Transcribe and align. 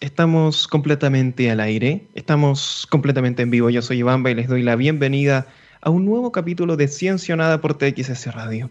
Estamos 0.00 0.66
completamente 0.66 1.48
al 1.48 1.60
aire, 1.60 2.02
estamos 2.16 2.88
completamente 2.90 3.42
en 3.42 3.52
vivo. 3.52 3.70
Yo 3.70 3.82
soy 3.82 3.98
Ivamba 3.98 4.32
y 4.32 4.34
les 4.34 4.48
doy 4.48 4.64
la 4.64 4.74
bienvenida 4.74 5.46
a 5.80 5.90
un 5.90 6.04
nuevo 6.04 6.32
capítulo 6.32 6.76
de 6.76 6.88
Ciencia 6.88 7.36
Nada 7.36 7.60
por 7.60 7.78
TXS 7.78 8.34
Radio, 8.34 8.68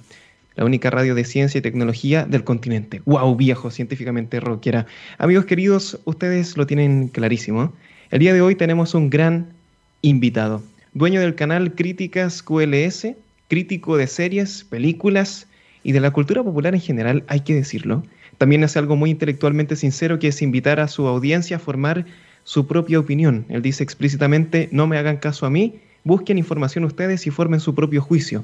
la 0.56 0.66
única 0.66 0.90
radio 0.90 1.16
de 1.16 1.24
ciencia 1.24 1.60
y 1.60 1.62
tecnología 1.62 2.26
del 2.26 2.44
continente. 2.44 3.02
¡Wow! 3.06 3.34
Viejo, 3.38 3.72
científicamente 3.72 4.42
rockera. 4.42 4.88
Amigos 5.18 5.46
queridos, 5.46 5.98
ustedes 6.04 6.58
lo 6.58 6.68
tienen 6.68 7.08
clarísimo. 7.08 7.72
El 8.12 8.20
día 8.20 8.34
de 8.34 8.42
hoy 8.42 8.56
tenemos 8.56 8.94
un 8.94 9.10
gran 9.10 9.54
invitado, 10.02 10.64
dueño 10.92 11.22
del 11.22 11.36
canal 11.36 11.76
Críticas 11.76 12.44
QLS, 12.44 13.08
crítico 13.48 13.96
de 13.96 14.08
series, 14.08 14.66
películas 14.66 15.48
y 15.82 15.94
de 15.94 16.02
la 16.02 16.12
cultura 16.12 16.44
popular 16.44 16.76
en 16.76 16.82
general, 16.82 17.24
hay 17.30 17.40
que 17.40 17.56
decirlo 17.56 18.04
también 18.38 18.64
hace 18.64 18.80
algo 18.80 18.96
muy 18.96 19.10
intelectualmente 19.10 19.76
sincero 19.76 20.20
que 20.20 20.28
es 20.28 20.42
invitar 20.42 20.80
a 20.80 20.88
su 20.88 21.08
audiencia 21.08 21.58
a 21.58 21.60
formar 21.60 22.06
su 22.44 22.68
propia 22.68 23.00
opinión. 23.00 23.46
Él 23.50 23.62
dice 23.62 23.84
explícitamente, 23.84 24.70
no 24.72 24.88
me 24.88 24.98
hagan 24.98 25.18
caso 25.18 25.46
a 25.46 25.50
mí, 25.50 25.80
busquen 26.04 26.38
información 26.38 26.84
ustedes 26.84 27.26
y 27.28 27.32
formen 27.32 27.60
su 27.60 27.74
propio 27.76 28.02
juicio. 28.02 28.44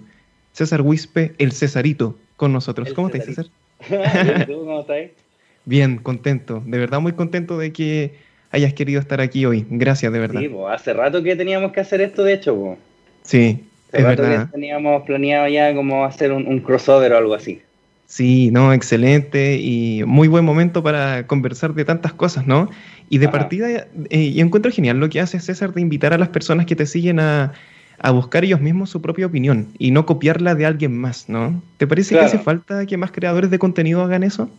César 0.53 0.81
Wispe, 0.81 1.33
el 1.38 1.52
Cesarito, 1.52 2.17
con 2.35 2.52
nosotros. 2.52 2.93
¿Cómo 2.93 3.07
estás, 3.07 3.25
César? 3.25 3.45
¿Cómo 4.47 4.81
estás? 4.81 5.11
Bien, 5.66 5.97
contento. 5.97 6.61
De 6.66 6.77
verdad 6.77 6.99
muy 6.99 7.13
contento 7.13 7.58
de 7.58 7.71
que 7.71 8.16
hayas 8.49 8.73
querido 8.73 8.99
estar 8.99 9.21
aquí 9.21 9.45
hoy. 9.45 9.66
Gracias, 9.69 10.11
de 10.11 10.19
verdad. 10.19 10.41
Sí, 10.41 10.52
hace 10.69 10.94
rato 10.94 11.21
que 11.23 11.35
teníamos 11.35 11.71
que 11.71 11.80
hacer 11.80 12.02
esto, 12.02 12.23
de 12.23 12.33
hecho. 12.33 12.77
Sí, 13.23 13.63
es 13.91 14.03
verdad. 14.03 14.47
Que 14.47 14.53
teníamos 14.53 15.03
planeado 15.03 15.47
ya 15.47 15.73
como 15.75 16.03
hacer 16.03 16.31
un 16.31 16.59
crossover 16.59 17.13
o 17.13 17.17
algo 17.17 17.35
así. 17.35 17.61
Sí, 18.11 18.51
no, 18.51 18.73
excelente 18.73 19.55
y 19.55 20.03
muy 20.05 20.27
buen 20.27 20.43
momento 20.43 20.83
para 20.83 21.27
conversar 21.27 21.73
de 21.73 21.85
tantas 21.85 22.11
cosas, 22.11 22.45
¿no? 22.45 22.69
Y 23.07 23.19
de 23.19 23.29
partida, 23.29 23.88
eh, 24.09 24.33
yo 24.33 24.43
encuentro 24.43 24.69
genial 24.69 24.97
lo 24.99 25.07
que 25.07 25.21
hace 25.21 25.39
César 25.39 25.73
de 25.73 25.79
invitar 25.79 26.11
a 26.11 26.17
las 26.17 26.27
personas 26.27 26.66
que 26.66 26.75
te 26.75 26.86
siguen 26.86 27.21
a, 27.21 27.53
buscar 28.11 28.44
ellos 28.44 28.59
mismos 28.59 28.89
su 28.89 29.02
propia 29.02 29.27
opinión 29.27 29.69
y 29.80 29.91
no 29.91 30.05
copiarla 30.05 30.55
de 30.55 30.66
alguien 30.66 30.94
más, 30.94 31.30
¿no? 31.30 31.63
¿Te 31.77 31.88
parece 31.88 32.16
que 32.16 32.19
hace 32.19 32.38
falta 32.38 32.86
que 32.86 32.97
más 32.97 33.13
creadores 33.13 33.49
de 33.49 33.59
contenido 33.59 34.02
hagan 34.03 34.23
eso? 34.23 34.49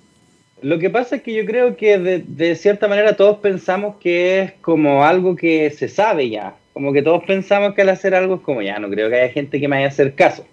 Lo 0.63 0.79
que 0.79 0.89
pasa 0.89 1.17
es 1.17 1.23
que 1.23 1.35
yo 1.35 1.45
creo 1.45 1.77
que 1.77 1.99
de, 1.99 2.25
de, 2.27 2.57
cierta 2.57 2.89
manera 2.89 3.17
todos 3.17 3.37
pensamos 3.41 3.97
que 4.01 4.41
es 4.41 4.53
como 4.63 5.05
algo 5.05 5.37
que 5.37 5.69
se 5.73 5.91
sabe 5.91 6.31
ya. 6.31 6.55
Como 6.73 6.95
que 6.95 7.03
todos 7.03 7.23
pensamos 7.25 7.75
que 7.75 7.83
al 7.83 7.91
hacer 7.91 8.15
algo 8.15 8.37
es 8.37 8.41
como 8.41 8.63
ya, 8.63 8.79
no 8.79 8.89
creo 8.89 9.11
que 9.11 9.21
haya 9.21 9.31
gente 9.31 9.61
que 9.61 9.69
me 9.69 9.77
haya 9.77 9.89
hacer 9.89 10.15
caso. 10.15 10.47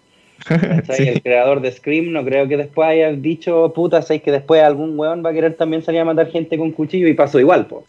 El 0.98 1.22
creador 1.22 1.62
de 1.62 1.72
Scream 1.72 2.12
no 2.12 2.24
creo 2.24 2.48
que 2.48 2.58
después 2.58 2.90
haya 2.90 3.12
dicho, 3.12 3.72
puta, 3.74 4.02
¿sabes 4.02 4.22
que 4.22 4.32
después 4.32 4.62
algún 4.64 4.98
weón 4.98 5.24
va 5.24 5.30
a 5.30 5.34
querer 5.34 5.56
también 5.56 5.82
salir 5.84 6.02
a 6.02 6.06
matar 6.06 6.30
gente 6.30 6.58
con 6.58 6.72
cuchillo 6.72 7.08
y 7.08 7.14
pasó 7.14 7.40
igual, 7.40 7.68
po? 7.68 7.86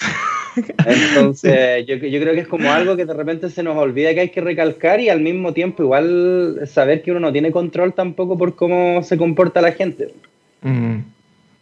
Entonces, 0.86 1.86
yo, 1.86 1.94
yo, 1.96 2.20
creo 2.20 2.34
que 2.34 2.40
es 2.40 2.48
como 2.48 2.70
algo 2.70 2.96
que 2.96 3.04
de 3.04 3.14
repente 3.14 3.50
se 3.50 3.62
nos 3.62 3.76
olvida 3.76 4.14
que 4.14 4.20
hay 4.20 4.28
que 4.30 4.40
recalcar 4.40 5.00
y 5.00 5.08
al 5.08 5.20
mismo 5.20 5.52
tiempo 5.52 5.82
igual 5.82 6.60
saber 6.66 7.02
que 7.02 7.12
uno 7.12 7.20
no 7.20 7.32
tiene 7.32 7.52
control 7.52 7.94
tampoco 7.94 8.36
por 8.36 8.56
cómo 8.56 9.02
se 9.02 9.16
comporta 9.16 9.60
la 9.60 9.72
gente. 9.72 10.12
Mm. 10.62 10.98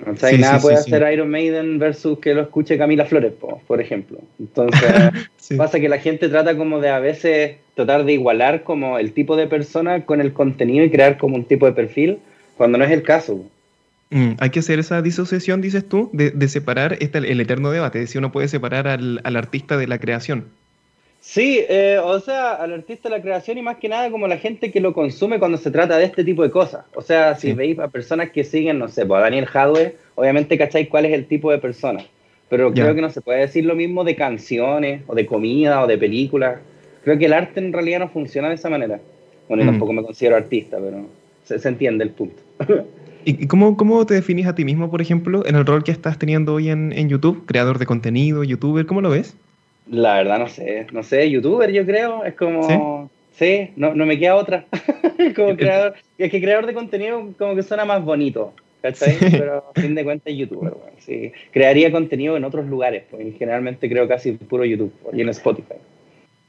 O 0.06 0.16
sea, 0.16 0.32
y 0.32 0.38
nada 0.38 0.60
puede 0.60 0.76
hacer 0.76 1.12
Iron 1.12 1.28
Maiden 1.28 1.78
versus 1.78 2.20
que 2.20 2.32
lo 2.32 2.42
escuche 2.42 2.78
Camila 2.78 3.04
Flores, 3.04 3.32
por 3.66 3.80
ejemplo. 3.80 4.18
Entonces, 4.38 4.92
pasa 5.56 5.80
que 5.80 5.88
la 5.88 5.98
gente 5.98 6.28
trata 6.28 6.56
como 6.56 6.80
de 6.80 6.90
a 6.90 7.00
veces 7.00 7.56
tratar 7.74 8.04
de 8.04 8.12
igualar 8.12 8.62
como 8.62 8.98
el 8.98 9.12
tipo 9.12 9.36
de 9.36 9.48
persona 9.48 10.04
con 10.04 10.20
el 10.20 10.32
contenido 10.32 10.84
y 10.84 10.90
crear 10.90 11.18
como 11.18 11.34
un 11.34 11.44
tipo 11.44 11.66
de 11.66 11.72
perfil, 11.72 12.18
cuando 12.56 12.78
no 12.78 12.84
es 12.84 12.92
el 12.92 13.02
caso. 13.02 13.44
Mm, 14.10 14.32
hay 14.38 14.50
que 14.50 14.60
hacer 14.60 14.78
esa 14.78 15.02
disociación, 15.02 15.60
dices 15.60 15.88
tú, 15.88 16.10
de, 16.12 16.48
separar 16.48 16.96
este, 17.00 17.18
el 17.18 17.40
eterno 17.40 17.70
debate, 17.70 17.98
de 17.98 18.06
si 18.06 18.18
uno 18.18 18.30
puede 18.30 18.48
separar 18.48 18.86
al, 18.86 19.20
al 19.24 19.36
artista 19.36 19.76
de 19.76 19.88
la 19.88 19.98
creación. 19.98 20.46
Sí, 21.20 21.60
eh, 21.68 21.98
o 22.02 22.20
sea, 22.20 22.54
al 22.54 22.72
artista 22.72 23.08
de 23.08 23.16
la 23.16 23.22
creación 23.22 23.58
y 23.58 23.62
más 23.62 23.76
que 23.78 23.88
nada 23.88 24.10
como 24.10 24.28
la 24.28 24.38
gente 24.38 24.70
que 24.70 24.80
lo 24.80 24.92
consume 24.92 25.38
cuando 25.38 25.58
se 25.58 25.70
trata 25.70 25.98
de 25.98 26.04
este 26.04 26.24
tipo 26.24 26.42
de 26.42 26.50
cosas. 26.50 26.84
O 26.94 27.02
sea, 27.02 27.34
si 27.34 27.52
veis 27.52 27.78
a 27.78 27.88
personas 27.88 28.30
que 28.30 28.44
siguen, 28.44 28.78
no 28.78 28.88
sé, 28.88 29.04
pues 29.04 29.18
a 29.18 29.22
Daniel 29.22 29.48
Hadwe, 29.52 29.96
obviamente 30.14 30.56
cacháis 30.56 30.88
cuál 30.88 31.06
es 31.06 31.12
el 31.12 31.26
tipo 31.26 31.50
de 31.50 31.58
persona. 31.58 32.04
Pero 32.48 32.72
creo 32.72 32.94
que 32.94 33.02
no 33.02 33.10
se 33.10 33.20
puede 33.20 33.40
decir 33.40 33.66
lo 33.66 33.74
mismo 33.74 34.04
de 34.04 34.16
canciones, 34.16 35.02
o 35.06 35.14
de 35.14 35.26
comida, 35.26 35.82
o 35.82 35.86
de 35.86 35.98
películas. 35.98 36.60
Creo 37.04 37.18
que 37.18 37.26
el 37.26 37.34
arte 37.34 37.60
en 37.60 37.74
realidad 37.74 37.98
no 37.98 38.08
funciona 38.08 38.48
de 38.48 38.54
esa 38.54 38.70
manera. 38.70 38.98
Bueno, 39.48 39.64
yo 39.64 39.70
mm. 39.70 39.72
tampoco 39.72 39.92
me 39.92 40.02
considero 40.02 40.36
artista, 40.36 40.78
pero 40.78 41.04
se, 41.44 41.68
entiende 41.68 42.04
el 42.04 42.10
punto. 42.10 42.40
¿Y 43.24 43.46
cómo, 43.48 43.76
cómo, 43.76 44.06
te 44.06 44.14
definís 44.14 44.46
a 44.46 44.54
ti 44.54 44.64
mismo, 44.64 44.90
por 44.90 45.02
ejemplo, 45.02 45.44
en 45.44 45.56
el 45.56 45.66
rol 45.66 45.84
que 45.84 45.90
estás 45.90 46.18
teniendo 46.18 46.54
hoy 46.54 46.70
en, 46.70 46.92
en 46.92 47.10
YouTube? 47.10 47.44
Creador 47.44 47.78
de 47.78 47.84
contenido, 47.84 48.44
youtuber, 48.44 48.86
¿cómo 48.86 49.02
lo 49.02 49.10
ves? 49.10 49.36
La 49.90 50.14
verdad 50.14 50.38
no 50.38 50.48
sé, 50.48 50.86
no 50.92 51.02
sé, 51.02 51.30
youtuber 51.30 51.70
yo 51.72 51.84
creo, 51.86 52.24
es 52.24 52.34
como, 52.34 53.10
sí, 53.32 53.70
no, 53.76 53.94
no, 53.94 54.06
me 54.06 54.18
queda 54.18 54.36
otra. 54.36 54.66
como 55.36 55.56
creador, 55.56 55.94
es 56.18 56.30
que 56.30 56.40
creador 56.40 56.66
de 56.66 56.74
contenido 56.74 57.32
como 57.38 57.54
que 57.54 57.62
suena 57.62 57.84
más 57.84 58.04
bonito, 58.04 58.52
¿cachai? 58.82 59.16
Pero 59.18 59.64
a 59.74 59.80
fin 59.80 59.94
de 59.94 60.04
cuentas 60.04 60.34
youtuber, 60.34 60.72
bueno, 60.72 60.96
sí. 60.98 61.32
Crearía 61.52 61.90
contenido 61.90 62.36
en 62.36 62.44
otros 62.44 62.66
lugares, 62.66 63.04
pues 63.10 63.26
generalmente 63.38 63.88
creo 63.88 64.06
casi 64.06 64.32
puro 64.32 64.64
YouTube 64.64 64.92
y 65.12 65.22
en 65.22 65.30
Spotify. 65.30 65.76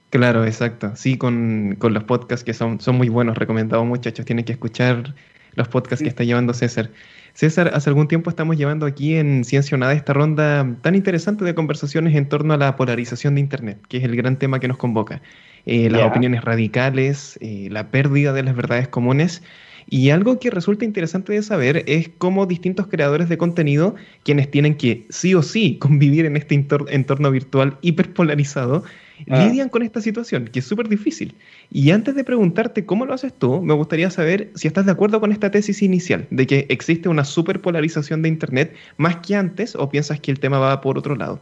Claro, 0.09 0.43
exacto. 0.43 0.95
Sí, 0.95 1.17
con, 1.17 1.75
con, 1.77 1.93
los 1.93 2.03
podcasts 2.03 2.43
que 2.43 2.53
son, 2.53 2.81
son 2.81 2.97
muy 2.97 3.09
buenos, 3.09 3.37
recomendados 3.37 3.85
muchachos, 3.85 4.25
tienen 4.25 4.43
que 4.43 4.53
escuchar 4.53 5.13
los 5.53 5.67
podcasts 5.67 6.01
que 6.01 6.09
está 6.09 6.23
llevando 6.23 6.53
César. 6.53 6.89
César, 7.33 7.71
hace 7.73 7.89
algún 7.89 8.07
tiempo 8.07 8.29
estamos 8.29 8.57
llevando 8.57 8.85
aquí 8.85 9.15
en 9.15 9.43
Ciencia 9.43 9.77
Nada 9.77 9.93
esta 9.93 10.13
ronda 10.13 10.75
tan 10.81 10.95
interesante 10.95 11.45
de 11.45 11.55
conversaciones 11.55 12.15
en 12.15 12.27
torno 12.27 12.53
a 12.53 12.57
la 12.57 12.75
polarización 12.75 13.35
de 13.35 13.41
Internet, 13.41 13.79
que 13.87 13.97
es 13.97 14.03
el 14.03 14.15
gran 14.15 14.37
tema 14.37 14.59
que 14.59 14.67
nos 14.67 14.77
convoca. 14.77 15.21
Eh, 15.65 15.89
las 15.89 16.03
opiniones 16.03 16.43
radicales, 16.43 17.37
eh, 17.41 17.67
la 17.71 17.91
pérdida 17.91 18.33
de 18.33 18.43
las 18.43 18.55
verdades 18.55 18.87
comunes. 18.87 19.43
Y 19.91 20.11
algo 20.11 20.39
que 20.39 20.51
resulta 20.51 20.85
interesante 20.85 21.33
de 21.33 21.41
saber 21.41 21.83
es 21.87 22.09
cómo 22.17 22.45
distintos 22.45 22.87
creadores 22.87 23.27
de 23.27 23.37
contenido, 23.37 23.95
quienes 24.23 24.51
tienen 24.51 24.75
que 24.75 25.05
sí 25.09 25.33
o 25.33 25.41
sí 25.41 25.77
convivir 25.79 26.25
en 26.25 26.37
este 26.37 26.55
entorno 26.55 27.31
virtual 27.31 27.77
hiperpolarizado, 27.81 28.83
Ah. 29.29 29.45
lidian 29.45 29.69
con 29.69 29.83
esta 29.83 30.01
situación, 30.01 30.47
que 30.47 30.59
es 30.59 30.65
súper 30.65 30.87
difícil. 30.87 31.35
Y 31.71 31.91
antes 31.91 32.15
de 32.15 32.23
preguntarte 32.23 32.85
cómo 32.85 33.05
lo 33.05 33.13
haces 33.13 33.33
tú, 33.33 33.61
me 33.61 33.73
gustaría 33.73 34.09
saber 34.09 34.49
si 34.55 34.67
estás 34.67 34.85
de 34.85 34.91
acuerdo 34.91 35.19
con 35.19 35.31
esta 35.31 35.51
tesis 35.51 35.81
inicial, 35.81 36.25
de 36.29 36.47
que 36.47 36.65
existe 36.69 37.09
una 37.09 37.25
superpolarización 37.25 38.21
de 38.21 38.29
Internet 38.29 38.73
más 38.97 39.17
que 39.17 39.35
antes, 39.35 39.75
o 39.75 39.89
piensas 39.89 40.19
que 40.19 40.31
el 40.31 40.39
tema 40.39 40.59
va 40.59 40.81
por 40.81 40.97
otro 40.97 41.15
lado. 41.15 41.39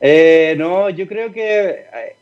Eh, 0.00 0.54
no, 0.58 0.90
yo 0.90 1.06
creo 1.06 1.32
que 1.32 1.68
eh, 1.68 2.16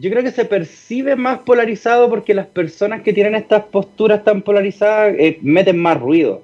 yo 0.00 0.10
creo 0.10 0.24
que 0.24 0.32
se 0.32 0.44
percibe 0.44 1.14
más 1.14 1.38
polarizado 1.38 2.10
porque 2.10 2.34
las 2.34 2.46
personas 2.46 3.02
que 3.02 3.12
tienen 3.12 3.36
estas 3.36 3.62
posturas 3.64 4.24
tan 4.24 4.42
polarizadas 4.42 5.14
eh, 5.16 5.38
meten 5.40 5.78
más 5.78 6.00
ruido. 6.00 6.42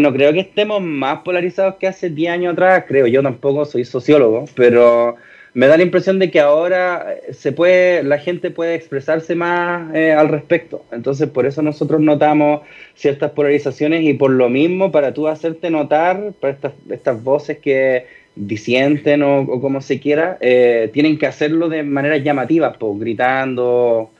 no 0.00 0.12
creo 0.12 0.32
que 0.32 0.40
estemos 0.40 0.80
más 0.80 1.18
polarizados 1.22 1.74
que 1.74 1.88
hace 1.88 2.08
10 2.08 2.32
años 2.32 2.52
atrás, 2.52 2.84
creo 2.86 3.08
yo 3.08 3.20
tampoco 3.22 3.64
soy 3.64 3.84
sociólogo, 3.84 4.44
pero 4.54 5.16
me 5.56 5.68
da 5.68 5.78
la 5.78 5.84
impresión 5.84 6.18
de 6.18 6.30
que 6.30 6.38
ahora 6.38 7.14
eh, 7.14 7.32
se 7.32 7.50
puede, 7.50 8.02
la 8.02 8.18
gente 8.18 8.50
puede 8.50 8.74
expresarse 8.74 9.34
más 9.34 9.94
eh, 9.94 10.12
al 10.12 10.28
respecto. 10.28 10.84
Entonces, 10.92 11.30
por 11.30 11.46
eso 11.46 11.62
nosotros 11.62 12.02
notamos 12.02 12.60
ciertas 12.94 13.30
polarizaciones 13.30 14.02
y 14.04 14.12
por 14.12 14.32
lo 14.32 14.50
mismo, 14.50 14.92
para 14.92 15.14
tú 15.14 15.28
hacerte 15.28 15.70
notar, 15.70 16.34
para 16.40 16.52
estas, 16.52 16.74
estas 16.90 17.24
voces 17.24 17.56
que 17.58 18.04
disienten 18.34 19.22
o, 19.22 19.46
como 19.62 19.80
se 19.80 19.98
quiera, 19.98 20.36
eh, 20.42 20.90
tienen 20.92 21.18
que 21.18 21.26
hacerlo 21.26 21.70
de 21.70 21.82
manera 21.82 22.18
llamativa, 22.18 22.74
pues, 22.74 23.00
gritando, 23.00 24.10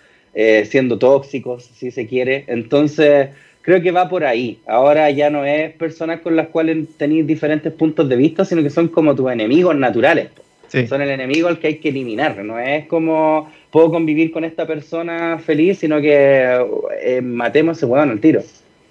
siendo 0.64 0.98
tóxicos, 0.98 1.64
si 1.64 1.91
se 1.91 2.06
quiere. 2.06 2.44
Entonces, 2.46 3.28
creo 3.60 3.82
que 3.82 3.91
va 3.91 4.08
por 4.08 4.25
ahí. 4.25 4.58
Ahora 4.66 5.10
ya 5.10 5.28
no 5.28 5.44
es 5.44 5.72
personas 5.75 6.20
con 6.20 6.34
las 6.34 6.48
cuales 6.48 6.88
tenéis 6.96 7.26
diferentes 7.26 7.72
puntos 7.75 8.08
de 8.08 8.16
vista, 8.16 8.46
sino 8.46 8.62
que 8.62 8.70
son 8.70 8.88
como 8.88 9.14
tus 9.14 9.30
enemigos 9.30 9.76
naturales. 9.76 10.28
Son 10.87 11.00
el 11.00 11.10
enemigo 11.10 11.49
al 11.49 11.58
que 11.58 11.69
hay 11.69 11.76
que 11.76 11.88
eliminar. 11.88 12.44
No 12.44 12.58
es 12.58 12.87
como 12.87 13.50
puedo 13.70 13.90
convivir 13.90 14.32
con 14.32 14.44
esta 14.44 14.67
persona 14.67 15.38
feliz, 15.38 15.78
sino 15.78 16.00
que 16.00 16.58
eh, 17.02 17.20
matemos 17.23 17.76
a 17.76 17.78
ese 17.78 17.87
huevón 17.87 18.11
al 18.11 18.20
tiro. 18.20 18.43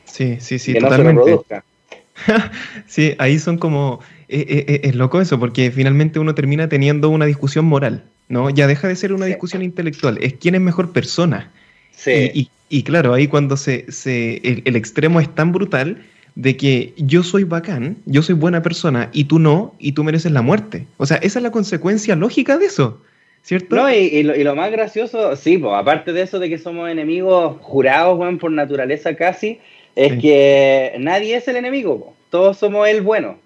Sí, 0.05 0.37
sí, 0.39 0.57
sí, 0.57 0.73
que 0.73 0.79
totalmente. 0.79 1.39
sí, 2.87 3.13
ahí 3.17 3.39
son 3.39 3.57
como. 3.57 3.99
Eh, 4.27 4.65
eh, 4.67 4.79
es 4.83 4.95
loco 4.95 5.21
eso, 5.21 5.39
porque 5.39 5.69
finalmente 5.71 6.17
uno 6.17 6.33
termina 6.33 6.67
teniendo 6.67 7.09
una 7.09 7.25
discusión 7.25 7.65
moral, 7.65 8.03
¿no? 8.27 8.49
Ya 8.49 8.65
deja 8.65 8.87
de 8.87 8.95
ser 8.95 9.13
una 9.13 9.27
discusión 9.27 9.61
intelectual, 9.61 10.17
es 10.21 10.33
quién 10.33 10.55
es 10.55 10.61
mejor 10.61 10.91
persona. 10.91 11.51
Sí. 11.91 12.49
Y, 12.69 12.83
claro, 12.83 13.13
ahí 13.13 13.27
cuando 13.27 13.57
se, 13.57 13.91
se 13.91 14.37
el 14.43 14.75
extremo 14.75 15.19
es 15.19 15.33
tan 15.33 15.51
brutal 15.51 16.03
de 16.35 16.57
que 16.57 16.93
yo 16.97 17.23
soy 17.23 17.45
bacán, 17.45 17.97
yo 18.05 18.21
soy 18.21 18.35
buena 18.35 18.61
persona 18.61 19.09
y 19.13 19.23
tú 19.25 19.39
no, 19.39 19.73
y 19.79 19.93
tú 19.93 20.03
mereces 20.03 20.31
la 20.31 20.41
muerte. 20.41 20.85
O 20.97 21.05
sea, 21.05 21.17
esa 21.17 21.39
es 21.39 21.43
la 21.43 21.51
consecuencia 21.51 22.15
lógica 22.15 22.57
de 22.57 22.65
eso, 22.65 23.01
¿cierto? 23.41 23.75
No, 23.75 23.91
y, 23.91 24.23
lo, 24.23 24.55
más 24.55 24.71
gracioso, 24.71 25.35
sí, 25.35 25.57
pues, 25.57 25.73
aparte 25.73 26.11
de 26.11 26.21
eso 26.21 26.39
de 26.39 26.49
que 26.49 26.57
somos 26.57 26.89
enemigos 26.89 27.57
jurados, 27.61 28.19
por 28.39 28.51
naturaleza 28.51 29.15
casi, 29.15 29.59
es 29.95 30.21
que 30.21 30.95
nadie 30.99 31.37
es 31.37 31.47
el 31.47 31.55
enemigo, 31.55 32.13
todos 32.29 32.57
somos 32.57 32.87
el 32.87 33.01
bueno. 33.01 33.43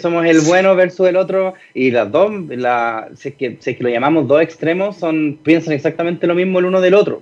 Somos 0.00 0.24
el 0.24 0.40
bueno 0.42 0.74
versus 0.74 1.08
el 1.08 1.16
otro 1.16 1.52
y 1.74 1.90
las 1.90 2.10
dos, 2.10 2.32
la, 2.48 3.08
si, 3.14 3.28
es 3.28 3.34
que, 3.34 3.58
si 3.60 3.74
que 3.74 3.84
lo 3.84 3.90
llamamos 3.90 4.26
dos 4.26 4.40
extremos, 4.40 4.96
son 4.96 5.38
piensan 5.42 5.74
exactamente 5.74 6.26
lo 6.26 6.34
mismo 6.34 6.58
el 6.58 6.64
uno 6.64 6.80
del 6.80 6.94
otro. 6.94 7.20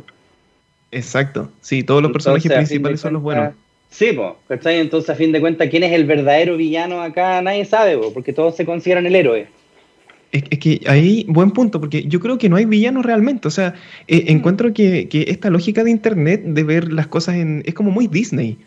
Exacto, 0.92 1.50
sí, 1.60 1.82
todos 1.82 2.02
los 2.02 2.12
personajes 2.12 2.52
principales 2.52 3.00
son 3.00 3.14
los 3.14 3.22
buenos. 3.22 3.54
Sí, 3.90 4.10
pues, 4.12 4.60
Entonces, 4.66 5.10
a 5.10 5.14
fin 5.14 5.32
de 5.32 5.40
cuentas, 5.40 5.68
¿quién 5.70 5.82
es 5.82 5.92
el 5.92 6.04
verdadero 6.04 6.56
villano 6.56 7.00
acá? 7.00 7.40
Nadie 7.40 7.64
sabe, 7.64 7.98
porque 8.12 8.32
todos 8.32 8.56
se 8.56 8.66
consideran 8.66 9.06
el 9.06 9.14
héroe. 9.14 9.46
Es, 10.32 10.42
que 10.58 10.80
ahí, 10.86 11.24
buen 11.28 11.50
punto, 11.52 11.80
porque 11.80 12.04
yo 12.04 12.20
creo 12.20 12.36
que 12.36 12.48
no 12.48 12.56
hay 12.56 12.64
villanos 12.64 13.06
realmente. 13.06 13.48
O 13.48 13.50
sea, 13.50 13.74
eh, 14.08 14.24
mm. 14.24 14.36
encuentro 14.36 14.74
que, 14.74 15.08
esta 15.28 15.50
lógica 15.50 15.84
de 15.84 15.90
Internet 15.90 16.42
de 16.44 16.62
ver 16.64 16.92
las 16.92 17.06
cosas 17.06 17.36
en, 17.36 17.62
es 17.64 17.74
como 17.74 17.90
muy 17.90 18.06
Disney. 18.06 18.58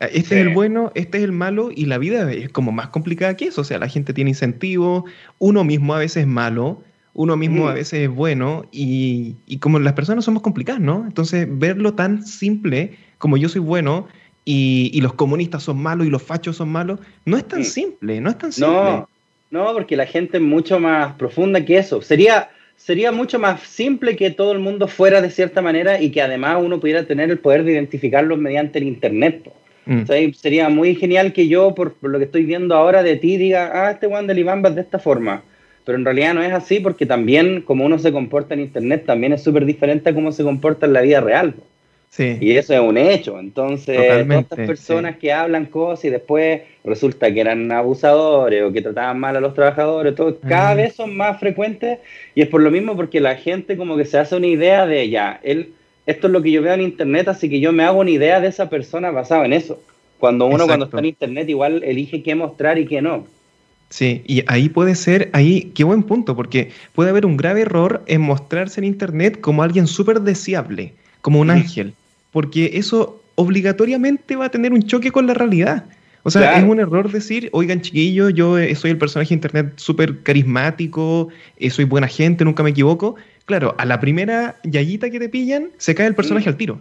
Ah, 0.00 0.06
este 0.06 0.40
es 0.40 0.46
el 0.46 0.54
bueno, 0.54 0.92
este 0.94 1.18
es 1.18 1.24
el 1.24 1.32
malo, 1.32 1.70
y 1.74 1.86
la 1.86 1.98
vida 1.98 2.30
es 2.32 2.48
como 2.50 2.70
más 2.70 2.88
complicada 2.88 3.36
que 3.36 3.46
eso. 3.46 3.62
O 3.62 3.64
sea, 3.64 3.78
la 3.78 3.88
gente 3.88 4.12
tiene 4.12 4.30
incentivos, 4.30 5.04
uno 5.38 5.64
mismo 5.64 5.94
a 5.94 5.98
veces 5.98 6.22
es 6.22 6.28
malo, 6.28 6.82
uno 7.14 7.36
mismo 7.36 7.68
a 7.68 7.72
mm. 7.72 7.74
veces 7.74 8.00
es 8.00 8.08
bueno, 8.08 8.64
y, 8.70 9.34
y 9.46 9.58
como 9.58 9.80
las 9.80 9.94
personas 9.94 10.24
somos 10.24 10.42
complicadas, 10.42 10.80
¿no? 10.80 11.04
Entonces, 11.04 11.48
verlo 11.50 11.94
tan 11.94 12.24
simple 12.24 12.92
como 13.18 13.36
yo 13.36 13.48
soy 13.48 13.60
bueno 13.60 14.06
y, 14.50 15.00
los 15.02 15.12
comunistas 15.12 15.62
son 15.62 15.76
malos 15.82 16.06
y 16.06 16.10
los 16.10 16.22
fachos 16.22 16.56
son 16.56 16.70
malos, 16.70 17.00
no 17.26 17.36
es 17.36 17.46
tan 17.46 17.64
simple, 17.64 18.18
no 18.18 18.30
es 18.30 18.38
tan 18.38 18.50
simple. 18.50 18.72
No, 18.72 19.08
no, 19.50 19.72
porque 19.74 19.94
la 19.94 20.06
gente 20.06 20.38
es 20.38 20.42
mucho 20.42 20.80
más 20.80 21.12
profunda 21.16 21.62
que 21.62 21.76
eso. 21.76 22.00
Sería, 22.00 22.48
sería 22.74 23.12
mucho 23.12 23.38
más 23.38 23.60
simple 23.60 24.16
que 24.16 24.30
todo 24.30 24.52
el 24.52 24.58
mundo 24.58 24.88
fuera 24.88 25.20
de 25.20 25.30
cierta 25.30 25.60
manera 25.60 26.00
y 26.00 26.10
que 26.10 26.22
además 26.22 26.62
uno 26.64 26.80
pudiera 26.80 27.04
tener 27.04 27.30
el 27.30 27.38
poder 27.38 27.62
de 27.62 27.72
identificarlos 27.72 28.38
mediante 28.38 28.78
el 28.78 28.86
Internet. 28.86 29.52
Mm. 29.84 30.04
sería 30.32 30.70
muy 30.70 30.94
genial 30.94 31.34
que 31.34 31.48
yo, 31.48 31.74
por, 31.74 31.96
lo 32.00 32.18
que 32.18 32.24
estoy 32.24 32.44
viendo 32.44 32.74
ahora 32.74 33.02
de 33.02 33.16
ti, 33.16 33.36
diga, 33.36 33.70
ah, 33.74 33.90
este 33.90 34.06
Juan 34.06 34.26
del 34.26 34.48
va 34.48 34.70
de 34.70 34.80
esta 34.80 34.98
forma. 34.98 35.42
Pero 35.84 35.98
en 35.98 36.06
realidad 36.06 36.32
no 36.32 36.42
es 36.42 36.54
así 36.54 36.80
porque 36.80 37.04
también 37.04 37.60
como 37.60 37.84
uno 37.84 37.98
se 37.98 38.12
comporta 38.12 38.54
en 38.54 38.60
Internet 38.60 39.04
también 39.04 39.34
es 39.34 39.42
súper 39.42 39.66
diferente 39.66 40.08
a 40.08 40.14
cómo 40.14 40.32
se 40.32 40.42
comporta 40.42 40.86
en 40.86 40.94
la 40.94 41.02
vida 41.02 41.20
real. 41.20 41.54
Y 42.18 42.56
eso 42.56 42.74
es 42.74 42.80
un 42.80 42.96
hecho. 42.96 43.38
Entonces, 43.38 43.96
todas 43.96 44.42
estas 44.42 44.66
personas 44.66 45.16
que 45.18 45.32
hablan 45.32 45.66
cosas 45.66 46.06
y 46.06 46.10
después 46.10 46.62
resulta 46.84 47.32
que 47.32 47.40
eran 47.40 47.70
abusadores 47.70 48.64
o 48.64 48.72
que 48.72 48.82
trataban 48.82 49.20
mal 49.20 49.36
a 49.36 49.40
los 49.40 49.54
trabajadores, 49.54 50.14
todo, 50.14 50.38
cada 50.40 50.74
vez 50.74 50.94
son 50.94 51.16
más 51.16 51.38
frecuentes 51.38 51.98
y 52.34 52.42
es 52.42 52.48
por 52.48 52.60
lo 52.60 52.70
mismo 52.70 52.96
porque 52.96 53.20
la 53.20 53.36
gente 53.36 53.76
como 53.76 53.96
que 53.96 54.04
se 54.04 54.18
hace 54.18 54.36
una 54.36 54.46
idea 54.46 54.86
de 54.86 55.08
ya, 55.08 55.38
él, 55.42 55.72
esto 56.06 56.26
es 56.26 56.32
lo 56.32 56.42
que 56.42 56.50
yo 56.50 56.62
veo 56.62 56.74
en 56.74 56.80
internet, 56.80 57.28
así 57.28 57.48
que 57.48 57.60
yo 57.60 57.72
me 57.72 57.84
hago 57.84 58.00
una 58.00 58.10
idea 58.10 58.40
de 58.40 58.48
esa 58.48 58.68
persona 58.68 59.10
basada 59.10 59.44
en 59.44 59.52
eso. 59.52 59.80
Cuando 60.18 60.46
uno 60.46 60.66
cuando 60.66 60.86
está 60.86 60.98
en 60.98 61.04
internet 61.04 61.48
igual 61.48 61.84
elige 61.84 62.22
qué 62.22 62.34
mostrar 62.34 62.78
y 62.78 62.86
qué 62.86 63.00
no. 63.00 63.26
Sí, 63.90 64.22
y 64.26 64.42
ahí 64.48 64.68
puede 64.68 64.94
ser, 64.96 65.30
ahí, 65.32 65.70
qué 65.74 65.84
buen 65.84 66.02
punto, 66.02 66.34
porque 66.34 66.72
puede 66.94 67.10
haber 67.10 67.24
un 67.24 67.36
grave 67.36 67.62
error 67.62 68.02
en 68.06 68.20
mostrarse 68.22 68.80
en 68.80 68.84
internet 68.84 69.40
como 69.40 69.62
alguien 69.62 69.86
súper 69.86 70.20
deseable 70.20 70.92
como 71.20 71.40
un 71.40 71.50
ángel, 71.50 71.94
porque 72.32 72.72
eso 72.74 73.22
obligatoriamente 73.34 74.36
va 74.36 74.46
a 74.46 74.50
tener 74.50 74.72
un 74.72 74.82
choque 74.82 75.10
con 75.10 75.26
la 75.26 75.34
realidad. 75.34 75.84
O 76.24 76.30
sea, 76.30 76.58
es 76.58 76.64
un 76.64 76.80
error 76.80 77.10
decir, 77.10 77.48
oigan 77.52 77.80
chiquillos, 77.80 78.34
yo 78.34 78.58
eh, 78.58 78.74
soy 78.74 78.90
el 78.90 78.98
personaje 78.98 79.30
de 79.30 79.34
internet 79.36 79.72
súper 79.76 80.22
carismático, 80.22 81.28
eh, 81.56 81.70
soy 81.70 81.84
buena 81.84 82.08
gente, 82.08 82.44
nunca 82.44 82.62
me 82.62 82.70
equivoco. 82.70 83.16
Claro, 83.46 83.74
a 83.78 83.86
la 83.86 83.98
primera 83.98 84.56
yayita 84.64 85.08
que 85.08 85.18
te 85.20 85.28
pillan, 85.28 85.70
se 85.78 85.94
cae 85.94 86.06
el 86.06 86.14
personaje 86.14 86.46
mm. 86.46 86.52
al 86.52 86.56
tiro. 86.56 86.80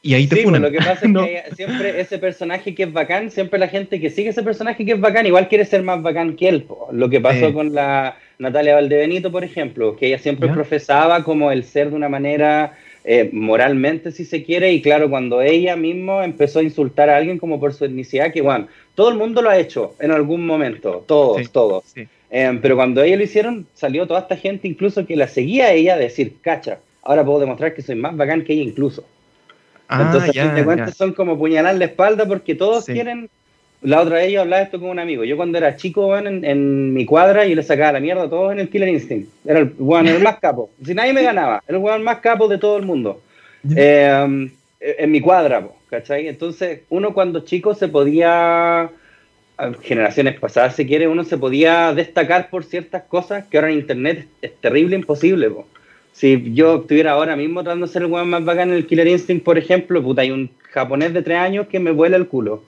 Y 0.00 0.14
ahí 0.14 0.26
te 0.26 0.36
sí, 0.36 0.42
pues, 0.44 0.60
lo 0.60 0.70
que 0.70 0.78
pasa 0.78 0.92
es 1.06 1.12
que 1.12 1.42
siempre 1.54 2.00
ese 2.00 2.18
personaje 2.18 2.74
que 2.74 2.84
es 2.84 2.92
bacán, 2.92 3.30
siempre 3.30 3.58
la 3.58 3.68
gente 3.68 4.00
que 4.00 4.10
sigue 4.10 4.30
ese 4.30 4.42
personaje 4.42 4.84
que 4.84 4.92
es 4.92 5.00
bacán, 5.00 5.26
igual 5.26 5.48
quiere 5.48 5.64
ser 5.64 5.82
más 5.82 6.02
bacán 6.02 6.36
que 6.36 6.48
él. 6.48 6.66
Lo 6.92 7.10
que 7.10 7.20
pasó 7.20 7.52
con 7.52 7.74
la 7.74 8.16
Natalia 8.38 8.74
Valdebenito, 8.74 9.30
por 9.30 9.44
ejemplo, 9.44 9.96
que 9.96 10.06
ella 10.06 10.18
siempre 10.18 10.48
profesaba 10.48 11.22
como 11.24 11.50
el 11.50 11.64
ser 11.64 11.90
de 11.90 11.96
una 11.96 12.08
manera 12.08 12.76
eh, 13.10 13.30
moralmente, 13.32 14.12
si 14.12 14.26
se 14.26 14.44
quiere, 14.44 14.70
y 14.70 14.82
claro, 14.82 15.08
cuando 15.08 15.40
ella 15.40 15.76
misma 15.76 16.26
empezó 16.26 16.58
a 16.58 16.62
insultar 16.62 17.08
a 17.08 17.16
alguien 17.16 17.38
como 17.38 17.58
por 17.58 17.72
su 17.72 17.86
etnicidad, 17.86 18.30
que 18.30 18.42
bueno, 18.42 18.68
todo 18.94 19.08
el 19.08 19.16
mundo 19.16 19.40
lo 19.40 19.48
ha 19.48 19.56
hecho 19.56 19.94
en 19.98 20.10
algún 20.10 20.44
momento, 20.44 21.04
todos, 21.06 21.50
todos. 21.50 21.84
Eh, 21.96 22.58
pero 22.60 22.76
cuando 22.76 23.02
ella 23.02 23.16
lo 23.16 23.22
hicieron, 23.22 23.66
salió 23.72 24.06
toda 24.06 24.20
esta 24.20 24.36
gente 24.36 24.68
incluso 24.68 25.06
que 25.06 25.16
la 25.16 25.26
seguía 25.26 25.68
a 25.68 25.72
ella 25.72 25.94
a 25.94 25.96
decir, 25.96 26.34
cacha, 26.42 26.80
ahora 27.02 27.24
puedo 27.24 27.40
demostrar 27.40 27.74
que 27.74 27.80
soy 27.80 27.94
más 27.94 28.14
bacán 28.14 28.44
que 28.44 28.52
ella 28.52 28.64
incluso. 28.64 29.06
Ah, 29.88 30.02
Entonces, 30.04 30.34
ya, 30.34 30.52
de 30.52 30.62
cuentas, 30.62 30.94
son 30.94 31.14
como 31.14 31.38
puñalar 31.38 31.76
la 31.76 31.86
espalda 31.86 32.26
porque 32.26 32.54
todos 32.54 32.84
quieren 32.84 33.30
la 33.82 34.00
otra 34.00 34.16
vez 34.16 34.32
yo 34.32 34.40
hablaba 34.40 34.62
esto 34.62 34.80
con 34.80 34.90
un 34.90 34.98
amigo. 34.98 35.24
Yo 35.24 35.36
cuando 35.36 35.58
era 35.58 35.76
chico, 35.76 36.16
en, 36.16 36.44
en, 36.44 36.92
mi 36.92 37.04
cuadra, 37.04 37.46
yo 37.46 37.54
le 37.54 37.62
sacaba 37.62 37.92
la 37.92 38.00
mierda 38.00 38.24
a 38.24 38.30
todos 38.30 38.52
en 38.52 38.60
el 38.60 38.68
Killer 38.68 38.88
Instinct. 38.88 39.30
Era 39.44 39.60
el, 39.60 39.66
bueno, 39.66 40.10
el 40.10 40.22
más 40.22 40.38
capo. 40.38 40.70
Si 40.84 40.94
nadie 40.94 41.12
me 41.12 41.22
ganaba, 41.22 41.62
era 41.66 41.76
el 41.76 41.80
jugador 41.80 42.02
más 42.02 42.18
capo 42.18 42.48
de 42.48 42.58
todo 42.58 42.76
el 42.76 42.84
mundo. 42.84 43.20
Eh, 43.76 44.50
en 44.80 45.10
mi 45.10 45.20
cuadra, 45.20 45.66
¿cachai? 45.90 46.28
Entonces, 46.28 46.82
uno 46.88 47.12
cuando 47.12 47.40
chico 47.40 47.74
se 47.74 47.88
podía, 47.88 48.90
generaciones 49.82 50.38
pasadas 50.38 50.76
si 50.76 50.86
quiere, 50.86 51.08
uno 51.08 51.24
se 51.24 51.38
podía 51.38 51.92
destacar 51.92 52.50
por 52.50 52.64
ciertas 52.64 53.02
cosas 53.04 53.46
que 53.46 53.58
ahora 53.58 53.70
en 53.70 53.78
Internet 53.78 54.28
es, 54.40 54.54
terrible, 54.60 54.96
imposible. 54.96 55.50
Si 56.12 56.52
yo 56.54 56.76
estuviera 56.76 57.12
ahora 57.12 57.36
mismo 57.36 57.62
tratando 57.62 57.86
de 57.86 57.92
ser 57.92 58.02
el 58.02 58.08
jugador 58.08 58.28
más 58.28 58.44
bacán 58.44 58.70
en 58.70 58.76
el 58.76 58.86
Killer 58.86 59.08
Instinct, 59.08 59.44
por 59.44 59.58
ejemplo, 59.58 60.02
puta, 60.02 60.22
hay 60.22 60.30
un 60.30 60.50
japonés 60.70 61.12
de 61.14 61.22
tres 61.22 61.38
años 61.38 61.68
que 61.68 61.80
me 61.80 61.90
vuela 61.90 62.16
el 62.16 62.28
culo. 62.28 62.62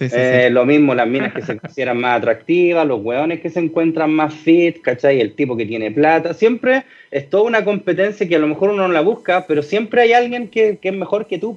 Eh, 0.00 0.48
lo 0.50 0.66
mismo, 0.66 0.94
las 0.94 1.08
minas 1.08 1.32
que 1.32 1.42
se 1.42 1.56
consideran 1.56 1.98
más 1.98 2.18
atractivas, 2.18 2.86
los 2.86 3.02
hueones 3.02 3.40
que 3.40 3.50
se 3.50 3.60
encuentran 3.60 4.12
más 4.12 4.34
fit, 4.34 4.80
¿cachai? 4.80 5.20
El 5.20 5.34
tipo 5.34 5.56
que 5.56 5.66
tiene 5.66 5.90
plata. 5.90 6.34
Siempre 6.34 6.84
es 7.10 7.28
toda 7.30 7.44
una 7.44 7.64
competencia 7.64 8.28
que 8.28 8.36
a 8.36 8.38
lo 8.38 8.46
mejor 8.46 8.70
uno 8.70 8.86
no 8.86 8.92
la 8.92 9.00
busca, 9.00 9.46
pero 9.46 9.62
siempre 9.62 10.02
hay 10.02 10.12
alguien 10.12 10.48
que, 10.48 10.78
es 10.80 10.94
mejor 10.94 11.26
que 11.26 11.38
tú. 11.38 11.56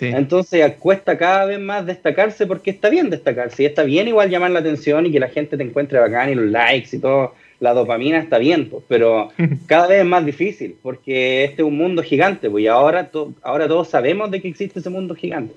Entonces 0.00 0.72
cuesta 0.80 1.16
cada 1.16 1.44
vez 1.44 1.60
más 1.60 1.86
destacarse 1.86 2.46
porque 2.46 2.70
está 2.70 2.88
bien 2.88 3.10
destacarse 3.10 3.62
y 3.62 3.66
está 3.66 3.84
bien 3.84 4.08
igual 4.08 4.28
llamar 4.28 4.50
la 4.50 4.58
atención 4.58 5.06
y 5.06 5.12
que 5.12 5.20
la 5.20 5.28
gente 5.28 5.56
te 5.56 5.62
encuentre 5.62 6.00
bacán 6.00 6.30
y 6.30 6.34
los 6.34 6.46
likes 6.46 6.96
y 6.96 6.98
todo. 6.98 7.34
La 7.60 7.72
dopamina 7.72 8.18
está 8.18 8.38
bien, 8.38 8.70
pero 8.88 9.30
cada 9.66 9.86
vez 9.86 10.00
es 10.00 10.04
más 10.04 10.26
difícil 10.26 10.76
porque 10.82 11.44
este 11.44 11.62
es 11.62 11.68
un 11.68 11.76
mundo 11.76 12.02
gigante 12.02 12.50
pues, 12.50 12.64
y 12.64 12.66
ahora, 12.66 13.08
ahora 13.42 13.68
todos 13.68 13.88
sabemos 13.88 14.30
de 14.32 14.42
que 14.42 14.48
existe 14.48 14.80
ese 14.80 14.90
mundo 14.90 15.14
gigante. 15.14 15.54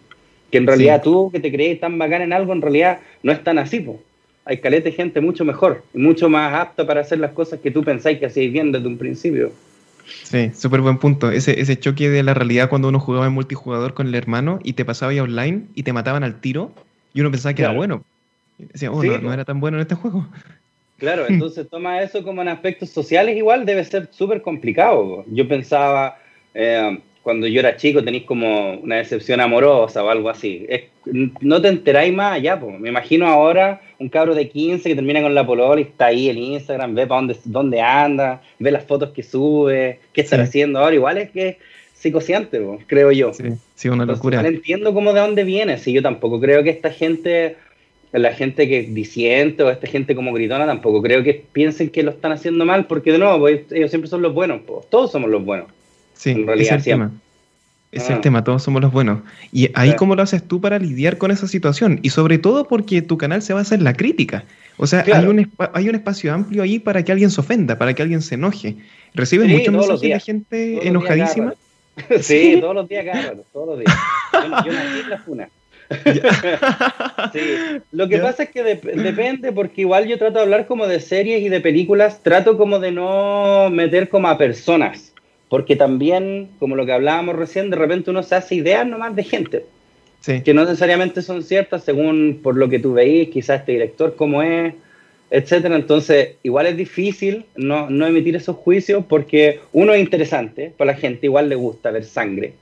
Que 0.51 0.57
en 0.57 0.67
realidad 0.67 1.01
tú 1.03 1.29
que 1.31 1.39
te 1.39 1.51
crees 1.51 1.79
tan 1.79 1.97
bacán 1.97 2.21
en 2.21 2.33
algo, 2.33 2.53
en 2.53 2.61
realidad 2.61 2.99
no 3.23 3.31
es 3.31 3.43
tan 3.43 3.57
así, 3.57 3.79
po. 3.79 4.01
Hay 4.45 4.59
calete 4.59 4.93
gente 4.93 5.19
mucho 5.19 5.43
mejor 5.43 5.83
y 5.93 5.97
mucho 5.97 6.29
más 6.29 6.53
apta 6.53 6.87
para 6.87 7.01
hacer 7.01 7.19
las 7.19 7.31
cosas 7.31 7.59
que 7.59 7.69
tú 7.69 7.83
pensáis 7.83 8.17
que 8.17 8.27
hacías 8.27 8.51
bien 8.53 8.71
desde 8.71 8.87
un 8.87 8.97
principio. 8.97 9.51
Sí, 10.23 10.51
súper 10.55 10.81
buen 10.81 10.97
punto. 10.97 11.31
Ese, 11.31 11.59
ese 11.59 11.77
choque 11.77 12.09
de 12.09 12.23
la 12.23 12.33
realidad 12.33 12.69
cuando 12.69 12.87
uno 12.87 12.99
jugaba 12.99 13.27
en 13.27 13.33
multijugador 13.33 13.93
con 13.93 14.07
el 14.07 14.15
hermano 14.15 14.59
y 14.63 14.73
te 14.73 14.85
pasaba 14.85 15.13
ya 15.13 15.23
online 15.23 15.63
y 15.75 15.83
te 15.83 15.91
mataban 15.91 16.23
al 16.23 16.39
tiro 16.39 16.71
y 17.13 17.21
uno 17.21 17.31
pensaba 17.31 17.53
que 17.53 17.63
era 17.63 17.73
bueno. 17.73 18.03
decía, 18.57 18.91
oh, 18.91 19.03
no, 19.03 19.33
era 19.33 19.43
tan 19.43 19.59
bueno 19.59 19.77
en 19.77 19.81
este 19.81 19.95
juego. 19.95 20.27
Claro, 20.97 21.25
entonces 21.29 21.67
toma 21.69 22.01
eso 22.01 22.23
como 22.23 22.41
en 22.41 22.47
aspectos 22.47 22.89
sociales 22.89 23.35
igual 23.37 23.65
debe 23.65 23.83
ser 23.83 24.09
súper 24.11 24.41
complicado. 24.41 25.25
Yo 25.27 25.47
pensaba, 25.47 26.19
eh, 26.53 26.99
cuando 27.27 27.45
yo 27.45 27.59
era 27.59 27.75
chico 27.75 28.01
tenéis 28.01 28.23
como 28.23 28.75
una 28.75 28.95
decepción 28.95 29.41
amorosa 29.41 30.01
o 30.01 30.09
algo 30.09 30.29
así. 30.29 30.65
no 31.41 31.61
te 31.61 31.67
enteráis 31.67 32.13
más 32.13 32.35
allá, 32.35 32.57
pues. 32.57 32.79
Me 32.79 32.87
imagino 32.87 33.27
ahora 33.27 33.81
un 33.99 34.07
cabro 34.07 34.33
de 34.33 34.47
15 34.47 34.87
que 34.87 34.95
termina 34.95 35.21
con 35.21 35.35
la 35.35 35.45
polola 35.45 35.81
y 35.81 35.83
está 35.83 36.05
ahí 36.05 36.29
en 36.29 36.37
Instagram, 36.37 36.95
ve 36.95 37.05
para 37.05 37.19
dónde, 37.19 37.35
dónde 37.43 37.81
anda, 37.81 38.41
ve 38.59 38.71
las 38.71 38.85
fotos 38.85 39.09
que 39.09 39.23
sube, 39.23 39.99
qué 40.13 40.21
está 40.21 40.41
haciendo 40.41 40.79
ahora. 40.79 40.95
Igual 40.95 41.17
es 41.17 41.29
que 41.31 41.57
psicociante, 41.93 42.61
creo 42.87 43.11
yo. 43.11 43.33
Sí, 43.33 43.43
sí 43.75 43.89
una 43.89 44.05
locura. 44.05 44.41
no 44.41 44.47
entiendo 44.47 44.93
cómo 44.93 45.11
de 45.11 45.19
dónde 45.19 45.43
viene. 45.43 45.79
Si 45.79 45.91
yo 45.91 46.01
tampoco 46.01 46.39
creo 46.39 46.63
que 46.63 46.69
esta 46.69 46.91
gente, 46.91 47.57
la 48.13 48.31
gente 48.31 48.69
que 48.69 48.83
disiente 48.83 49.63
o 49.63 49.69
esta 49.69 49.87
gente 49.87 50.15
como 50.15 50.31
gritona, 50.31 50.65
tampoco 50.65 51.01
creo 51.01 51.23
que 51.23 51.43
piensen 51.51 51.89
que 51.89 52.03
lo 52.03 52.11
están 52.11 52.31
haciendo 52.31 52.63
mal, 52.63 52.87
porque 52.87 53.11
de 53.11 53.17
nuevo, 53.17 53.39
pues, 53.39 53.69
ellos 53.73 53.89
siempre 53.89 54.09
son 54.09 54.21
los 54.21 54.33
buenos, 54.33 54.61
pues. 54.65 54.89
todos 54.89 55.11
somos 55.11 55.29
los 55.29 55.43
buenos. 55.43 55.67
Sí, 56.17 56.31
en 56.31 56.47
realidad, 56.47 56.77
es 56.77 56.77
el 56.79 56.83
tema. 56.83 57.11
Es 57.91 58.09
el 58.09 58.15
ah. 58.15 58.21
tema, 58.21 58.43
todos 58.43 58.63
somos 58.63 58.81
los 58.81 58.91
buenos. 58.91 59.19
Y 59.51 59.69
ahí, 59.73 59.95
¿cómo 59.95 60.15
lo 60.15 60.23
haces 60.23 60.43
tú 60.43 60.59
para 60.59 60.77
lidiar 60.77 61.17
con 61.17 61.31
esa 61.31 61.47
situación? 61.47 61.99
Y 62.01 62.09
sobre 62.09 62.37
todo 62.37 62.67
porque 62.67 63.01
tu 63.01 63.17
canal 63.17 63.41
se 63.41 63.53
basa 63.53 63.75
en 63.75 63.83
la 63.83 63.93
crítica. 63.93 64.43
O 64.77 64.87
sea, 64.87 65.05
hay, 65.11 65.25
un 65.25 65.49
hay 65.73 65.89
un 65.89 65.95
espacio 65.95 66.33
amplio 66.33 66.63
ahí 66.63 66.79
para 66.79 67.03
que 67.03 67.11
alguien 67.11 67.31
se 67.31 67.39
ofenda, 67.39 67.77
para 67.77 67.93
que 67.93 68.01
alguien 68.01 68.21
se 68.21 68.35
enoje. 68.35 68.75
¿Recibes 69.13 69.47
muchos 69.47 69.73
mensajes 69.73 70.01
de 70.01 70.19
gente 70.19 70.87
enojadísima? 70.87 71.53
sí, 72.21 72.57
todos 72.59 72.75
los 72.75 72.89
días, 72.89 73.03
claro, 73.03 73.43
todos 73.53 73.67
los 73.69 73.79
días. 73.79 73.95
Yo, 74.33 74.73
nací 74.73 74.99
en 74.99 75.09
la 75.09 75.17
funa. 75.19 75.49
sí. 77.33 77.41
Lo 77.93 78.09
que 78.09 78.17
pasa 78.17 78.43
es 78.43 78.49
que 78.49 78.61
depende, 78.61 79.53
porque 79.53 79.81
igual 79.81 80.05
yo 80.05 80.17
trato 80.17 80.35
de 80.35 80.43
hablar 80.43 80.67
como 80.67 80.85
de 80.85 80.99
series 80.99 81.41
y 81.41 81.49
de 81.49 81.61
películas, 81.61 82.21
trato 82.21 82.57
como 82.57 82.79
de 82.79 82.91
no 82.91 83.69
meter 83.71 84.09
como 84.09 84.27
a 84.27 84.37
personas 84.37 85.13
porque 85.49 85.75
también, 85.75 86.49
como 86.59 86.75
lo 86.75 86.85
que 86.85 86.91
hablábamos 86.91 87.35
recién, 87.35 87.69
de 87.69 87.77
repente 87.77 88.09
uno 88.09 88.23
se 88.23 88.35
hace 88.35 88.55
ideas 88.55 88.85
nomás 88.85 89.15
de 89.15 89.23
gente, 89.23 89.65
que 90.43 90.53
no 90.53 90.63
necesariamente 90.65 91.21
son 91.21 91.41
ciertas 91.41 91.83
según 91.83 92.41
por 92.43 92.57
lo 92.57 92.67
que 92.67 92.79
tú 92.79 92.93
veís, 92.93 93.29
quizás 93.29 93.61
este 93.61 93.73
director 93.73 94.15
cómo 94.15 94.43
es, 94.43 94.73
etcétera. 95.29 95.75
Entonces, 95.75 96.35
igual 96.43 96.67
es 96.67 96.75
difícil 96.75 97.45
no, 97.55 97.89
no 97.89 98.05
emitir 98.05 98.35
esos 98.35 98.57
juicios 98.57 99.05
porque 99.07 99.61
uno 99.71 99.93
es 99.93 100.01
interesante, 100.01 100.73
para 100.75 100.91
la 100.91 100.97
gente 100.97 101.27
igual 101.27 101.47
le 101.49 101.55
gusta 101.55 101.91
ver 101.91 102.03
sangre. 102.03 102.53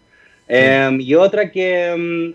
Em, 0.47 1.01
y 1.01 1.15
otra 1.15 1.51
que 1.51 2.33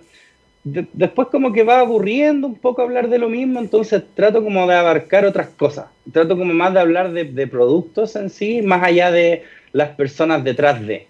después 0.64 1.28
como 1.28 1.52
que 1.52 1.62
va 1.62 1.80
aburriendo 1.80 2.46
un 2.46 2.56
poco 2.56 2.82
hablar 2.82 3.08
de 3.08 3.18
lo 3.18 3.28
mismo, 3.28 3.60
entonces 3.60 4.02
trato 4.14 4.42
como 4.42 4.66
de 4.66 4.74
abarcar 4.74 5.24
otras 5.24 5.48
cosas. 5.48 5.86
Trato 6.12 6.36
como 6.36 6.52
más 6.52 6.74
de 6.74 6.80
hablar 6.80 7.12
de, 7.12 7.24
de 7.24 7.46
productos 7.46 8.16
en 8.16 8.30
sí, 8.30 8.62
más 8.62 8.82
allá 8.82 9.10
de 9.10 9.44
las 9.72 9.90
personas 9.90 10.44
detrás 10.44 10.84
de. 10.86 11.06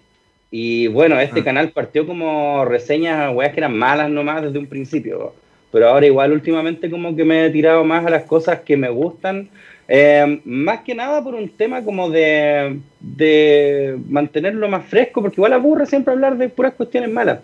Y 0.51 0.87
bueno, 0.87 1.19
este 1.19 1.39
ah. 1.39 1.43
canal 1.45 1.69
partió 1.69 2.05
como 2.05 2.65
reseñas, 2.65 3.33
weas 3.33 3.53
que 3.53 3.61
eran 3.61 3.77
malas 3.77 4.09
nomás 4.09 4.43
desde 4.43 4.59
un 4.59 4.67
principio. 4.67 5.33
Pero 5.71 5.87
ahora 5.87 6.05
igual 6.05 6.33
últimamente 6.33 6.89
como 6.89 7.15
que 7.15 7.23
me 7.23 7.45
he 7.45 7.49
tirado 7.49 7.85
más 7.85 8.05
a 8.05 8.09
las 8.09 8.23
cosas 8.23 8.59
que 8.59 8.75
me 8.75 8.89
gustan. 8.89 9.49
Eh, 9.87 10.41
más 10.45 10.81
que 10.81 10.93
nada 10.93 11.23
por 11.23 11.35
un 11.35 11.49
tema 11.49 11.83
como 11.83 12.09
de, 12.09 12.79
de, 12.99 13.97
mantenerlo 14.07 14.67
más 14.69 14.85
fresco, 14.85 15.21
porque 15.21 15.35
igual 15.35 15.53
aburre 15.53 15.85
siempre 15.85 16.13
hablar 16.13 16.37
de 16.37 16.49
puras 16.49 16.73
cuestiones 16.73 17.09
malas. 17.09 17.39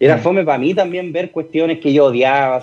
Era 0.00 0.16
mm. 0.16 0.20
fome 0.20 0.44
para 0.44 0.58
mí 0.58 0.74
también 0.74 1.12
ver 1.12 1.30
cuestiones 1.30 1.78
que 1.78 1.92
yo 1.92 2.06
odiaba, 2.06 2.62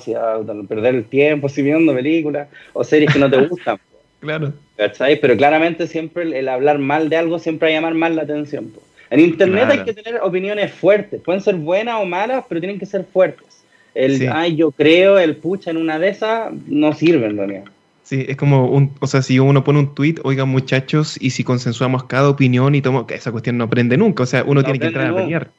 perder 0.68 0.96
el 0.96 1.06
tiempo, 1.06 1.50
si 1.50 1.62
viendo 1.62 1.94
películas 1.94 2.48
o 2.74 2.84
series 2.84 3.14
que 3.14 3.20
no 3.20 3.30
te 3.30 3.38
gustan. 3.48 3.80
claro. 4.20 4.54
¿Cachai? 4.78 5.20
Pero 5.20 5.38
claramente 5.38 5.88
siempre 5.88 6.24
el, 6.24 6.48
hablar 6.50 6.80
mal 6.80 7.10
de 7.10 7.18
algo 7.18 7.40
siempre 7.40 7.68
va 7.68 7.72
a 7.72 7.76
llamar 7.76 7.94
más 7.94 8.16
la 8.16 8.24
atención. 8.24 8.72
En 9.10 9.20
internet 9.20 9.66
hay 9.70 9.84
que 9.84 9.94
tener 9.94 10.22
opiniones 10.22 10.72
fuertes, 10.72 11.22
pueden 11.22 11.42
ser 11.42 11.56
buenas 11.56 12.02
o 12.02 12.06
malas, 12.06 12.46
pero 12.48 12.62
tienen 12.62 12.80
que 12.80 12.86
ser 12.86 13.04
fuertes. 13.04 13.64
El, 13.94 14.30
ay, 14.32 14.56
yo 14.56 14.72
creo, 14.72 15.20
el 15.20 15.36
pucha 15.36 15.70
en 15.70 15.78
una 15.78 16.00
de 16.00 16.08
esas, 16.08 16.54
no 16.68 16.94
sirve 16.94 17.26
en 17.26 17.38
realidad. 17.38 17.64
Sí, 18.04 18.26
es 18.28 18.38
como 18.38 18.68
un, 18.68 18.94
o 19.00 19.08
sea, 19.08 19.22
si 19.22 19.38
uno 19.40 19.64
pone 19.64 19.80
un 19.80 19.94
tweet, 19.94 20.16
oigan 20.24 20.50
muchachos, 20.50 21.18
y 21.20 21.32
si 21.32 21.44
consensuamos 21.44 22.06
cada 22.06 22.30
opinión 22.30 22.74
y 22.74 22.82
tomo, 22.82 23.06
que 23.06 23.16
esa 23.16 23.32
cuestión 23.32 23.58
no 23.58 23.66
aprende 23.66 23.98
nunca, 23.98 24.24
o 24.24 24.26
sea, 24.26 24.44
uno 24.46 24.64
tiene 24.64 24.80
que 24.80 24.88
entrar 24.88 25.08
a 25.08 25.16
pelear. 25.16 25.52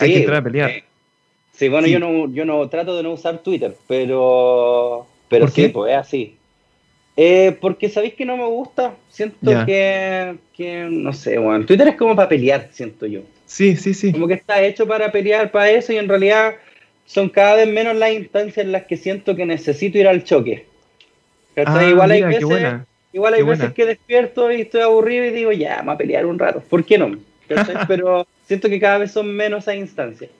Hay 0.00 0.12
que 0.12 0.18
entrar 0.20 0.36
a 0.38 0.44
pelear. 0.44 0.70
Sí, 1.58 1.68
bueno, 1.68 1.88
Yo, 1.88 1.98
no, 1.98 2.32
yo 2.32 2.44
no 2.44 2.68
trato 2.68 2.96
de 2.96 3.02
no 3.02 3.10
usar 3.10 3.38
Twitter, 3.38 3.74
pero, 3.88 5.08
pero 5.28 5.48
sí, 5.48 5.66
pues 5.66 5.92
es 5.92 5.98
así. 5.98 6.36
Eh, 7.16 7.56
porque 7.60 7.88
sabéis 7.88 8.14
que 8.14 8.24
no 8.24 8.36
me 8.36 8.46
gusta. 8.46 8.94
Siento 9.08 9.66
que, 9.66 10.36
que, 10.56 10.86
no 10.88 11.12
sé, 11.12 11.36
bueno, 11.36 11.66
Twitter 11.66 11.88
es 11.88 11.96
como 11.96 12.14
para 12.14 12.28
pelear, 12.28 12.68
siento 12.70 13.06
yo. 13.06 13.22
Sí, 13.46 13.74
sí, 13.74 13.92
sí. 13.92 14.12
Como 14.12 14.28
que 14.28 14.34
está 14.34 14.62
hecho 14.62 14.86
para 14.86 15.10
pelear, 15.10 15.50
para 15.50 15.68
eso, 15.70 15.92
y 15.92 15.96
en 15.96 16.08
realidad 16.08 16.54
son 17.06 17.28
cada 17.28 17.56
vez 17.56 17.66
menos 17.66 17.96
las 17.96 18.12
instancias 18.12 18.64
en 18.64 18.70
las 18.70 18.84
que 18.84 18.96
siento 18.96 19.34
que 19.34 19.44
necesito 19.44 19.98
ir 19.98 20.06
al 20.06 20.22
choque. 20.22 20.64
Ah, 21.56 21.84
igual 21.84 22.12
hay 22.12 22.22
veces, 22.22 22.44
igual 23.12 23.34
hay 23.34 23.42
veces 23.42 23.72
que 23.72 23.84
despierto 23.84 24.52
y 24.52 24.60
estoy 24.60 24.82
aburrido 24.82 25.24
y 25.24 25.30
digo, 25.30 25.50
ya, 25.50 25.78
vamos 25.78 25.96
a 25.96 25.98
pelear 25.98 26.24
un 26.24 26.38
rato. 26.38 26.62
¿Por 26.70 26.84
qué 26.84 26.98
no? 26.98 27.18
Pero 27.88 28.28
siento 28.46 28.68
que 28.68 28.78
cada 28.78 28.98
vez 28.98 29.10
son 29.10 29.34
menos 29.34 29.64
esas 29.64 29.74
instancias. 29.74 30.30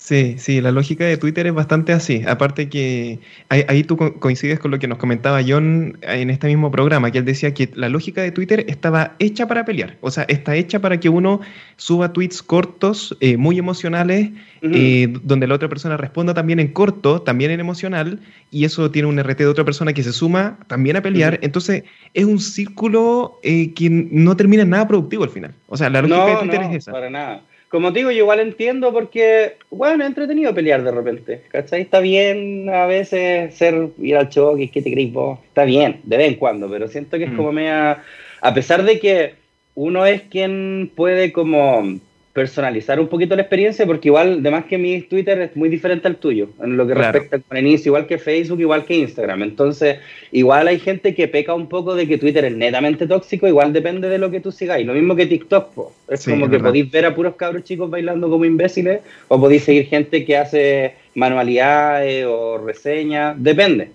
Sí, 0.00 0.36
sí, 0.38 0.62
la 0.62 0.72
lógica 0.72 1.04
de 1.04 1.18
Twitter 1.18 1.46
es 1.46 1.52
bastante 1.52 1.92
así. 1.92 2.22
Aparte 2.26 2.70
que 2.70 3.20
ahí, 3.50 3.84
tú 3.84 3.98
coincides 3.98 4.58
con 4.58 4.70
lo 4.70 4.78
que 4.78 4.88
nos 4.88 4.96
comentaba 4.96 5.42
John 5.46 5.98
en 6.00 6.30
este 6.30 6.46
mismo 6.46 6.70
programa, 6.70 7.10
que 7.12 7.18
él 7.18 7.26
decía 7.26 7.52
que 7.52 7.70
la 7.74 7.90
lógica 7.90 8.22
de 8.22 8.32
Twitter 8.32 8.64
estaba 8.66 9.14
hecha 9.18 9.46
para 9.46 9.66
pelear. 9.66 9.98
O 10.00 10.10
sea, 10.10 10.24
está 10.24 10.56
hecha 10.56 10.80
para 10.80 10.98
que 10.98 11.10
uno 11.10 11.42
suba 11.76 12.14
tweets 12.14 12.42
cortos, 12.42 13.14
eh, 13.20 13.36
muy 13.36 13.58
emocionales, 13.58 14.30
eh, 14.62 15.12
donde 15.22 15.46
la 15.46 15.54
otra 15.54 15.68
persona 15.68 15.98
responda 15.98 16.32
también 16.32 16.60
en 16.60 16.68
corto, 16.68 17.20
también 17.20 17.50
en 17.50 17.60
emocional, 17.60 18.20
y 18.50 18.64
eso 18.64 18.90
tiene 18.90 19.06
un 19.06 19.18
RT 19.18 19.40
de 19.40 19.48
otra 19.48 19.66
persona 19.66 19.92
que 19.92 20.02
se 20.02 20.14
suma 20.14 20.60
también 20.66 20.96
a 20.96 21.02
pelear. 21.02 21.38
Entonces, 21.42 21.84
es 22.14 22.24
un 22.24 22.40
círculo 22.40 23.38
eh, 23.42 23.74
que 23.74 23.90
no 23.90 24.34
termina 24.34 24.62
en 24.62 24.70
nada 24.70 24.88
productivo 24.88 25.24
al 25.24 25.30
final. 25.30 25.52
O 25.68 25.76
sea, 25.76 25.90
la 25.90 26.00
lógica 26.00 26.26
de 26.26 26.36
Twitter 26.36 26.62
es 26.62 26.76
esa. 26.76 26.92
Para 26.92 27.10
nada 27.10 27.42
como 27.70 27.92
te 27.92 28.00
digo, 28.00 28.10
yo 28.10 28.18
igual 28.18 28.40
entiendo 28.40 28.92
porque, 28.92 29.56
bueno, 29.70 30.02
es 30.02 30.08
entretenido 30.08 30.52
pelear 30.52 30.82
de 30.82 30.90
repente, 30.90 31.42
¿cachai? 31.50 31.82
Está 31.82 32.00
bien 32.00 32.68
a 32.68 32.86
veces 32.86 33.54
ser, 33.54 33.90
ir 33.98 34.16
al 34.16 34.28
choque, 34.28 34.70
que 34.70 34.82
te 34.82 34.92
crees 34.92 35.12
vos? 35.12 35.38
Está 35.46 35.64
bien, 35.64 36.00
de 36.02 36.16
vez 36.16 36.28
en 36.28 36.34
cuando, 36.34 36.68
pero 36.68 36.88
siento 36.88 37.16
que 37.16 37.24
es 37.24 37.32
mm. 37.32 37.36
como 37.36 37.52
media, 37.52 38.02
a 38.40 38.54
pesar 38.54 38.82
de 38.82 38.98
que 38.98 39.34
uno 39.76 40.04
es 40.04 40.22
quien 40.22 40.90
puede 40.96 41.32
como 41.32 42.00
personalizar 42.32 43.00
un 43.00 43.08
poquito 43.08 43.34
la 43.34 43.42
experiencia, 43.42 43.84
porque 43.86 44.08
igual, 44.08 44.38
además 44.40 44.66
que 44.66 44.78
mi 44.78 45.00
Twitter 45.02 45.40
es 45.40 45.56
muy 45.56 45.68
diferente 45.68 46.06
al 46.06 46.16
tuyo, 46.16 46.50
en 46.62 46.76
lo 46.76 46.86
que 46.86 46.94
respecta 46.94 47.40
al 47.48 47.58
inicio, 47.58 47.90
igual 47.90 48.06
que 48.06 48.18
Facebook, 48.18 48.60
igual 48.60 48.84
que 48.84 48.94
Instagram. 48.94 49.42
Entonces, 49.42 49.98
igual 50.30 50.68
hay 50.68 50.78
gente 50.78 51.14
que 51.14 51.26
peca 51.26 51.54
un 51.54 51.68
poco 51.68 51.96
de 51.96 52.06
que 52.06 52.18
Twitter 52.18 52.44
es 52.44 52.56
netamente 52.56 53.08
tóxico, 53.08 53.48
igual 53.48 53.72
depende 53.72 54.08
de 54.08 54.18
lo 54.18 54.30
que 54.30 54.40
tú 54.40 54.52
sigáis. 54.52 54.86
Lo 54.86 54.94
mismo 54.94 55.16
que 55.16 55.26
TikTok, 55.26 55.92
es 56.08 56.24
como 56.24 56.48
que 56.48 56.60
podéis 56.60 56.88
ver 56.90 57.06
a 57.06 57.14
puros 57.14 57.34
cabros 57.34 57.64
chicos 57.64 57.90
bailando 57.90 58.30
como 58.30 58.44
imbéciles, 58.44 59.00
o 59.26 59.40
podéis 59.40 59.64
seguir 59.64 59.86
gente 59.86 60.24
que 60.24 60.36
hace 60.36 60.94
manualidades 61.16 62.26
o 62.26 62.58
reseñas, 62.58 63.34
depende. 63.42 63.90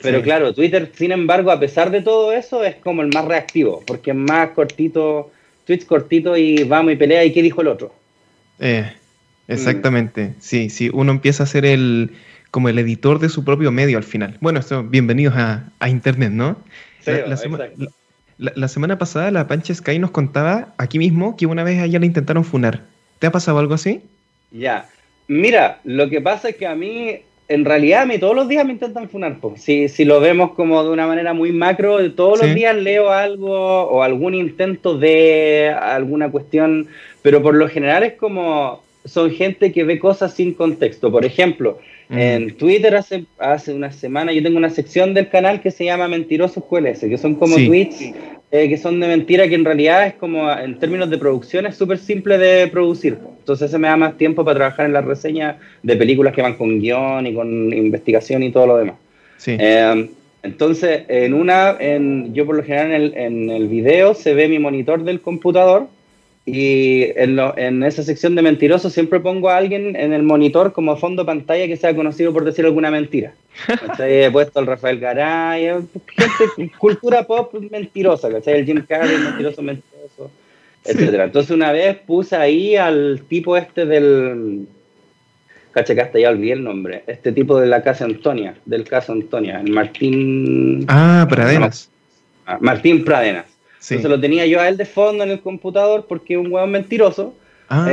Pero 0.00 0.22
claro, 0.22 0.52
Twitter, 0.54 0.90
sin 0.94 1.10
embargo, 1.10 1.50
a 1.50 1.58
pesar 1.58 1.90
de 1.90 2.02
todo 2.02 2.32
eso, 2.32 2.62
es 2.62 2.76
como 2.76 3.02
el 3.02 3.08
más 3.08 3.24
reactivo, 3.24 3.82
porque 3.86 4.10
es 4.10 4.16
más 4.16 4.50
cortito 4.50 5.30
tweets 5.68 5.84
cortitos 5.84 6.38
y 6.38 6.64
vamos 6.64 6.94
y 6.94 6.96
pelea 6.96 7.22
y 7.26 7.32
qué 7.32 7.42
dijo 7.42 7.60
el 7.60 7.68
otro. 7.68 7.94
Eh, 8.58 8.90
exactamente, 9.48 10.32
sí, 10.40 10.70
sí, 10.70 10.88
uno 10.94 11.12
empieza 11.12 11.42
a 11.42 11.46
ser 11.46 11.66
el 11.66 12.12
como 12.50 12.70
el 12.70 12.78
editor 12.78 13.18
de 13.18 13.28
su 13.28 13.44
propio 13.44 13.70
medio 13.70 13.98
al 13.98 14.04
final. 14.04 14.38
Bueno, 14.40 14.60
esto, 14.60 14.82
bienvenidos 14.82 15.34
a, 15.36 15.70
Internet, 15.86 16.32
¿no? 16.32 16.56
Sí, 17.00 17.10
la, 17.10 18.52
la, 18.56 18.68
semana 18.68 18.96
pasada 18.96 19.30
la 19.30 19.46
Pancha 19.46 19.74
Sky 19.74 19.98
nos 19.98 20.10
contaba 20.10 20.72
aquí 20.78 20.98
mismo 20.98 21.36
que 21.36 21.44
una 21.44 21.64
vez 21.64 21.78
a 21.80 21.84
ella 21.84 21.98
le 21.98 22.06
intentaron 22.06 22.44
funar. 22.44 22.84
¿Te 23.18 23.26
ha 23.26 23.30
pasado 23.32 23.58
algo 23.58 23.74
así? 23.74 24.00
Ya. 24.50 24.88
Mira, 25.26 25.80
lo 25.84 26.08
que 26.08 26.22
pasa 26.22 26.48
es 26.48 26.56
que 26.56 26.66
a 26.66 26.74
mí 26.74 27.20
en 27.48 27.64
realidad 27.64 28.02
a 28.02 28.06
mí 28.06 28.18
todos 28.18 28.36
los 28.36 28.46
días 28.46 28.64
me 28.64 28.72
intentan 28.72 29.08
funar. 29.08 29.38
Si, 29.56 29.88
si 29.88 30.04
lo 30.04 30.20
vemos 30.20 30.52
como 30.52 30.84
de 30.84 30.90
una 30.90 31.06
manera 31.06 31.32
muy 31.32 31.50
macro, 31.50 32.12
todos 32.12 32.42
los 32.42 32.54
días 32.54 32.76
leo 32.76 33.10
algo 33.10 33.84
o 33.84 34.02
algún 34.02 34.34
intento 34.34 34.98
de 34.98 35.74
alguna 35.80 36.30
cuestión, 36.30 36.88
pero 37.22 37.42
por 37.42 37.54
lo 37.54 37.68
general 37.68 38.02
es 38.02 38.14
como 38.14 38.82
son 39.04 39.30
gente 39.30 39.72
que 39.72 39.84
ve 39.84 39.98
cosas 39.98 40.34
sin 40.34 40.52
contexto. 40.52 41.10
Por 41.10 41.24
ejemplo, 41.24 41.78
en 42.10 42.54
Twitter 42.56 42.94
hace, 42.94 43.24
hace 43.38 43.72
una 43.72 43.90
semana 43.92 44.32
yo 44.32 44.42
tengo 44.42 44.58
una 44.58 44.70
sección 44.70 45.14
del 45.14 45.30
canal 45.30 45.62
que 45.62 45.70
se 45.70 45.86
llama 45.86 46.08
Mentirosos 46.08 46.64
QLS, 46.64 47.00
que 47.00 47.16
son 47.16 47.34
como 47.34 47.56
tweets 47.56 48.12
eh, 48.50 48.68
que 48.68 48.78
son 48.78 48.98
de 49.00 49.08
mentira, 49.08 49.48
que 49.48 49.54
en 49.54 49.64
realidad 49.64 50.06
es 50.06 50.14
como, 50.14 50.50
en 50.50 50.78
términos 50.78 51.10
de 51.10 51.18
producción, 51.18 51.66
es 51.66 51.76
súper 51.76 51.98
simple 51.98 52.38
de 52.38 52.66
producir. 52.68 53.18
Entonces 53.38 53.70
se 53.70 53.78
me 53.78 53.88
da 53.88 53.96
más 53.96 54.16
tiempo 54.16 54.44
para 54.44 54.56
trabajar 54.56 54.86
en 54.86 54.92
la 54.92 55.00
reseña 55.00 55.58
de 55.82 55.96
películas 55.96 56.34
que 56.34 56.42
van 56.42 56.54
con 56.54 56.80
guion 56.80 57.26
y 57.26 57.34
con 57.34 57.72
investigación 57.72 58.42
y 58.42 58.50
todo 58.50 58.66
lo 58.66 58.76
demás. 58.78 58.96
Eh, 59.46 60.08
entonces, 60.42 61.02
en 61.08 61.34
una, 61.34 61.76
en, 61.78 62.32
yo 62.32 62.46
por 62.46 62.56
lo 62.56 62.62
general 62.62 62.92
en 62.92 62.94
el, 62.94 63.16
en 63.16 63.50
el 63.50 63.68
video 63.68 64.14
se 64.14 64.34
ve 64.34 64.48
mi 64.48 64.58
monitor 64.58 65.04
del 65.04 65.20
computador 65.20 65.88
y 66.50 67.12
en, 67.16 67.38
en, 67.56 67.82
esa 67.82 68.02
sección 68.02 68.34
de 68.34 68.40
mentirosos 68.40 68.94
siempre 68.94 69.20
pongo 69.20 69.50
a 69.50 69.58
alguien 69.58 69.94
en 69.96 70.14
el 70.14 70.22
monitor 70.22 70.72
como 70.72 70.96
fondo 70.96 71.26
pantalla 71.26 71.66
que 71.66 71.76
sea 71.76 71.94
conocido 71.94 72.32
por 72.32 72.44
decir 72.44 72.64
alguna 72.64 72.90
mentira. 72.90 73.34
He 73.98 74.30
puesto 74.30 74.58
al 74.58 74.66
Rafael 74.66 74.98
Garay, 74.98 75.66
gente, 75.66 76.72
cultura 76.78 77.24
pop 77.24 77.54
mentirosa, 77.70 78.30
¿cachai? 78.30 78.60
El 78.60 78.64
Jim 78.64 78.82
Carrey, 78.88 79.18
mentiroso, 79.18 79.60
mentiroso, 79.60 80.30
etcétera. 80.84 81.24
Entonces 81.24 81.50
una 81.50 81.70
vez 81.70 81.98
puse 81.98 82.34
ahí 82.34 82.76
al 82.76 83.22
tipo 83.28 83.56
este 83.56 83.84
del... 83.84 84.66
Cacha 85.72 85.94
que 85.94 86.00
hasta 86.00 86.18
ya 86.18 86.30
olvidé 86.30 86.54
el 86.54 86.64
nombre. 86.64 87.02
Este 87.06 87.30
tipo 87.30 87.60
de 87.60 87.66
la 87.66 87.82
Casa 87.82 88.06
Antonia, 88.06 88.54
del 88.64 88.84
caso 88.84 89.12
Antonia, 89.12 89.60
el 89.60 89.70
Martín... 89.70 90.86
Ah, 90.88 91.26
Pradenas. 91.28 91.90
Martín 92.60 93.04
Pradenas 93.04 93.57
entonces 93.80 94.10
lo 94.10 94.20
tenía 94.20 94.46
yo 94.46 94.60
a 94.60 94.68
él 94.68 94.76
de 94.76 94.84
fondo 94.84 95.24
en 95.24 95.30
el 95.30 95.40
computador 95.40 96.06
porque 96.08 96.34
es 96.34 96.40
un 96.40 96.52
hueón 96.52 96.70
mentiroso. 96.70 97.34
Ah, 97.70 97.86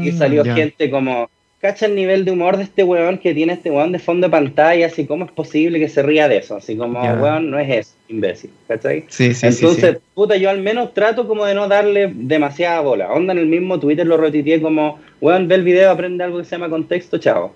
eh, 0.00 0.06
y 0.08 0.12
salió 0.12 0.42
gente 0.44 0.90
como, 0.90 1.28
cacha 1.62 1.86
el 1.86 1.94
nivel 1.94 2.24
de 2.24 2.32
humor 2.32 2.56
de 2.56 2.64
este 2.64 2.82
hueón 2.82 3.18
que 3.18 3.34
tiene 3.34 3.52
este 3.52 3.70
hueón 3.70 3.92
de 3.92 4.00
fondo 4.00 4.26
de 4.26 4.32
pantalla, 4.32 4.86
así 4.86 5.06
como 5.06 5.24
es 5.24 5.30
posible 5.30 5.78
que 5.78 5.88
se 5.88 6.02
ría 6.02 6.28
de 6.28 6.38
eso, 6.38 6.56
así 6.56 6.76
como, 6.76 7.00
hueón, 7.00 7.52
no 7.52 7.58
es 7.58 7.70
eso, 7.70 7.94
imbécil, 8.08 8.50
¿cachai? 8.66 9.04
Sí, 9.06 9.32
sí, 9.32 9.46
Entonces, 9.46 9.98
puta, 10.12 10.36
yo 10.36 10.50
al 10.50 10.60
menos 10.60 10.92
trato 10.92 11.28
como 11.28 11.44
de 11.44 11.54
no 11.54 11.68
darle 11.68 12.10
demasiada 12.12 12.80
bola. 12.80 13.12
Onda 13.12 13.32
en 13.32 13.38
el 13.38 13.46
mismo 13.46 13.78
Twitter 13.78 14.04
lo 14.04 14.16
retiteé 14.16 14.60
como, 14.60 14.98
hueón, 15.20 15.46
ve 15.46 15.54
el 15.54 15.62
video, 15.62 15.92
aprende 15.92 16.24
algo 16.24 16.38
que 16.38 16.44
se 16.44 16.50
llama 16.50 16.68
contexto, 16.68 17.18
chao. 17.18 17.54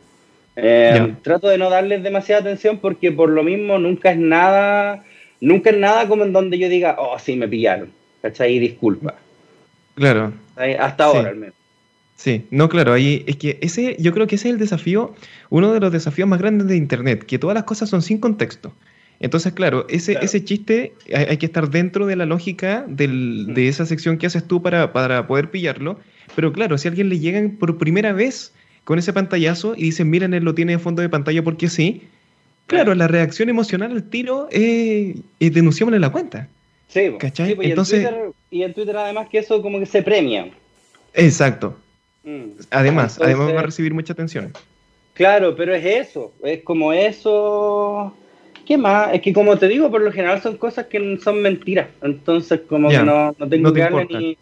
Eh, 0.55 1.15
trato 1.23 1.49
de 1.49 1.59
no 1.59 1.69
darles 1.69 2.03
demasiada 2.03 2.43
atención 2.43 2.79
porque 2.79 3.11
por 3.11 3.29
lo 3.29 3.43
mismo 3.43 3.79
nunca 3.79 4.13
es 4.13 4.19
nada 4.19 5.05
nunca 5.41 5.71
es 5.71 5.79
nada 5.79 6.09
como 6.09 6.25
en 6.25 6.33
donde 6.33 6.59
yo 6.59 6.69
diga, 6.69 6.97
oh, 6.99 7.19
sí, 7.19 7.37
me 7.37 7.49
pillaron, 7.49 7.91
¿cachai? 8.23 8.59
Disculpa. 8.59 9.15
Claro. 9.95 10.33
Hasta 10.79 11.05
ahora 11.05 11.31
al 11.31 11.37
menos. 11.37 11.55
Sí, 12.17 12.47
no, 12.51 12.69
claro, 12.71 12.95
ahí 12.95 13.25
es 13.27 13.37
que 13.37 13.59
ese, 13.61 13.95
yo 13.99 14.13
creo 14.15 14.27
que 14.27 14.37
ese 14.37 14.49
es 14.49 14.55
el 14.55 14.59
desafío, 14.59 15.15
uno 15.51 15.73
de 15.73 15.81
los 15.81 15.93
desafíos 15.93 16.27
más 16.27 16.39
grandes 16.39 16.67
de 16.67 16.77
Internet, 16.77 17.25
que 17.25 17.39
todas 17.39 17.55
las 17.55 17.65
cosas 17.65 17.91
son 17.91 18.01
sin 18.01 18.19
contexto. 18.19 18.73
Entonces, 19.21 19.53
claro, 19.53 19.87
ese, 19.89 20.19
ese 20.21 20.45
chiste 20.45 20.93
hay, 21.15 21.37
que 21.39 21.47
estar 21.47 21.71
dentro 21.71 22.07
de 22.07 22.17
la 22.17 22.27
lógica 22.27 22.85
del, 22.87 23.55
de 23.55 23.69
esa 23.69 23.87
sección 23.87 24.19
que 24.19 24.27
haces 24.27 24.47
tú 24.47 24.63
para, 24.63 24.93
para, 24.93 25.27
poder 25.27 25.51
pillarlo. 25.51 25.99
Pero 26.35 26.53
claro, 26.53 26.77
si 26.77 26.89
a 26.89 26.91
alguien 26.91 27.09
le 27.09 27.19
llegan 27.19 27.53
por 27.53 27.79
primera 27.79 28.13
vez 28.13 28.53
con 28.85 28.99
ese 28.99 29.13
pantallazo 29.13 29.75
y 29.75 29.85
dicen, 29.85 30.11
miren, 30.11 30.35
él 30.35 30.45
lo 30.45 30.55
tiene 30.55 30.73
de 30.73 30.79
fondo 30.79 31.01
de 31.01 31.09
pantalla 31.09 31.43
porque 31.43 31.69
sí, 31.69 32.03
claro, 32.67 32.95
la 32.95 33.09
reacción 33.09 33.49
emocional 33.49 33.93
al 33.93 34.05
tiro 34.05 34.49
es, 34.51 35.17
es 35.41 35.55
denunciámosle 35.55 35.99
la 35.99 36.11
cuenta. 36.11 36.49
Sí, 36.89 37.13
¿cachai? 37.19 37.55
Pues, 37.55 37.69
Entonces, 37.69 38.09
y 38.51 38.63
en, 38.63 38.75
Twitter, 38.75 38.97
además 38.97 39.29
que 39.29 39.39
eso 39.39 39.61
como 39.63 39.79
que 39.79 39.87
se 39.87 40.03
premia. 40.03 40.49
Exacto. 41.15 41.77
Mm. 42.25 42.61
Además, 42.71 43.19
además 43.21 43.55
va 43.55 43.61
a 43.61 43.65
recibir 43.65 43.93
mucha 43.93 44.13
atención. 44.13 44.53
Claro, 45.15 45.57
pero 45.57 45.75
es 45.75 45.85
eso, 45.85 46.33
es 46.43 46.63
como 46.63 46.93
eso 46.93 48.15
¿Qué 48.67 48.77
más? 48.77 49.15
Es 49.15 49.23
que 49.23 49.33
como 49.33 49.57
te 49.57 49.69
digo, 49.69 49.91
por 49.91 50.03
lo 50.03 50.11
general 50.11 50.43
son 50.43 50.57
cosas 50.57 50.87
que 50.87 51.19
son 51.23 51.41
mentiras. 51.41 51.87
Entonces, 52.03 52.61
como 52.69 52.89
que 52.89 52.99
no, 52.99 53.35
no 53.39 53.49
tengo 53.49 53.73
que 53.73 53.81
darle 53.81 54.07
ni. 54.07 54.39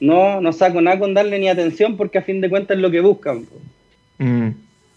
No, 0.00 0.40
no 0.40 0.52
saco 0.54 0.80
nada 0.80 0.98
con 0.98 1.12
darle 1.12 1.38
ni 1.38 1.48
atención 1.48 1.98
porque 1.98 2.16
a 2.16 2.22
fin 2.22 2.40
de 2.40 2.48
cuentas 2.48 2.78
es 2.78 2.80
lo 2.82 2.90
que 2.90 3.02
buscan. 3.02 3.44
Mm, 4.16 4.48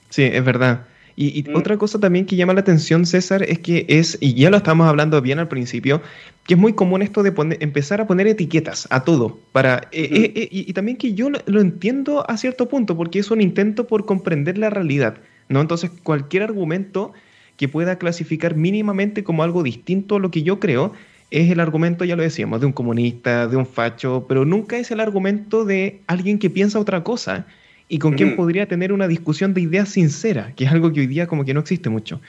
sí, 0.10 0.24
es 0.24 0.46
verdad. 0.46 0.86
Y, 1.16 1.44
mm. 1.44 1.56
otra 1.56 1.78
cosa 1.78 2.00
también 2.00 2.26
que 2.26 2.36
llama 2.36 2.54
la 2.54 2.62
atención, 2.62 3.06
César, 3.06 3.44
es 3.44 3.60
que 3.60 3.86
es, 3.88 4.18
y 4.20 4.34
ya 4.34 4.50
lo 4.50 4.58
estamos 4.58 4.88
hablando 4.88 5.22
bien 5.22 5.40
al 5.40 5.48
principio, 5.48 6.02
que 6.48 6.56
es 6.56 6.60
muy 6.60 6.74
común 6.74 7.02
esto 7.02 7.24
de 7.24 7.34
empezar 7.60 8.02
a 8.02 8.08
poner 8.08 8.28
etiquetas 8.28 8.88
a 8.90 9.04
todo. 9.04 9.38
Para, 9.52 9.88
eh, 9.92 10.10
eh, 10.12 10.34
eh, 10.36 10.48
y, 10.52 10.74
también 10.74 10.98
que 10.98 11.14
yo 11.14 11.30
lo, 11.30 11.40
lo, 11.46 11.62
entiendo 11.62 12.30
a 12.30 12.38
cierto 12.38 12.68
punto, 12.68 12.98
porque 12.98 13.20
es 13.20 13.30
un 13.30 13.42
intento 13.42 13.86
por 13.86 14.06
comprender 14.06 14.58
la 14.58 14.70
realidad. 14.70 15.18
¿no? 15.50 15.62
Entonces, 15.62 15.92
cualquier 16.04 16.44
argumento 16.44 17.14
que 17.58 17.68
pueda 17.68 17.98
clasificar 17.98 18.56
mínimamente 18.56 19.24
como 19.24 19.44
algo 19.44 19.62
distinto 19.62 20.16
a 20.16 20.20
lo 20.20 20.32
que 20.32 20.42
yo 20.42 20.60
creo, 20.60 20.94
es 21.30 21.50
el 21.50 21.60
argumento, 21.60 22.06
ya 22.06 22.16
lo 22.16 22.24
decíamos, 22.24 22.60
de 22.60 22.68
un 22.68 22.74
comunista, 22.74 23.48
de 23.48 23.56
un 23.56 23.66
facho, 23.66 24.26
pero 24.28 24.46
nunca 24.46 24.78
es 24.78 24.92
el 24.92 25.00
argumento 25.00 25.66
de 25.66 26.02
alguien 26.08 26.40
que 26.40 26.50
piensa 26.50 26.80
otra 26.80 27.04
cosa 27.04 27.48
y 27.94 28.00
con 28.00 28.16
quien 28.16 28.36
podría 28.36 28.66
tener 28.66 28.92
una 28.92 29.08
discusión 29.08 29.54
de 29.54 29.62
ideas 29.62 29.88
sincera, 29.88 30.52
que 30.56 30.64
es 30.64 30.72
algo 30.72 30.92
que 30.92 31.02
hoy 31.02 31.06
día 31.06 31.28
como 31.28 31.46
que 31.46 31.54
no 31.54 31.60
existe 31.60 31.92
mucho. 31.92 32.22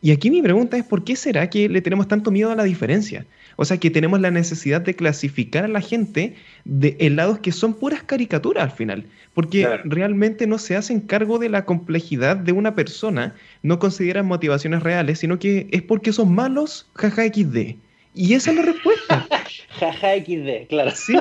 Y 0.00 0.12
aquí 0.12 0.30
mi 0.30 0.40
pregunta 0.40 0.78
es, 0.78 0.84
¿por 0.84 1.04
qué 1.04 1.14
será 1.14 1.50
que 1.50 1.68
le 1.68 1.82
tenemos 1.82 2.08
tanto 2.08 2.30
miedo 2.30 2.50
a 2.50 2.56
la 2.56 2.64
diferencia? 2.64 3.26
O 3.56 3.66
sea, 3.66 3.76
que 3.76 3.90
tenemos 3.90 4.18
la 4.22 4.30
necesidad 4.30 4.80
de 4.80 4.96
clasificar 4.96 5.66
a 5.66 5.68
la 5.68 5.82
gente 5.82 6.36
de 6.64 6.96
helados 7.00 7.40
que 7.40 7.52
son 7.52 7.74
puras 7.74 8.02
caricaturas 8.02 8.64
al 8.64 8.70
final, 8.70 9.04
porque 9.34 9.68
realmente 9.84 10.46
no 10.46 10.56
se 10.56 10.74
hacen 10.74 11.00
cargo 11.00 11.38
de 11.38 11.50
la 11.50 11.66
complejidad 11.66 12.38
de 12.38 12.52
una 12.52 12.74
persona, 12.74 13.34
no 13.62 13.78
consideran 13.78 14.24
motivaciones 14.24 14.82
reales, 14.82 15.18
sino 15.18 15.38
que 15.38 15.68
es 15.70 15.82
porque 15.82 16.14
son 16.14 16.34
malos, 16.34 16.88
jaja 16.94 17.26
XD. 17.26 17.74
Y 18.14 18.32
esa 18.32 18.52
es 18.52 18.56
la 18.56 18.62
respuesta. 18.62 19.28
jaja 19.78 20.08
XD, 20.16 20.68
claro. 20.70 20.92
Sí. 20.94 21.14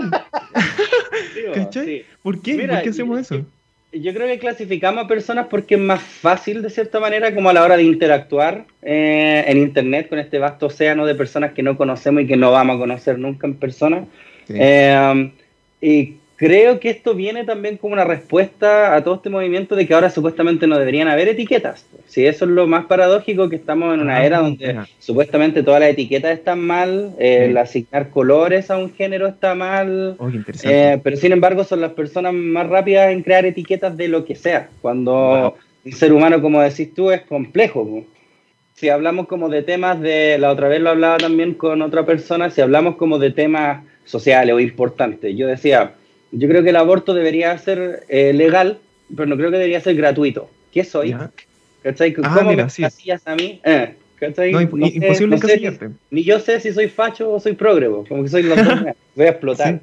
¿Cachai? 1.53 2.05
¿Por 2.23 2.41
qué? 2.41 2.65
¿Por 2.65 2.81
qué 2.81 2.89
hacemos 2.91 3.19
eso? 3.19 3.45
Yo 3.91 4.13
creo 4.13 4.27
que 4.27 4.37
clasificamos 4.37 5.03
a 5.03 5.07
personas 5.07 5.47
porque 5.49 5.75
es 5.75 5.81
más 5.81 6.01
fácil, 6.01 6.61
de 6.61 6.69
cierta 6.69 6.99
manera, 6.99 7.33
como 7.33 7.49
a 7.49 7.53
la 7.53 7.63
hora 7.63 7.75
de 7.75 7.83
interactuar 7.83 8.65
eh, 8.83 9.43
en 9.47 9.57
Internet 9.57 10.09
con 10.09 10.19
este 10.19 10.37
vasto 10.37 10.67
océano 10.67 11.07
de 11.07 11.15
personas 11.15 11.53
que 11.53 11.63
no 11.63 11.75
conocemos 11.75 12.21
y 12.21 12.27
que 12.27 12.37
no 12.37 12.51
vamos 12.51 12.75
a 12.75 12.79
conocer 12.79 13.17
nunca 13.17 13.47
en 13.47 13.55
persona. 13.55 14.05
Eh, 14.47 15.31
y 15.81 16.18
creo 16.39 16.79
que 16.79 16.89
esto 16.89 17.15
viene 17.15 17.43
también 17.43 17.75
como 17.75 17.91
una 17.91 18.05
respuesta 18.05 18.95
a 18.95 19.03
todo 19.03 19.15
este 19.15 19.29
movimiento 19.29 19.75
de 19.75 19.85
que 19.85 19.93
ahora 19.93 20.09
supuestamente 20.09 20.67
no 20.67 20.79
deberían 20.79 21.09
haber 21.09 21.27
etiquetas. 21.27 21.85
Si 22.07 22.25
eso 22.25 22.45
es 22.45 22.51
lo 22.51 22.65
más 22.65 22.85
paradójico, 22.85 23.49
que 23.49 23.57
estamos 23.57 23.93
en 23.93 23.99
una 23.99 24.15
ah, 24.15 24.25
era 24.25 24.39
donde 24.39 24.79
supuestamente 24.99 25.63
todas 25.63 25.81
las 25.81 25.89
etiquetas 25.89 26.31
están 26.31 26.61
mal, 26.61 27.13
eh, 27.19 27.47
el 27.49 27.57
asignar 27.57 28.09
colores 28.09 28.71
a 28.71 28.77
un 28.77 28.93
género 28.93 29.27
está 29.27 29.53
mal, 29.53 30.15
oh, 30.17 30.31
eh, 30.63 30.97
pero 31.03 31.17
sin 31.17 31.33
embargo 31.33 31.65
son 31.65 31.81
las 31.81 31.91
personas 31.91 32.33
más 32.33 32.67
rápidas 32.69 33.11
en 33.11 33.21
crear 33.21 33.45
etiquetas 33.45 33.97
de 33.97 34.07
lo 34.07 34.23
que 34.23 34.35
sea, 34.35 34.69
cuando 34.81 35.57
un 35.83 35.91
ser 35.91 36.13
humano, 36.13 36.41
como 36.41 36.61
decís 36.61 36.93
tú, 36.93 37.11
es 37.11 37.21
complejo. 37.23 38.05
Si 38.75 38.87
hablamos 38.87 39.27
como 39.27 39.49
de 39.49 39.61
temas 39.61 39.99
de, 39.99 40.37
la 40.37 40.51
otra 40.51 40.69
vez 40.69 40.79
lo 40.79 40.91
hablaba 40.91 41.17
también 41.17 41.53
con 41.53 41.81
otra 41.81 42.05
persona, 42.05 42.49
si 42.49 42.61
hablamos 42.61 42.95
como 42.95 43.19
de 43.19 43.31
temas 43.31 43.83
sociales 44.05 44.55
o 44.55 44.59
importantes, 44.61 45.35
yo 45.35 45.45
decía, 45.45 45.95
yo 46.31 46.47
creo 46.47 46.63
que 46.63 46.69
el 46.69 46.75
aborto 46.75 47.13
debería 47.13 47.57
ser 47.57 48.03
eh, 48.09 48.33
legal, 48.33 48.79
pero 49.15 49.27
no 49.27 49.35
creo 49.37 49.51
que 49.51 49.57
debería 49.57 49.81
ser 49.81 49.95
gratuito. 49.95 50.49
¿Qué 50.71 50.83
soy? 50.83 51.15
¿Cachai? 51.83 52.15
Ah, 52.23 52.35
¿Cómo 52.37 52.53
me 52.53 52.69
sí. 52.69 52.83
a 52.83 53.35
mí? 53.35 53.61
Eh, 53.63 53.95
no, 54.51 54.61
imposible 54.61 55.37
sé, 55.37 55.71
Ni 56.11 56.23
yo 56.23 56.39
sé 56.39 56.59
si 56.59 56.73
soy 56.73 56.89
facho 56.89 57.31
o 57.31 57.39
soy 57.39 57.53
progrevo, 57.53 58.05
como 58.07 58.23
que 58.23 58.29
soy 58.29 58.43
los 58.43 58.57
dos. 58.57 58.79
Voy 59.15 59.25
a 59.25 59.29
explotar. 59.29 59.79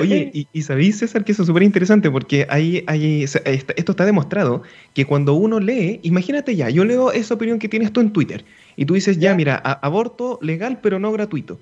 Oye, 0.00 0.30
y, 0.32 0.46
y, 0.52 0.62
sabéis, 0.62 0.98
César, 0.98 1.24
que 1.24 1.32
eso 1.32 1.42
es 1.42 1.48
súper 1.48 1.64
interesante 1.64 2.08
porque 2.08 2.46
hay, 2.48 2.84
hay, 2.86 3.24
esto 3.24 3.42
está 3.74 4.04
demostrado 4.04 4.62
que 4.94 5.04
cuando 5.04 5.34
uno 5.34 5.58
lee, 5.58 5.98
imagínate 6.04 6.54
ya, 6.54 6.70
yo 6.70 6.84
leo 6.84 7.10
esa 7.10 7.34
opinión 7.34 7.58
que 7.58 7.68
tienes 7.68 7.92
tú 7.92 8.00
en 8.00 8.12
Twitter 8.12 8.44
y 8.76 8.84
tú 8.84 8.94
dices, 8.94 9.18
ya, 9.18 9.34
mira, 9.34 9.56
aborto 9.56 10.38
legal 10.40 10.78
pero 10.80 11.00
no 11.00 11.10
gratuito. 11.10 11.58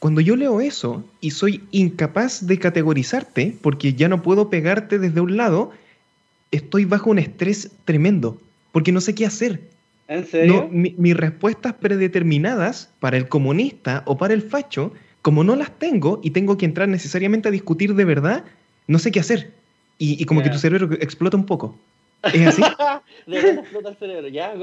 Cuando 0.00 0.22
yo 0.22 0.34
leo 0.34 0.62
eso 0.62 1.04
y 1.20 1.32
soy 1.32 1.62
incapaz 1.72 2.46
de 2.46 2.58
categorizarte, 2.58 3.54
porque 3.60 3.92
ya 3.92 4.08
no 4.08 4.22
puedo 4.22 4.48
pegarte 4.48 4.98
desde 4.98 5.20
un 5.20 5.36
lado, 5.36 5.72
estoy 6.50 6.86
bajo 6.86 7.10
un 7.10 7.18
estrés 7.18 7.70
tremendo, 7.84 8.40
porque 8.72 8.92
no 8.92 9.02
sé 9.02 9.14
qué 9.14 9.26
hacer. 9.26 9.60
¿En 10.08 10.26
serio? 10.26 10.68
mis 10.72 11.14
respuestas 11.14 11.74
predeterminadas 11.74 12.90
para 12.98 13.18
el 13.18 13.28
comunista 13.28 14.02
o 14.06 14.16
para 14.16 14.32
el 14.32 14.40
facho, 14.40 14.92
como 15.20 15.44
no 15.44 15.54
las 15.54 15.78
tengo 15.78 16.18
y 16.24 16.30
tengo 16.30 16.56
que 16.56 16.64
entrar 16.64 16.88
necesariamente 16.88 17.48
a 17.48 17.52
discutir 17.52 17.94
de 17.94 18.06
verdad, 18.06 18.44
no 18.86 18.98
sé 18.98 19.12
qué 19.12 19.20
hacer. 19.20 19.52
Y, 19.98 20.24
como 20.24 20.42
que 20.42 20.48
tu 20.48 20.56
cerebro 20.56 20.94
explota 20.94 21.36
un 21.36 21.44
poco. 21.44 21.76
¿Es 22.22 22.46
así? 22.46 22.62
de 23.26 23.36
verdad 23.36 23.58
explota 23.58 23.90
el 23.90 23.96
cerebro, 23.98 24.28
ya, 24.28 24.54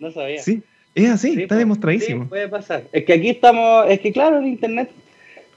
no 0.00 0.10
sabía. 0.10 0.42
Sí. 0.42 0.64
Es 0.94 1.10
así, 1.10 1.30
está 1.30 1.48
pues, 1.48 1.58
demostradísimo. 1.58 2.28
puede 2.28 2.48
pasar. 2.48 2.84
Es 2.92 3.04
que 3.04 3.12
aquí 3.12 3.30
estamos, 3.30 3.86
es 3.88 4.00
que 4.00 4.12
claro, 4.12 4.38
en 4.38 4.46
internet 4.46 4.90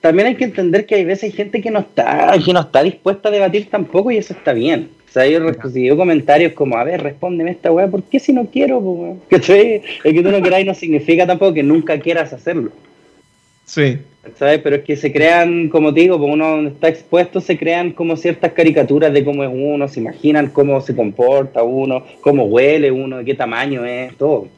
también 0.01 0.27
hay 0.27 0.35
que 0.35 0.45
entender 0.45 0.85
que 0.85 0.95
hay 0.95 1.05
veces 1.05 1.25
hay 1.25 1.31
gente 1.31 1.61
que 1.61 1.71
no 1.71 1.79
está, 1.79 2.33
que 2.43 2.53
no 2.53 2.61
está 2.61 2.83
dispuesta 2.83 3.29
a 3.29 3.31
debatir 3.31 3.69
tampoco 3.69 4.11
y 4.11 4.17
eso 4.17 4.33
está 4.33 4.53
bien. 4.53 4.89
O 5.07 5.11
sea, 5.11 5.27
yo 5.27 5.39
recibido 5.39 5.95
comentarios 5.95 6.53
como, 6.53 6.77
a 6.77 6.83
ver, 6.83 7.01
respóndeme 7.01 7.51
esta 7.51 7.71
weá, 7.71 7.87
¿por 7.87 8.03
qué 8.03 8.19
si 8.19 8.33
no 8.33 8.45
quiero? 8.45 9.17
¿Cachai? 9.29 9.81
El 10.03 10.13
que 10.13 10.23
tú 10.23 10.31
no 10.31 10.41
queráis 10.41 10.65
no 10.65 10.73
significa 10.73 11.25
tampoco 11.25 11.53
que 11.53 11.63
nunca 11.63 11.99
quieras 11.99 12.33
hacerlo. 12.33 12.71
Sí. 13.65 13.97
¿Sabes? 14.35 14.59
Pero 14.59 14.77
es 14.77 14.83
que 14.83 14.95
se 14.95 15.11
crean, 15.11 15.69
como 15.69 15.93
te 15.93 16.01
digo, 16.01 16.19
como 16.19 16.33
uno 16.33 16.67
está 16.67 16.89
expuesto, 16.89 17.39
se 17.39 17.57
crean 17.57 17.91
como 17.91 18.17
ciertas 18.17 18.51
caricaturas 18.51 19.13
de 19.13 19.23
cómo 19.23 19.43
es 19.43 19.49
uno, 19.51 19.87
se 19.87 20.01
imaginan 20.01 20.47
cómo 20.47 20.81
se 20.81 20.95
comporta 20.95 21.63
uno, 21.63 22.03
cómo 22.21 22.45
huele 22.45 22.91
uno, 22.91 23.17
de 23.17 23.25
qué 23.25 23.35
tamaño 23.35 23.85
es, 23.85 24.15
todo. 24.17 24.49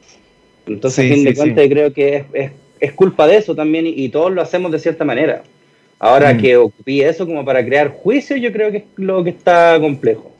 Entonces, 0.66 1.10
a 1.10 1.14
fin 1.14 1.24
de 1.24 1.34
cuentas, 1.34 1.68
creo 1.68 1.92
que 1.92 2.24
es, 2.32 2.52
es, 2.80 2.92
culpa 2.92 3.26
de 3.26 3.36
eso 3.36 3.54
también 3.54 3.86
y, 3.86 4.08
todos 4.08 4.32
lo 4.32 4.42
hacemos 4.42 4.72
de 4.72 4.78
cierta 4.78 5.04
manera. 5.04 5.42
Ahora 5.98 6.32
mm. 6.32 6.38
que 6.38 6.56
ocupé 6.56 7.08
eso 7.08 7.26
como 7.26 7.44
para 7.44 7.64
crear 7.64 7.88
juicio, 7.88 8.36
yo 8.36 8.52
creo 8.52 8.70
que 8.70 8.78
es 8.78 8.84
lo 8.96 9.22
que 9.22 9.30
está 9.30 9.78
complejo. 9.80 10.32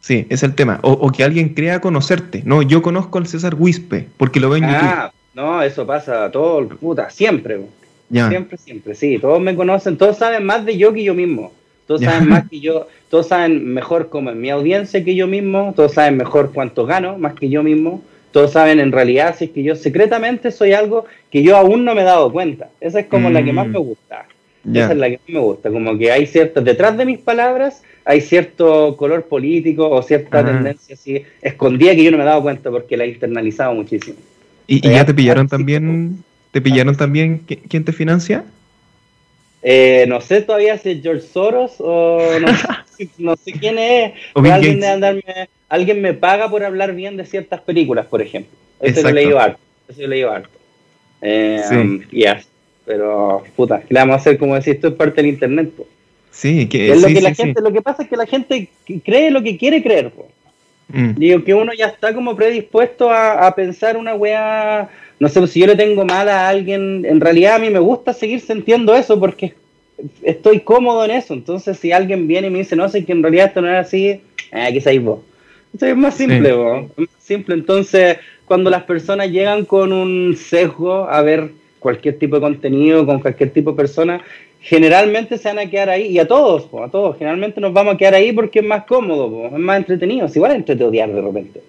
Sí, 0.00 0.26
es 0.28 0.42
el 0.42 0.54
tema. 0.54 0.80
O, 0.82 1.10
que 1.10 1.24
alguien 1.24 1.50
crea 1.54 1.80
conocerte. 1.80 2.42
No, 2.44 2.60
yo 2.60 2.82
conozco 2.82 3.16
al 3.16 3.26
César 3.26 3.54
Wispe 3.58 4.06
porque 4.18 4.38
lo 4.38 4.50
veo 4.50 4.58
en 4.58 4.64
ah, 4.64 5.10
No, 5.32 5.62
eso 5.62 5.86
pasa 5.86 6.30
todo, 6.30 6.68
puta, 6.68 7.08
siempre. 7.08 7.60
Siempre, 8.10 8.58
siempre, 8.58 8.94
sí. 8.94 9.18
Todos 9.18 9.40
me 9.40 9.54
conocen, 9.54 9.96
todos 9.96 10.18
saben 10.18 10.44
más 10.44 10.66
de 10.66 10.76
yo 10.76 10.92
que 10.92 11.02
yo 11.02 11.14
mismo. 11.14 11.52
Todos 11.86 12.02
saben 12.02 12.28
más 12.28 12.46
que 12.50 12.60
yo, 12.60 12.86
todos 13.08 13.28
saben 13.28 13.64
mejor 13.72 14.10
cómo 14.10 14.28
es 14.28 14.36
mi 14.36 14.50
audiencia 14.50 15.02
que 15.02 15.14
yo 15.14 15.26
mismo, 15.26 15.72
todos 15.74 15.94
saben 15.94 16.18
mejor 16.18 16.52
cuánto 16.52 16.84
gano 16.84 17.18
más 17.18 17.32
que 17.32 17.48
yo 17.48 17.62
mismo 17.62 18.02
todos 18.34 18.50
saben 18.50 18.80
en 18.80 18.90
realidad 18.90 19.36
si 19.38 19.44
es 19.44 19.50
que 19.52 19.62
yo 19.62 19.76
secretamente 19.76 20.50
soy 20.50 20.72
algo 20.72 21.04
que 21.30 21.44
yo 21.44 21.56
aún 21.56 21.84
no 21.84 21.94
me 21.94 22.00
he 22.00 22.04
dado 22.04 22.32
cuenta. 22.32 22.68
Esa 22.80 22.98
es 22.98 23.06
como 23.06 23.30
la 23.30 23.44
que 23.44 23.52
más 23.52 23.68
mm. 23.68 23.70
me 23.70 23.78
gusta. 23.78 24.26
Esa 24.68 24.90
es 24.90 24.98
la 24.98 25.08
que 25.08 25.18
más 25.18 25.28
me 25.28 25.38
gusta. 25.38 25.70
Como 25.70 25.96
que 25.96 26.10
hay 26.10 26.26
cierto, 26.26 26.60
detrás 26.60 26.96
de 26.98 27.04
mis 27.04 27.20
palabras 27.20 27.84
hay 28.04 28.20
cierto 28.20 28.96
color 28.96 29.26
político 29.26 29.88
o 29.88 30.02
cierta 30.02 30.40
ah. 30.40 30.44
tendencia 30.46 30.96
así 30.96 31.22
escondida 31.40 31.94
que 31.94 32.02
yo 32.02 32.10
no 32.10 32.16
me 32.16 32.24
he 32.24 32.26
dado 32.26 32.42
cuenta 32.42 32.72
porque 32.72 32.96
la 32.96 33.04
he 33.04 33.10
internalizado 33.10 33.72
muchísimo. 33.72 34.16
¿Y, 34.66 34.80
ya 34.80 35.06
te 35.06 35.14
pillaron 35.14 35.46
también? 35.46 36.24
¿Te 36.50 36.60
pillaron 36.60 36.96
también 36.96 37.38
quién 37.38 37.84
te 37.84 37.92
financia? 37.92 38.44
Eh, 39.62 40.06
no 40.08 40.20
sé 40.20 40.42
todavía 40.42 40.76
si 40.76 40.90
es 40.90 41.02
George 41.02 41.28
Soros 41.28 41.76
o 41.78 42.18
no, 43.18 43.36
sé, 43.36 43.52
quién 43.52 43.78
es. 43.78 44.12
O 44.34 44.40
andarme, 44.40 45.22
alguien 45.68 46.00
me 46.00 46.14
paga 46.14 46.48
por 46.48 46.62
hablar 46.64 46.94
bien 46.94 47.16
de 47.16 47.24
ciertas 47.24 47.60
películas, 47.60 48.06
por 48.06 48.22
ejemplo. 48.22 48.52
Eso 48.80 49.02
lo 49.02 49.10
leí 49.10 49.32
harto. 49.32 49.58
Eso 49.88 50.02
lo 50.02 50.08
leí 50.08 50.22
harto. 50.22 50.50
Eh, 51.20 51.62
um, 51.70 52.00
pero, 52.84 53.42
puta, 53.56 53.80
¿qué 53.80 53.94
le 53.94 54.00
vamos 54.00 54.14
a 54.14 54.16
hacer? 54.16 54.38
Como 54.38 54.54
decir, 54.54 54.74
esto 54.74 54.88
es 54.88 54.94
parte 54.94 55.22
del 55.22 55.30
internet. 55.30 55.70
Sí, 56.30 56.68
que 56.68 56.92
es 56.92 57.00
lo 57.00 57.08
que 57.08 57.20
la 57.20 57.34
gente, 57.34 57.60
Lo 57.62 57.72
que 57.72 57.80
pasa 57.80 58.02
es 58.02 58.08
que 58.08 58.16
la 58.16 58.26
gente 58.26 58.68
cree 59.04 59.30
lo 59.30 59.42
que 59.42 59.56
quiere 59.56 59.82
creer. 59.82 60.12
Mm. 60.88 61.14
Digo 61.14 61.44
que 61.44 61.54
uno 61.54 61.72
ya 61.72 61.86
está 61.86 62.12
como 62.14 62.36
predispuesto 62.36 63.10
a, 63.10 63.54
pensar 63.54 63.96
una 63.96 64.14
weá 64.14 64.90
no 65.18 65.28
sé, 65.28 65.46
si 65.46 65.60
yo 65.60 65.66
le 65.66 65.76
tengo 65.76 66.04
mal 66.04 66.28
a 66.28 66.48
alguien, 66.48 67.06
en 67.06 67.20
realidad 67.20 67.54
a 67.54 67.58
mí 67.58 67.70
me 67.70 67.78
gusta 67.78 68.12
seguir 68.12 68.40
sintiendo 68.40 68.94
eso 68.94 69.18
porque 69.18 69.54
estoy 70.22 70.60
cómodo 70.60 71.04
en 71.04 71.12
eso. 71.12 71.34
Entonces, 71.34 71.78
si 71.78 71.92
alguien 71.92 72.26
viene 72.26 72.48
y 72.48 72.50
me 72.50 72.58
dice, 72.58 72.76
no 72.76 72.88
sé, 72.88 73.04
que 73.04 73.12
en 73.12 73.22
realidad 73.22 73.46
esto 73.46 73.60
no 73.60 73.68
era 73.68 73.80
así, 73.80 74.08
eh, 74.08 74.20
aquí 74.52 74.78
estáis 74.78 75.00
vos. 75.74 75.82
es 75.82 75.96
más 75.96 76.16
simple. 76.16 76.48
Es 76.48 76.98
más 76.98 77.08
simple. 77.18 77.54
Entonces, 77.54 78.18
cuando 78.46 78.70
las 78.70 78.84
personas 78.84 79.30
llegan 79.30 79.64
con 79.64 79.92
un 79.92 80.36
sesgo 80.36 81.08
a 81.08 81.22
ver 81.22 81.50
cualquier 81.78 82.18
tipo 82.18 82.36
de 82.36 82.42
contenido, 82.42 83.04
con 83.04 83.20
cualquier 83.20 83.50
tipo 83.50 83.72
de 83.72 83.76
persona, 83.76 84.22
generalmente 84.64 85.36
se 85.36 85.48
van 85.48 85.58
a 85.58 85.68
quedar 85.68 85.90
ahí, 85.90 86.06
y 86.06 86.18
a 86.18 86.26
todos, 86.26 86.68
a 86.82 86.88
todos, 86.88 87.18
generalmente 87.18 87.60
nos 87.60 87.74
vamos 87.74 87.94
a 87.94 87.98
quedar 87.98 88.14
ahí 88.14 88.32
porque 88.32 88.60
es 88.60 88.64
más 88.64 88.84
cómodo, 88.84 89.46
es 89.46 89.52
más 89.52 89.76
entretenido, 89.76 90.26
igual 90.34 90.52
es 90.52 90.56
entrete 90.56 90.84
odiar 90.84 91.12
de 91.12 91.20
repente. 91.20 91.60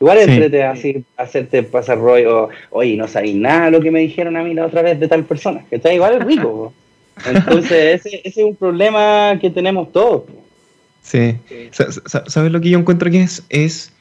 Igual 0.00 0.18
es 0.18 0.28
entrete 0.28 0.62
así, 0.62 1.04
hacerte 1.16 1.62
pasar 1.64 1.98
rollo, 1.98 2.48
oye, 2.70 2.96
no 2.96 3.08
sabéis 3.08 3.36
nada 3.36 3.66
de 3.66 3.70
lo 3.72 3.80
que 3.80 3.90
me 3.90 4.00
dijeron 4.00 4.36
a 4.36 4.44
mí 4.44 4.54
la 4.54 4.66
otra 4.66 4.82
vez 4.82 5.00
de 5.00 5.08
tal 5.08 5.24
persona, 5.24 5.64
que 5.68 5.76
está 5.76 5.92
igual 5.92 6.14
es 6.14 6.24
rico. 6.24 6.72
Entonces, 7.26 8.06
ese, 8.06 8.20
ese, 8.24 8.40
es 8.40 8.46
un 8.46 8.54
problema 8.54 9.36
que 9.40 9.50
tenemos 9.50 9.92
todos. 9.92 10.22
Sí. 11.04 11.38
¿Sabes 12.26 12.50
lo 12.50 12.60
que 12.60 12.70
yo 12.70 12.78
encuentro 12.78 13.10
que 13.10 13.22
es? 13.22 13.44
Es 13.50 13.92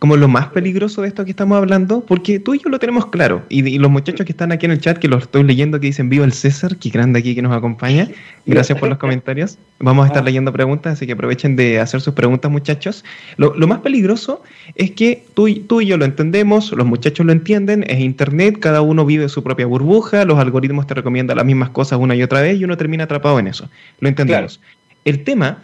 como 0.00 0.16
lo 0.16 0.28
más 0.28 0.46
peligroso 0.48 1.02
de 1.02 1.08
esto 1.08 1.26
que 1.26 1.30
estamos 1.30 1.58
hablando, 1.58 2.00
porque 2.00 2.40
tú 2.40 2.54
y 2.54 2.58
yo 2.58 2.70
lo 2.70 2.78
tenemos 2.78 3.06
claro, 3.06 3.44
y, 3.50 3.78
los 3.78 3.90
muchachos 3.90 4.24
que 4.24 4.32
están 4.32 4.50
aquí 4.50 4.64
en 4.64 4.72
el 4.72 4.80
chat, 4.80 4.96
que 4.96 5.08
los 5.08 5.24
estoy 5.24 5.44
leyendo, 5.44 5.78
que 5.78 5.88
dicen 5.88 6.08
vivo 6.08 6.24
el 6.24 6.32
César, 6.32 6.76
que 6.78 6.88
grande 6.88 7.18
aquí 7.18 7.34
que 7.34 7.42
nos 7.42 7.54
acompaña, 7.54 8.08
gracias 8.46 8.78
por 8.78 8.88
los 8.88 8.96
comentarios, 8.96 9.58
vamos 9.78 10.04
a 10.04 10.06
estar 10.06 10.22
ah. 10.22 10.24
leyendo 10.24 10.54
preguntas, 10.54 10.94
así 10.94 11.06
que 11.06 11.12
aprovechen 11.12 11.54
de 11.54 11.80
hacer 11.80 12.00
sus 12.00 12.14
preguntas 12.14 12.50
muchachos. 12.50 13.04
Lo, 13.36 13.52
más 13.68 13.80
peligroso 13.80 14.42
es 14.74 14.92
que 14.92 15.22
tú, 15.34 15.54
tú 15.66 15.82
y 15.82 15.86
yo 15.86 15.98
lo 15.98 16.06
entendemos, 16.06 16.72
los 16.72 16.86
muchachos 16.86 17.26
lo 17.26 17.32
entienden, 17.32 17.84
es 17.86 18.00
Internet, 18.00 18.58
cada 18.58 18.80
uno 18.80 19.04
vive 19.04 19.28
su 19.28 19.42
propia 19.42 19.66
burbuja, 19.66 20.24
los 20.24 20.38
algoritmos 20.38 20.86
te 20.86 20.94
recomiendan 20.94 21.36
las 21.36 21.44
mismas 21.44 21.68
cosas 21.70 21.98
una 21.98 22.16
y 22.16 22.22
otra 22.22 22.40
vez 22.40 22.58
y 22.58 22.64
uno 22.64 22.78
termina 22.78 23.04
atrapado 23.04 23.38
en 23.38 23.48
eso, 23.48 23.68
lo 24.00 24.08
entendemos. 24.08 24.62
El 25.04 25.24
tema 25.24 25.62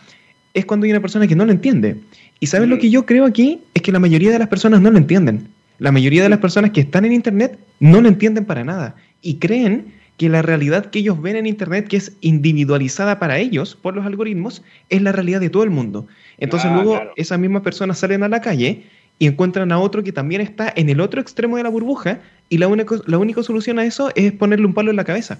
es 0.56 0.64
cuando 0.64 0.86
hay 0.86 0.90
una 0.90 1.00
persona 1.00 1.26
que 1.26 1.36
no 1.36 1.44
lo 1.44 1.52
entiende. 1.52 2.00
Y 2.40 2.46
sabes 2.46 2.66
lo 2.66 2.78
que 2.78 2.88
yo 2.88 3.04
creo 3.04 3.26
aquí 3.26 3.60
es 3.74 3.82
que 3.82 3.92
la 3.92 3.98
mayoría 3.98 4.32
de 4.32 4.38
las 4.38 4.48
personas 4.48 4.80
no 4.80 4.90
lo 4.90 4.96
entienden. 4.96 5.48
La 5.78 5.92
mayoría 5.92 6.22
de 6.22 6.30
las 6.30 6.38
personas 6.38 6.70
que 6.70 6.80
están 6.80 7.04
en 7.04 7.12
Internet 7.12 7.58
no 7.78 8.00
lo 8.00 8.08
entienden 8.08 8.46
para 8.46 8.64
nada 8.64 8.96
y 9.20 9.36
creen 9.36 9.92
que 10.16 10.30
la 10.30 10.40
realidad 10.40 10.86
que 10.86 11.00
ellos 11.00 11.20
ven 11.20 11.36
en 11.36 11.44
Internet, 11.44 11.88
que 11.88 11.98
es 11.98 12.16
individualizada 12.22 13.18
para 13.18 13.38
ellos 13.38 13.76
por 13.76 13.94
los 13.94 14.06
algoritmos, 14.06 14.62
es 14.88 15.02
la 15.02 15.12
realidad 15.12 15.40
de 15.40 15.50
todo 15.50 15.62
el 15.62 15.68
mundo. 15.68 16.06
Entonces 16.38 16.70
ah, 16.70 16.74
luego 16.74 17.02
esas 17.16 17.38
mismas 17.38 17.60
personas 17.60 17.98
salen 17.98 18.22
a 18.22 18.28
la 18.28 18.40
calle 18.40 18.84
y 19.18 19.26
encuentran 19.26 19.70
a 19.72 19.78
otro 19.78 20.02
que 20.02 20.12
también 20.12 20.40
está 20.40 20.72
en 20.74 20.88
el 20.88 21.02
otro 21.02 21.20
extremo 21.20 21.58
de 21.58 21.64
la 21.64 21.68
burbuja 21.68 22.20
y 22.48 22.56
la 22.56 22.68
única, 22.68 22.96
la 23.04 23.18
única 23.18 23.42
solución 23.42 23.78
a 23.78 23.84
eso 23.84 24.10
es 24.14 24.32
ponerle 24.32 24.64
un 24.64 24.72
palo 24.72 24.88
en 24.88 24.96
la 24.96 25.04
cabeza. 25.04 25.38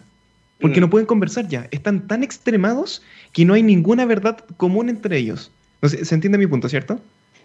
Porque 0.61 0.81
mm. 0.81 0.83
no 0.83 0.91
pueden 0.91 1.07
conversar 1.07 1.49
ya. 1.49 1.69
Están 1.71 2.07
tan 2.07 2.23
extremados 2.23 3.03
que 3.33 3.45
no 3.45 3.55
hay 3.55 3.63
ninguna 3.63 4.05
verdad 4.05 4.39
común 4.57 4.89
entre 4.89 5.19
ellos. 5.19 5.51
¿Se 5.83 6.15
entiende 6.15 6.39
mi 6.39 6.47
punto, 6.47 6.69
cierto? 6.69 6.99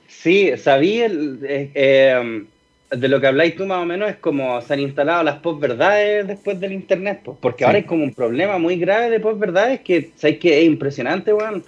Sí, 0.07 0.51
sabí 0.57 1.01
eh, 1.01 1.71
eh, 1.73 2.45
de 2.91 3.07
lo 3.07 3.19
que 3.19 3.27
habláis 3.27 3.55
tú 3.55 3.65
más 3.65 3.79
o 3.79 3.85
menos 3.85 4.09
es 4.09 4.15
como 4.17 4.61
se 4.61 4.73
han 4.73 4.79
instalado 4.79 5.23
las 5.23 5.39
posverdades 5.39 6.27
después 6.27 6.59
del 6.59 6.71
internet, 6.71 7.21
pues, 7.23 7.37
porque 7.41 7.65
ahora 7.65 7.77
hay 7.77 7.83
como 7.83 8.03
un 8.03 8.13
problema 8.13 8.57
muy 8.57 8.77
grave 8.77 9.09
de 9.09 9.19
posverdades 9.19 9.81
que 9.81 10.11
sabéis 10.15 10.39
que 10.39 10.59
es 10.59 10.65
impresionante, 10.65 11.33
weón. 11.33 11.63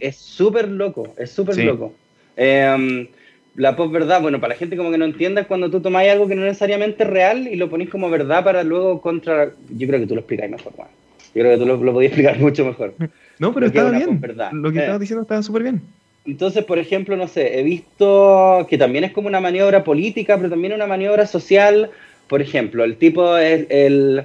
Es 0.00 0.16
súper 0.16 0.68
loco, 0.68 1.14
es 1.16 1.30
súper 1.32 1.58
loco. 1.58 1.92
Eh, 2.36 3.08
la 3.58 3.74
posverdad, 3.74 4.22
bueno, 4.22 4.40
para 4.40 4.54
la 4.54 4.58
gente 4.58 4.76
como 4.76 4.92
que 4.92 4.98
no 4.98 5.04
entienda, 5.04 5.40
es 5.40 5.48
cuando 5.48 5.68
tú 5.68 5.80
tomáis 5.80 6.12
algo 6.12 6.28
que 6.28 6.36
no 6.36 6.42
es 6.42 6.50
necesariamente 6.50 7.02
real 7.02 7.48
y 7.48 7.56
lo 7.56 7.68
ponéis 7.68 7.90
como 7.90 8.08
verdad 8.08 8.44
para 8.44 8.62
luego 8.62 9.00
contra... 9.00 9.50
Yo 9.70 9.88
creo 9.88 9.98
que 9.98 10.06
tú 10.06 10.14
lo 10.14 10.20
explicáis 10.20 10.48
mejor, 10.48 10.72
weón. 10.76 10.90
Yo 11.34 11.42
creo 11.42 11.52
que 11.52 11.58
tú 11.58 11.66
lo, 11.66 11.76
lo 11.76 11.92
podías 11.92 12.12
explicar 12.12 12.38
mucho 12.40 12.64
mejor. 12.64 12.94
No, 13.40 13.52
pero 13.52 13.66
estaba 13.66 13.90
bien. 13.90 14.20
Lo 14.52 14.70
que 14.70 14.78
estabas 14.78 15.00
diciendo 15.00 15.22
estaba 15.22 15.42
súper 15.42 15.64
bien. 15.64 15.82
Entonces, 16.24 16.64
por 16.64 16.78
ejemplo, 16.78 17.16
no 17.16 17.26
sé, 17.26 17.58
he 17.58 17.64
visto 17.64 18.64
que 18.70 18.78
también 18.78 19.02
es 19.02 19.10
como 19.10 19.26
una 19.26 19.40
maniobra 19.40 19.82
política, 19.82 20.36
pero 20.36 20.50
también 20.50 20.74
una 20.74 20.86
maniobra 20.86 21.26
social. 21.26 21.90
Por 22.28 22.40
ejemplo, 22.40 22.84
el 22.84 22.96
tipo 22.96 23.36
es 23.38 23.66
el... 23.70 24.22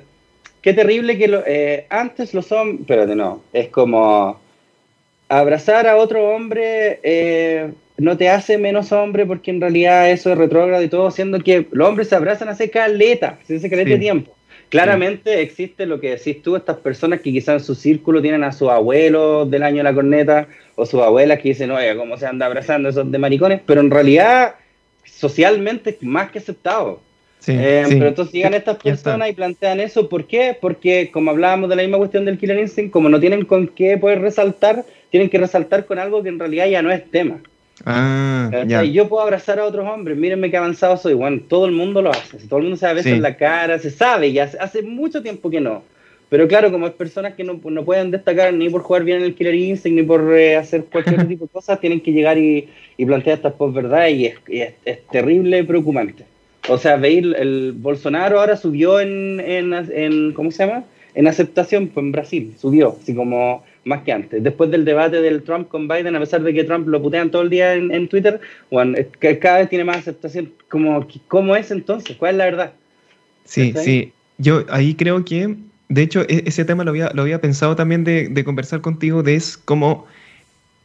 Qué 0.62 0.74
terrible 0.74 1.18
que 1.18 1.28
lo, 1.28 1.44
eh, 1.48 1.88
antes 1.90 2.36
los 2.36 2.52
hombres... 2.52 2.82
Espérate, 2.82 3.16
no. 3.16 3.42
Es 3.52 3.70
como... 3.70 4.40
Abrazar 5.28 5.88
a 5.88 5.98
otro 5.98 6.30
hombre 6.30 7.00
eh, 7.02 7.72
no 7.98 8.18
te 8.18 8.30
hace 8.30 8.58
menos 8.58 8.92
hombre 8.92 9.26
porque 9.26 9.52
en 9.52 9.62
realidad 9.62 10.10
eso 10.10 10.32
es 10.32 10.38
retrógrado 10.38 10.84
y 10.84 10.90
todo, 10.90 11.12
siendo 11.12 11.40
que 11.40 11.68
los 11.72 11.88
hombres 11.88 12.10
se 12.10 12.16
abrazan 12.16 12.50
hace 12.50 12.70
caleta, 12.70 13.38
hace 13.42 13.70
caleta 13.70 13.92
de 13.92 13.98
tiempo. 13.98 14.36
Claramente 14.70 15.42
existe 15.42 15.86
lo 15.86 16.00
que 16.00 16.12
decís 16.12 16.42
tú, 16.42 16.56
estas 16.56 16.78
personas 16.78 17.22
que 17.22 17.32
quizás 17.32 17.62
en 17.62 17.66
su 17.66 17.76
círculo 17.76 18.24
tienen 18.24 18.44
a 18.44 18.52
sus 18.52 18.70
abuelos 18.70 19.50
del 19.52 19.62
año 19.62 19.78
de 19.78 19.84
la 19.84 19.94
corneta 19.94 20.48
o 20.76 20.88
sus 20.88 21.00
abuelas 21.00 21.40
que 21.40 21.50
dicen, 21.50 21.70
oye, 21.70 21.96
¿cómo 21.96 22.18
se 22.18 22.26
anda 22.26 22.48
abrazando 22.48 22.90
esos 22.90 23.12
de 23.12 23.18
maricones? 23.20 23.62
Pero 23.64 23.82
en 23.82 23.92
realidad, 23.92 24.56
socialmente 25.06 25.92
es 25.92 26.02
más 26.02 26.32
que 26.32 26.40
aceptado. 26.40 27.02
Eh, 27.46 27.84
pero 27.88 28.08
entonces 28.08 28.34
llegan 28.34 28.54
estas 28.54 28.78
personas 28.78 29.30
y 29.30 29.34
plantean 29.34 29.80
eso, 29.80 30.10
¿por 30.10 30.26
qué? 30.26 30.58
Porque 30.60 31.12
como 31.12 31.30
hablábamos 31.30 31.70
de 31.70 31.76
la 31.76 31.82
misma 31.84 31.98
cuestión 31.98 32.26
del 32.26 32.38
Killer 32.38 32.58
Instinct, 32.58 32.92
como 32.92 33.10
no 33.10 33.20
tienen 33.20 33.46
con 33.46 33.68
qué 33.68 33.98
poder 33.98 34.22
resaltar, 34.22 34.86
tienen 35.12 35.30
que 35.30 35.38
resaltar 35.38 35.86
con 35.86 36.00
algo 36.00 36.24
que 36.24 36.30
en 36.30 36.40
realidad 36.40 36.68
ya 36.68 36.82
no 36.82 36.92
es 36.92 37.10
tema. 37.12 37.42
Ah, 37.86 38.64
ya. 38.68 38.84
Yo 38.84 39.10
puedo 39.10 39.24
abrazar 39.24 39.60
a 39.60 39.66
otros 39.66 39.88
hombres, 39.88 40.18
mírenme 40.18 40.52
qué 40.52 40.58
avanzado 40.58 40.96
soy. 40.98 41.14
Bueno, 41.14 41.42
todo 41.48 41.66
el 41.66 41.72
mundo 41.72 42.02
lo 42.02 42.12
hace, 42.12 42.38
todo 42.48 42.60
el 42.60 42.64
mundo 42.64 42.78
se 42.78 42.86
da 42.86 43.00
en 43.00 43.22
la 43.22 43.36
cara, 43.36 43.80
se 43.80 43.90
sabe, 43.90 44.28
y 44.28 44.40
hace, 44.40 44.58
hace, 44.60 44.82
mucho 44.84 45.22
tiempo 45.22 45.50
que 45.50 45.60
no. 45.60 45.84
Pero 46.30 46.48
claro, 46.48 46.72
como 46.72 46.88
es 46.88 46.94
personas 46.94 47.34
que 47.34 47.44
no, 47.44 47.60
no, 47.64 47.86
pueden 47.86 48.10
destacar 48.10 48.54
ni 48.54 48.70
por 48.70 48.82
jugar 48.82 49.04
bien 49.04 49.20
en 49.20 49.24
el 49.26 49.36
Killer 49.36 49.54
Instinct, 49.54 50.00
ni 50.00 50.04
por 50.04 50.34
eh, 50.36 50.56
hacer 50.56 50.86
cualquier 50.86 51.28
tipo 51.28 51.46
de 51.46 51.52
cosas, 51.52 51.80
tienen 51.80 52.02
que 52.02 52.12
llegar 52.12 52.38
y, 52.38 52.70
y 52.98 53.06
plantear 53.06 53.38
estas 53.38 53.54
post-verdad 53.54 54.08
y, 54.10 54.28
es, 54.28 54.36
es, 54.86 55.06
terrible 55.12 55.64
preocupante. 55.64 56.26
O 56.70 56.78
sea, 56.78 56.96
veis, 56.96 57.26
el 57.38 57.74
Bolsonaro 57.76 58.40
ahora 58.40 58.56
subió 58.56 59.00
en, 59.00 59.40
en, 59.42 59.74
en, 59.74 60.34
¿cómo 60.34 60.52
se 60.52 60.66
llama? 60.66 60.86
En 61.14 61.28
aceptación 61.28 61.88
pues, 61.88 62.04
en 62.04 62.12
Brasil, 62.12 62.54
subió, 62.58 62.98
así 63.00 63.14
como 63.14 63.64
más 63.86 64.04
que 64.04 64.12
antes. 64.12 64.44
Después 64.44 64.72
del 64.72 64.86
debate 64.86 65.22
del 65.22 65.44
Trump 65.44 65.68
con 65.68 65.88
Biden, 65.88 66.16
a 66.16 66.20
pesar 66.20 66.42
de 66.42 66.54
que 66.54 66.64
Trump 66.64 66.88
lo 66.88 67.02
putean 67.02 67.32
todo 67.32 67.42
el 67.42 67.50
día 67.50 67.74
en, 67.74 68.08
Twitter, 68.08 68.40
bueno, 68.72 68.98
cada 69.42 69.60
vez 69.60 69.70
tiene 69.70 69.84
más 69.84 69.98
aceptación. 69.98 70.52
¿Cómo, 70.70 71.08
¿Cómo 71.28 71.56
es 71.56 71.72
entonces? 71.72 72.16
¿Cuál 72.18 72.32
es 72.32 72.38
la 72.38 72.46
verdad? 72.46 72.74
Sí, 73.46 73.74
sí. 73.76 74.14
Yo 74.38 74.66
ahí 74.70 74.96
creo 74.96 75.24
que, 75.26 75.56
de 75.90 76.02
hecho, 76.02 76.22
e-, 76.22 76.44
ese 76.46 76.66
tema 76.66 76.84
lo 76.84 76.92
había, 76.92 77.12
lo 77.14 77.24
había 77.24 77.42
pensado 77.42 77.76
también 77.76 78.04
de, 78.04 78.30
de 78.30 78.44
conversar 78.44 78.82
contigo, 78.82 79.24
de 79.24 79.36
es 79.36 79.58
como 79.58 80.08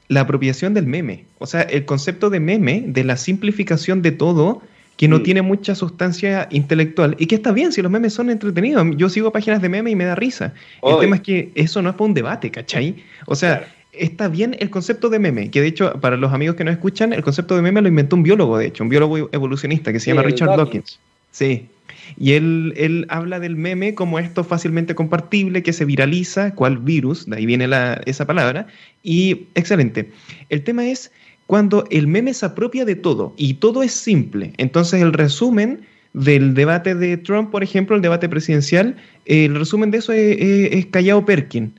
la 0.09 0.23
apropiación 0.23 0.75
del 0.75 0.87
meme. 0.87 1.25
O 1.39 1.47
sea, 1.47 1.63
el 1.63 1.85
concepto 1.85 2.31
de 2.31 2.41
meme, 2.41 2.85
de 2.87 3.05
la 3.05 3.17
simplificación 3.17 4.03
de 4.03 4.13
todo, 4.13 4.63
que 4.99 5.07
no 5.07 5.21
mm. 5.21 5.23
tiene 5.23 5.43
mucha 5.43 5.77
sustancia 5.77 6.49
intelectual 6.51 7.15
y 7.19 7.27
que 7.27 7.37
está 7.37 7.53
bien 7.53 7.73
si 7.73 7.81
los 7.81 7.91
memes 7.91 8.13
son 8.13 8.31
entretenidos. 8.31 8.85
Yo 8.97 9.09
sigo 9.09 9.31
páginas 9.31 9.63
de 9.63 9.69
memes 9.69 9.93
y 9.93 9.97
me 9.97 10.05
da 10.05 10.17
risa. 10.17 10.53
El 10.83 10.99
tema 10.99 11.17
es 11.17 11.23
que 11.23 11.53
eso 11.55 11.81
no 11.81 11.91
es 11.91 11.95
para 11.95 12.07
un 12.07 12.15
debate, 12.15 12.51
¿cachai? 12.51 12.97
O 13.27 13.37
sea, 13.37 13.73
está 13.93 14.27
bien 14.27 14.57
el 14.59 14.71
concepto 14.71 15.09
de 15.09 15.21
meme, 15.21 15.53
que 15.53 15.61
de 15.61 15.69
hecho, 15.69 15.93
para 16.01 16.17
los 16.17 16.33
amigos 16.33 16.57
que 16.57 16.65
no 16.65 16.73
escuchan, 16.73 17.13
el 17.13 17.23
concepto 17.23 17.55
de 17.55 17.63
meme 17.63 17.81
lo 17.81 17.87
inventó 17.87 18.17
un 18.17 18.25
biólogo, 18.25 18.59
de 18.59 18.67
hecho, 18.67 18.83
un 18.83 18.91
biólogo 18.91 19.31
evolucionista 19.31 19.93
que 19.93 20.01
se 20.01 20.11
llama 20.11 20.23
Richard 20.23 20.57
Dawkins. 20.57 20.99
Sí. 21.31 21.69
Y 22.17 22.33
él, 22.33 22.75
él 22.77 23.07
habla 23.09 23.39
del 23.39 23.55
meme 23.55 23.95
como 23.95 24.19
esto 24.19 24.43
fácilmente 24.43 24.97
compartible, 24.97 25.63
que 25.63 25.73
se 25.73 25.85
viraliza, 25.85 26.57
cual 26.57 26.79
virus, 26.79 27.27
de 27.27 27.37
ahí 27.37 27.47
viene 27.47 27.69
la, 27.69 28.01
esa 28.05 28.27
palabra, 28.27 28.67
y 29.05 29.47
excelente. 29.55 30.11
El 30.49 30.65
tema 30.65 30.87
es 30.87 31.13
cuando 31.49 31.87
el 31.91 32.07
meme 32.07 32.35
se 32.35 32.45
apropia 32.45 32.85
de 32.85 32.95
todo 32.95 33.33
y 33.39 33.55
todo 33.55 33.83
es 33.83 33.93
simple. 33.93 34.53
Entonces 34.59 35.01
el 35.01 35.15
resumen 35.15 35.81
del 36.13 36.53
debate 36.53 36.95
de 36.95 37.17
Trump, 37.17 37.51
por 37.51 37.63
ejemplo, 37.63 37.97
el 37.97 38.03
debate 38.03 38.29
presidencial, 38.29 38.97
el 39.25 39.55
resumen 39.55 39.91
de 39.91 39.97
eso 39.97 40.13
es, 40.13 40.87
Callao 40.91 41.25
Perkin. 41.25 41.73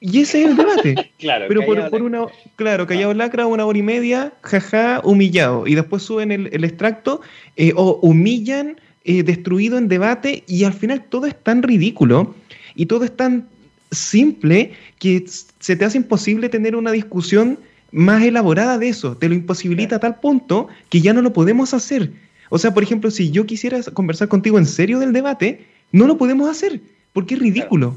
Y 0.00 0.22
ese 0.22 0.42
es 0.42 0.50
el 0.50 0.56
debate. 0.56 1.12
claro, 1.20 1.44
Pero 1.46 1.64
por, 1.64 2.02
una, 2.02 2.26
claro, 2.56 2.84
Callao 2.88 3.14
Lacra, 3.14 3.46
una 3.46 3.64
hora 3.64 3.78
y 3.78 3.82
media, 3.82 4.32
jaja, 4.42 5.00
humillado. 5.04 5.68
Y 5.68 5.76
después 5.76 6.02
suben 6.02 6.32
el, 6.32 6.64
extracto 6.64 7.20
eh, 7.56 7.72
o 7.76 8.00
humillan, 8.02 8.80
eh, 9.04 9.22
destruido 9.22 9.78
en 9.78 9.86
debate, 9.86 10.42
y 10.48 10.64
al 10.64 10.72
final 10.72 11.04
todo 11.04 11.26
es 11.26 11.40
tan 11.40 11.62
ridículo 11.62 12.34
y 12.74 12.86
todo 12.86 13.04
es 13.04 13.16
tan 13.16 13.46
simple 13.92 14.72
que 14.98 15.24
se 15.28 15.76
te 15.76 15.84
hace 15.84 15.98
imposible 15.98 16.48
tener 16.48 16.74
una 16.74 16.90
discusión 16.90 17.56
más 17.92 18.22
elaborada 18.22 18.78
de 18.78 18.88
eso, 18.88 19.16
te 19.16 19.28
lo 19.28 19.34
imposibilita 19.34 19.96
a 19.96 20.00
tal 20.00 20.18
punto 20.18 20.68
que 20.88 21.00
ya 21.00 21.12
no 21.12 21.22
lo 21.22 21.32
podemos 21.32 21.74
hacer. 21.74 22.10
O 22.48 22.58
sea, 22.58 22.74
por 22.74 22.82
ejemplo, 22.82 23.10
si 23.10 23.30
yo 23.30 23.46
quisiera 23.46 23.80
conversar 23.94 24.28
contigo 24.28 24.58
en 24.58 24.66
serio 24.66 24.98
del 24.98 25.12
debate, 25.12 25.66
no 25.92 26.06
lo 26.06 26.18
podemos 26.18 26.50
hacer, 26.50 26.80
porque 27.12 27.34
es 27.34 27.40
ridículo. 27.40 27.96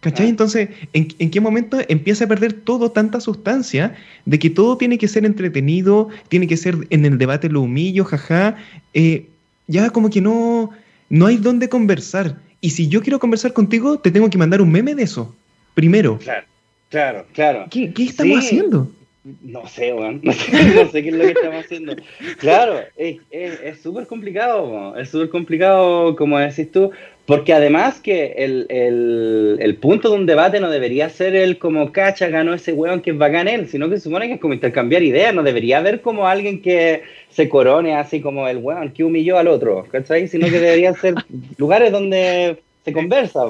¿Cachai? 0.00 0.28
Entonces, 0.28 0.68
¿en, 0.92 1.30
qué 1.30 1.40
momento 1.40 1.78
empieza 1.88 2.24
a 2.24 2.28
perder 2.28 2.54
todo 2.54 2.90
tanta 2.90 3.20
sustancia 3.20 3.94
de 4.24 4.40
que 4.40 4.50
todo 4.50 4.76
tiene 4.76 4.98
que 4.98 5.06
ser 5.06 5.24
entretenido, 5.24 6.08
tiene 6.28 6.48
que 6.48 6.56
ser 6.56 6.76
en 6.90 7.04
el 7.04 7.18
debate 7.18 7.48
lo 7.48 7.60
humillo, 7.60 8.04
jaja? 8.04 8.56
Eh, 8.94 9.28
ya 9.68 9.90
como 9.90 10.10
que 10.10 10.20
no, 10.20 10.70
no 11.08 11.26
hay 11.26 11.36
dónde 11.36 11.68
conversar. 11.68 12.40
Y 12.60 12.70
si 12.70 12.88
yo 12.88 13.00
quiero 13.00 13.20
conversar 13.20 13.52
contigo, 13.52 14.00
te 14.00 14.10
tengo 14.10 14.28
que 14.28 14.38
mandar 14.38 14.60
un 14.60 14.72
meme 14.72 14.96
de 14.96 15.04
eso. 15.04 15.32
Primero. 15.74 16.18
Claro, 16.18 16.46
claro, 16.90 17.26
claro. 17.32 17.66
¿Qué, 17.70 17.92
estamos 17.98 18.38
haciendo? 18.38 18.90
No 19.24 19.68
sé, 19.68 19.92
weón. 19.92 20.20
No 20.24 20.32
sé, 20.32 21.02
qué 21.02 21.08
es 21.10 21.14
lo 21.14 21.24
que 21.24 21.30
estamos 21.30 21.64
haciendo. 21.64 21.96
Claro, 22.38 22.80
es 22.96 23.80
súper 23.80 24.06
complicado, 24.06 24.96
es 24.96 25.10
súper 25.10 25.28
complicado, 25.28 26.16
como 26.16 26.38
decís 26.38 26.72
tú, 26.72 26.90
porque 27.24 27.52
además 27.52 28.00
que 28.00 28.34
el, 28.38 28.66
el, 28.68 29.76
punto 29.76 30.10
de 30.10 30.16
un 30.16 30.26
debate 30.26 30.58
no 30.58 30.70
debería 30.70 31.08
ser 31.08 31.36
el 31.36 31.58
como 31.58 31.92
cacha 31.92 32.28
ganó 32.28 32.52
ese 32.52 32.72
weón 32.72 33.00
que 33.00 33.12
es 33.12 33.18
bacán 33.18 33.46
él, 33.46 33.68
sino 33.68 33.88
que 33.88 33.96
se 33.96 34.04
supone 34.04 34.26
que 34.26 34.34
es 34.34 34.40
como 34.40 34.54
intercambiar 34.54 35.04
ideas, 35.04 35.32
no 35.32 35.44
debería 35.44 35.78
haber 35.78 36.00
como 36.00 36.26
alguien 36.26 36.60
que 36.60 37.02
se 37.30 37.48
corone 37.48 37.94
así 37.94 38.20
como 38.20 38.48
el 38.48 38.58
weón 38.58 38.90
que 38.90 39.04
humilló 39.04 39.38
al 39.38 39.46
otro, 39.46 39.86
¿cachai? 39.90 40.26
Sino 40.26 40.46
que 40.46 40.58
deberían 40.58 40.96
ser 40.96 41.14
lugares 41.58 41.92
donde 41.92 42.58
se 42.84 42.92
conversa, 42.92 43.44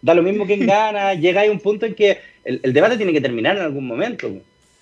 da 0.00 0.14
lo 0.14 0.22
mismo 0.22 0.46
quien 0.46 0.66
gana, 0.66 1.12
llega 1.12 1.42
a 1.42 1.50
un 1.50 1.60
punto 1.60 1.84
en 1.84 1.94
que 1.94 2.16
el, 2.44 2.60
el 2.62 2.72
debate 2.72 2.96
tiene 2.96 3.12
que 3.12 3.20
terminar 3.20 3.58
en 3.58 3.62
algún 3.62 3.86
momento. 3.86 4.30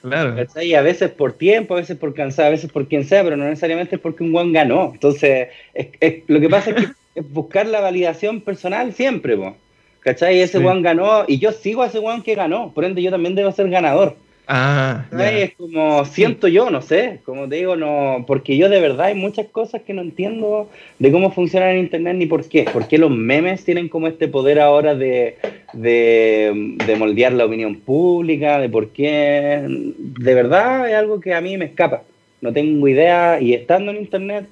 Claro. 0.09 0.37
Y 0.62 0.75
a 0.75 0.83
veces 0.83 1.11
por 1.11 1.33
tiempo, 1.33 1.75
a 1.75 1.79
veces 1.79 1.97
por 1.97 2.14
cansado, 2.14 2.49
a 2.49 2.53
veces 2.53 2.71
por 2.71 2.87
quien 2.87 3.05
sea, 3.05 3.25
pero 3.25 3.37
no 3.37 3.45
necesariamente 3.45 3.97
es 3.97 4.01
porque 4.01 4.23
un 4.23 4.33
weón 4.33 4.53
ganó. 4.53 4.92
Entonces, 4.95 5.49
es, 5.75 6.23
lo 6.29 6.40
que 6.40 6.49
pasa 6.49 6.71
es 6.71 6.77
que 6.77 6.92
es 7.16 7.33
buscar 7.33 7.66
la 7.66 7.81
validación 7.81 8.40
personal 8.40 8.92
siempre, 8.92 9.37
po. 9.37 9.57
¿cachai? 10.01 10.40
Ese 10.40 10.59
sí. 10.59 10.64
ganó 10.83 11.25
y 11.27 11.40
yo 11.40 11.51
sigo 11.51 11.83
a 11.83 11.88
ese 11.88 11.99
weón 11.99 12.23
que 12.23 12.37
ganó, 12.37 12.73
por 12.73 12.85
ende 12.85 13.03
yo 13.03 13.11
también 13.11 13.35
debo 13.35 13.51
ser 13.51 13.69
ganador. 13.69 14.16
Ah, 14.48 15.06
es 15.18 15.54
como 15.56 16.04
siento 16.04 16.46
yo, 16.46 16.70
no 16.70 16.80
sé, 16.80 17.18
como 17.24 17.48
te 17.48 17.56
digo, 17.56 17.74
no, 17.74 18.24
porque 18.28 18.56
yo 18.56 18.68
de 18.68 18.80
verdad 18.80 19.06
hay 19.06 19.16
muchas 19.16 19.48
cosas 19.48 19.82
que 19.82 19.92
no 19.92 20.02
entiendo 20.02 20.70
de 21.00 21.11
cómo 21.11 21.32
funciona 21.32 21.72
el 21.72 21.78
internet 21.78 22.14
ni 22.16 22.26
por 22.26 22.48
qué. 22.48 22.62
¿Por 22.62 22.87
qué 22.87 22.96
los 22.96 23.11
memes 23.11 23.64
tienen 23.64 23.88
como 23.88 24.06
este 24.06 24.28
poder 24.28 24.61
ahora 24.61 24.94
de, 24.94 25.37
de, 25.72 26.76
de 26.87 26.96
moldear 26.96 27.32
la 27.32 27.46
opinión 27.46 27.74
pública? 27.74 28.61
¿De 28.61 28.68
por 28.68 28.90
qué? 28.90 29.64
De 29.66 30.35
verdad 30.35 30.88
es 30.88 30.94
algo 30.94 31.18
que 31.18 31.35
a 31.35 31.40
mí 31.40 31.56
me 31.56 31.64
escapa. 31.64 32.02
No 32.40 32.52
tengo 32.52 32.87
idea 32.87 33.40
y 33.40 33.52
estando 33.52 33.90
en 33.90 33.96
internet, 33.96 34.46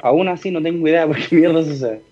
aún 0.00 0.28
así 0.28 0.52
no 0.52 0.62
tengo 0.62 0.86
idea 0.86 1.06
por 1.08 1.16
qué 1.16 1.34
mierda 1.34 1.64
sucede. 1.64 2.02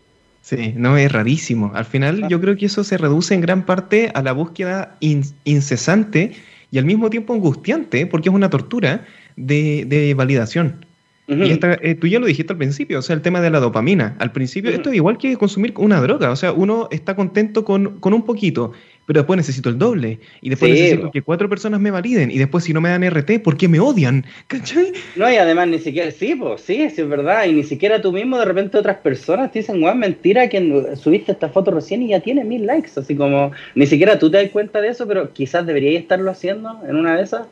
Sí, 0.43 0.73
no, 0.77 0.97
es 0.97 1.11
rarísimo. 1.13 1.71
Al 1.75 1.85
final 1.85 2.29
yo 2.29 2.41
creo 2.41 2.57
que 2.57 2.67
eso 2.67 2.83
se 2.83 2.99
reduce 2.99 3.35
en 3.35 3.41
gran 3.41 3.65
parte 3.65 4.11
a 4.15 4.23
la 4.23 4.33
búsqueda 4.33 4.97
incesante 5.01 6.33
y 6.77 6.79
al 6.79 6.85
mismo 6.85 7.09
tiempo 7.09 7.33
angustiante, 7.33 8.07
porque 8.07 8.29
es 8.29 8.35
una 8.35 8.51
tortura 8.51 9.07
de, 9.35 10.13
validación. 10.15 10.85
Y 11.29 11.51
esta, 11.51 11.77
eh, 11.83 11.97
tú 11.97 12.07
ya 12.07 12.21
lo 12.21 12.27
dijiste 12.27 12.53
al 12.53 12.59
principio, 12.59 13.01
o 13.01 13.03
sea, 13.03 13.17
el 13.17 13.23
tema 13.23 13.41
de 13.41 13.51
la 13.51 13.59
dopamina. 13.59 14.17
Al 14.21 14.31
principio, 14.31 14.71
esto 14.71 14.91
es 14.91 14.97
igual 14.97 15.19
que 15.19 15.37
consumir 15.37 15.75
una 15.77 16.01
droga, 16.01 16.31
o 16.31 16.37
sea, 16.37 16.53
uno 16.53 16.89
está 16.93 17.17
contento 17.17 17.65
con, 17.65 17.99
con 17.99 18.15
un 18.15 18.25
poquito, 18.25 18.73
pero 19.07 19.21
después 19.21 19.37
necesito 19.37 19.69
el 19.69 19.79
doble. 19.79 20.21
Y 20.41 20.51
después 20.51 20.71
necesito 20.71 21.11
que 21.11 21.23
cuatro 21.23 21.49
personas 21.49 21.81
me 21.81 21.91
validen. 21.91 22.31
Y 22.31 22.39
después, 22.39 22.63
si 22.63 22.73
no 22.73 22.81
me 22.81 22.91
dan 22.91 23.09
RT, 23.09 23.41
¿por 23.43 23.57
qué 23.57 23.67
me 23.69 23.81
odian? 23.81 24.25
¿Cachai? 24.47 24.93
No, 25.17 25.31
y 25.31 25.37
además 25.37 25.67
ni 25.69 25.79
siquiera, 25.81 26.13
sí, 26.13 26.37
pues 26.37 26.61
sí, 26.61 26.91
sí, 26.91 27.03
es 27.03 27.09
verdad. 27.09 27.47
Y 27.47 27.53
ni 27.53 27.65
siquiera 27.65 28.01
tú 28.01 28.13
mismo, 28.13 28.39
de 28.39 28.45
repente, 28.45 28.79
otras 28.79 28.99
personas 28.99 29.51
te 29.51 29.61
dicen, 29.61 29.83
weón, 29.83 29.99
mentira 29.99 30.49
que 30.49 30.95
subiste 30.97 31.33
esta 31.33 31.49
foto 31.49 31.73
recién 31.73 32.03
y 32.03 32.09
ya 32.09 32.21
tiene 32.21 32.45
mil 32.45 32.67
likes. 32.67 32.91
Así 32.97 33.17
como, 33.17 33.51
ni 33.75 33.87
siquiera 33.87 34.19
tú 34.19 34.31
te 34.31 34.43
das 34.43 34.51
cuenta 34.51 34.81
de 34.81 34.89
eso, 34.89 35.09
pero 35.09 35.33
quizás 35.33 35.67
deberíais 35.67 36.03
estarlo 36.03 36.31
haciendo 36.31 36.81
en 36.89 36.97
una 36.97 37.17
de 37.17 37.23
esas. 37.23 37.49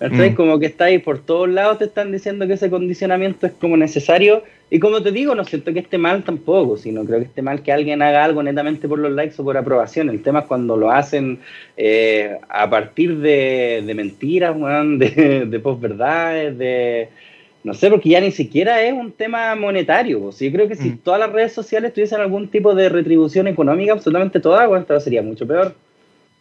Mm. 0.00 0.34
Como 0.34 0.58
que 0.58 0.66
está 0.66 0.84
ahí 0.84 0.98
por 0.98 1.18
todos 1.18 1.48
lados 1.48 1.78
te 1.78 1.84
están 1.84 2.12
diciendo 2.12 2.46
que 2.46 2.52
ese 2.54 2.70
condicionamiento 2.70 3.46
es 3.46 3.52
como 3.52 3.76
necesario. 3.76 4.44
Y 4.70 4.78
como 4.80 5.02
te 5.02 5.12
digo, 5.12 5.34
no 5.34 5.44
siento 5.44 5.72
que 5.72 5.80
esté 5.80 5.98
mal 5.98 6.22
tampoco, 6.22 6.76
sino 6.76 7.04
creo 7.04 7.18
que 7.18 7.24
esté 7.24 7.42
mal 7.42 7.62
que 7.62 7.72
alguien 7.72 8.02
haga 8.02 8.22
algo 8.22 8.42
netamente 8.42 8.86
por 8.86 8.98
los 8.98 9.12
likes 9.12 9.34
o 9.38 9.44
por 9.44 9.56
aprobación. 9.56 10.10
El 10.10 10.22
tema 10.22 10.40
es 10.40 10.44
cuando 10.46 10.76
lo 10.76 10.90
hacen 10.90 11.40
eh, 11.76 12.36
a 12.48 12.68
partir 12.68 13.18
de, 13.18 13.82
mentiras, 13.96 14.54
de, 14.98 15.46
de 15.46 15.60
posverdades, 15.60 16.56
de... 16.58 17.08
No 17.64 17.74
sé, 17.74 17.90
porque 17.90 18.10
ya 18.10 18.20
ni 18.20 18.30
siquiera 18.30 18.82
es 18.82 18.92
un 18.92 19.10
tema 19.10 19.54
monetario. 19.56 20.30
Yo 20.30 20.52
creo 20.52 20.68
que 20.68 20.76
si 20.76 20.90
mm. 20.90 20.98
todas 20.98 21.18
las 21.18 21.32
redes 21.32 21.52
sociales 21.52 21.92
tuviesen 21.92 22.20
algún 22.20 22.48
tipo 22.48 22.74
de 22.74 22.88
retribución 22.88 23.48
económica, 23.48 23.92
absolutamente 23.92 24.38
todas, 24.38 24.66
bueno, 24.68 24.82
esto 24.82 25.00
sería 25.00 25.22
mucho 25.22 25.46
peor. 25.46 25.74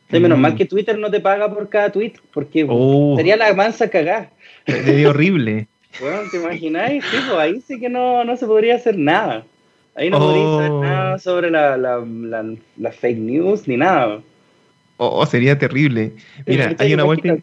Menos 0.09 0.39
mal 0.39 0.53
mm. 0.53 0.55
que 0.55 0.65
Twitter 0.65 0.97
no 0.97 1.11
te 1.11 1.19
paga 1.19 1.53
por 1.53 1.67
cada 1.67 1.91
tweet, 1.91 2.13
porque 2.33 2.65
oh. 2.69 3.15
sería 3.17 3.35
la 3.35 3.53
mansa 3.53 3.89
cagada. 3.89 4.29
Sería 4.65 5.09
horrible. 5.09 5.67
bueno, 5.99 6.19
¿te 6.31 6.37
imagináis? 6.37 7.03
Sí, 7.11 7.17
pues 7.27 7.39
ahí 7.39 7.61
sí 7.61 7.79
que 7.79 7.89
no, 7.89 8.23
no 8.23 8.37
se 8.37 8.45
podría 8.45 8.75
hacer 8.75 8.97
nada. 8.97 9.43
Ahí 9.95 10.09
no 10.09 10.19
podría 10.19 10.57
hacer 10.57 10.71
oh. 10.71 10.81
nada 10.81 11.19
sobre 11.19 11.49
la, 11.49 11.75
la, 11.75 12.05
la, 12.77 12.91
fake 12.91 13.17
news 13.17 13.67
ni 13.67 13.77
nada. 13.77 14.21
Oh, 14.97 15.25
sería 15.25 15.57
terrible. 15.57 16.13
Mira, 16.45 16.75
hay 16.77 16.93
una 16.93 17.03
vuelta. 17.03 17.35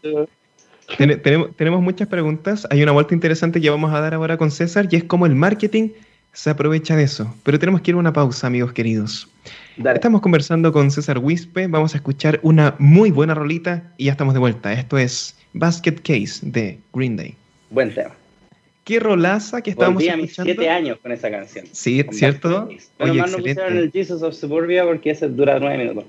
tenemos, 0.97 1.55
tenemos 1.55 1.81
muchas 1.81 2.07
preguntas. 2.07 2.65
Hay 2.71 2.81
una 2.81 2.93
vuelta 2.93 3.13
interesante 3.13 3.61
que 3.61 3.69
vamos 3.69 3.93
a 3.93 3.99
dar 3.99 4.13
ahora 4.13 4.37
con 4.37 4.51
César 4.51 4.87
y 4.89 4.95
es 4.95 5.03
cómo 5.03 5.25
el 5.25 5.35
marketing 5.35 5.89
se 6.31 6.49
aprovecha 6.49 6.95
de 6.95 7.03
eso. 7.03 7.33
Pero 7.43 7.59
tenemos 7.59 7.81
que 7.81 7.91
ir 7.91 7.95
a 7.95 7.99
una 7.99 8.13
pausa, 8.13 8.47
amigos 8.47 8.73
queridos. 8.73 9.29
Estamos 9.77 10.21
conversando 10.21 10.71
con 10.71 10.89
César 10.89 11.17
Wispe, 11.19 11.67
vamos 11.67 11.93
a 11.95 11.97
escuchar 11.97 12.39
una 12.43 12.75
muy 12.79 13.11
buena 13.11 13.33
rolita 13.33 13.91
y 13.97 14.05
ya 14.05 14.11
estamos 14.11 14.33
de 14.33 14.39
vuelta. 14.39 14.71
Esto 14.71 14.97
es 14.97 15.37
Basket 15.51 15.95
Case 16.01 16.39
de 16.43 16.79
Green 16.93 17.17
Day. 17.17 17.35
Buen 17.71 17.93
tema. 17.93 18.15
Qué 18.85 19.01
rolaza 19.01 19.61
que 19.61 19.71
estábamos 19.71 20.01
Volví 20.01 20.09
a 20.09 20.15
mis 20.15 20.33
siete 20.33 20.69
años 20.69 20.97
con 21.01 21.11
esa 21.11 21.29
canción. 21.29 21.65
Sí, 21.73 22.05
¿cierto? 22.11 22.69
Pero 22.97 23.13
más 23.15 23.31
no 23.31 23.39
pusieron 23.39 23.77
el 23.77 23.91
Jesus 23.91 24.21
of 24.21 24.33
Suburbia 24.33 24.85
porque 24.85 25.09
ese 25.09 25.27
dura 25.27 25.59
nueve 25.59 25.77
minutos. 25.79 26.05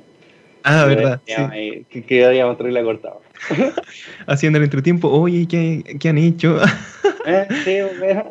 Ah, 0.63 0.85
verdad. 0.85 1.21
Sí. 1.27 1.85
Que, 1.91 2.05
que 2.05 2.25
habíamos 2.25 2.57
cortado. 2.57 3.21
Haciendo 4.27 4.59
el 4.59 4.65
entretiempo, 4.65 5.09
oye, 5.09 5.47
¿qué, 5.49 5.97
qué 5.99 6.09
han 6.09 6.19
hecho? 6.19 6.61
¿Eh? 7.27 7.47
Sí, 7.65 7.71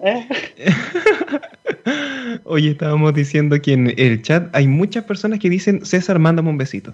¿eh? 0.03 0.27
Oye, 2.45 2.71
estábamos 2.71 3.13
diciendo 3.13 3.59
que 3.61 3.73
en 3.73 3.93
el 3.97 4.21
chat 4.21 4.55
hay 4.55 4.67
muchas 4.67 5.03
personas 5.03 5.39
que 5.39 5.49
dicen, 5.49 5.85
César, 5.85 6.17
mándame 6.17 6.49
un 6.49 6.57
besito. 6.57 6.93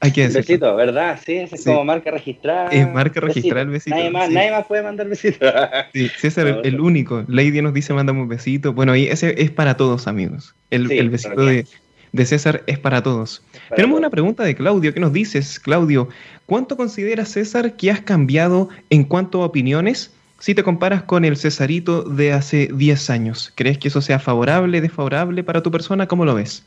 Hay 0.00 0.12
que 0.12 0.22
decirlo. 0.22 0.40
Besito, 0.40 0.76
¿verdad? 0.76 1.18
Sí, 1.24 1.36
es 1.36 1.64
como 1.64 1.84
marca 1.84 2.10
registrada. 2.10 2.68
Es 2.68 2.86
marca 2.92 3.20
registrada 3.20 3.62
el 3.62 3.70
besito. 3.70 3.96
Nadie 3.96 4.10
más, 4.10 4.30
nadie 4.30 4.50
más 4.50 4.66
puede 4.66 4.82
mandar 4.82 5.08
besito. 5.08 5.46
sí, 5.92 6.08
César, 6.18 6.46
el, 6.46 6.60
el, 6.64 6.80
único. 6.80 7.24
Lady 7.26 7.62
nos 7.62 7.74
dice, 7.74 7.94
mándame 7.94 8.20
un 8.20 8.28
besito. 8.28 8.74
Bueno, 8.74 8.94
y 8.94 9.06
ese 9.06 9.42
es 9.42 9.50
para 9.50 9.76
todos, 9.76 10.06
amigos. 10.06 10.54
El, 10.70 10.90
el 10.92 11.10
besito 11.10 11.44
de, 11.44 11.66
de, 12.12 12.26
César 12.26 12.62
es 12.66 12.78
para 12.78 13.02
todos. 13.02 13.42
Tenemos 13.74 13.98
una 13.98 14.10
pregunta 14.10 14.44
de 14.44 14.54
Claudio. 14.54 14.92
¿Qué 14.94 15.00
nos 15.00 15.12
dices, 15.12 15.60
Claudio? 15.60 16.08
¿Cuánto 16.46 16.76
consideras, 16.76 17.28
César, 17.30 17.76
que 17.76 17.90
has 17.90 18.00
cambiado 18.00 18.68
en 18.90 19.04
cuanto 19.04 19.42
a 19.42 19.46
opiniones? 19.46 20.12
Si 20.38 20.54
te 20.54 20.62
comparas 20.62 21.02
con 21.02 21.24
el 21.24 21.36
Cesarito 21.36 22.02
de 22.02 22.32
hace 22.32 22.68
10 22.72 23.10
años, 23.10 23.52
¿crees 23.56 23.76
que 23.76 23.88
eso 23.88 24.00
sea 24.00 24.20
favorable, 24.20 24.80
desfavorable 24.80 25.42
para 25.42 25.62
tu 25.62 25.70
persona? 25.70 26.06
¿Cómo 26.06 26.24
lo 26.24 26.34
ves? 26.34 26.64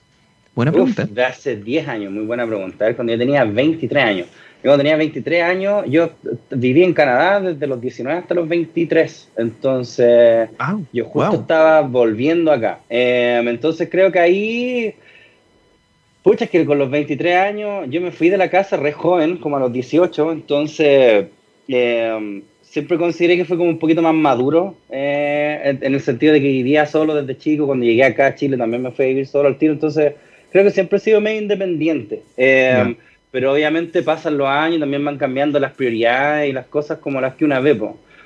Buena 0.56 0.72
pregunta. 0.72 1.08
de 1.10 1.24
hace 1.24 1.56
10 1.56 1.88
años, 1.88 2.12
muy 2.12 2.26
buena 2.26 2.46
pregunta. 2.46 2.94
Cuando 2.94 3.14
yo 3.14 3.20
tenía 3.20 3.46
23 3.46 4.04
años. 4.04 4.28
Yo 4.64 4.70
cuando 4.70 4.84
tenía 4.84 4.98
23 4.98 5.44
años, 5.44 5.86
yo 5.88 6.12
viví 6.52 6.84
en 6.84 6.94
Canadá 6.94 7.40
desde 7.40 7.66
los 7.66 7.82
19 7.82 8.20
hasta 8.20 8.36
los 8.36 8.48
23. 8.48 9.30
Entonces, 9.38 10.50
yo 10.92 11.06
justo 11.06 11.36
estaba 11.38 11.82
volviendo 11.82 12.52
acá. 12.52 12.80
Em, 12.90 13.48
entonces 13.48 13.88
creo 13.90 14.12
que 14.12 14.20
ahí... 14.20 14.96
Pucha, 16.24 16.46
es 16.46 16.52
que 16.52 16.66
con 16.66 16.78
los 16.78 16.90
23 16.90 17.36
años 17.36 17.88
yo 17.90 18.02
me 18.02 18.12
fui 18.12 18.30
de 18.30 18.38
la 18.38 18.50
casa 18.50 18.78
re 18.78 18.92
joven, 18.92 19.38
como 19.38 19.58
a 19.58 19.60
los 19.60 19.74
18. 19.74 20.32
Entonces... 20.32 21.28
Eh, 21.68 22.42
siempre 22.72 22.98
consideré 22.98 23.36
que 23.36 23.44
fue 23.44 23.58
como 23.58 23.70
un 23.70 23.80
poquito 23.80 24.02
más 24.02 24.14
maduro, 24.14 24.76
eh, 24.90 25.78
en, 25.82 25.94
el 25.94 26.00
sentido 26.00 26.32
de 26.32 26.40
que 26.40 26.48
vivía 26.48 26.86
solo 26.86 27.14
desde 27.14 27.38
chico, 27.38 27.68
cuando 27.68 27.86
llegué 27.86 28.06
acá 28.06 28.28
a 28.28 28.36
Chile 28.36 28.56
también 28.56 28.82
me 28.82 28.92
fui 28.92 29.06
a 29.06 29.08
vivir 29.10 29.28
solo 29.28 29.50
al 29.50 29.58
tiro, 29.58 29.74
entonces 29.74 30.14
creo 30.54 30.64
que 30.64 30.72
siempre 30.72 30.96
he 30.96 31.02
sido 31.02 31.20
medio 31.20 31.42
independiente. 31.42 32.22
Eh, 32.38 32.96
pero 33.30 33.52
obviamente 33.52 34.02
pasan 34.04 34.38
los 34.38 34.48
años 34.48 34.78
y 34.78 34.80
también 34.80 35.04
van 35.04 35.18
cambiando 35.18 35.60
las 35.60 35.74
prioridades 35.74 36.50
y 36.50 36.54
las 36.54 36.66
cosas 36.68 37.00
como 37.00 37.20
las 37.20 37.36
que 37.36 37.44
una 37.44 37.60
ve. 37.60 37.78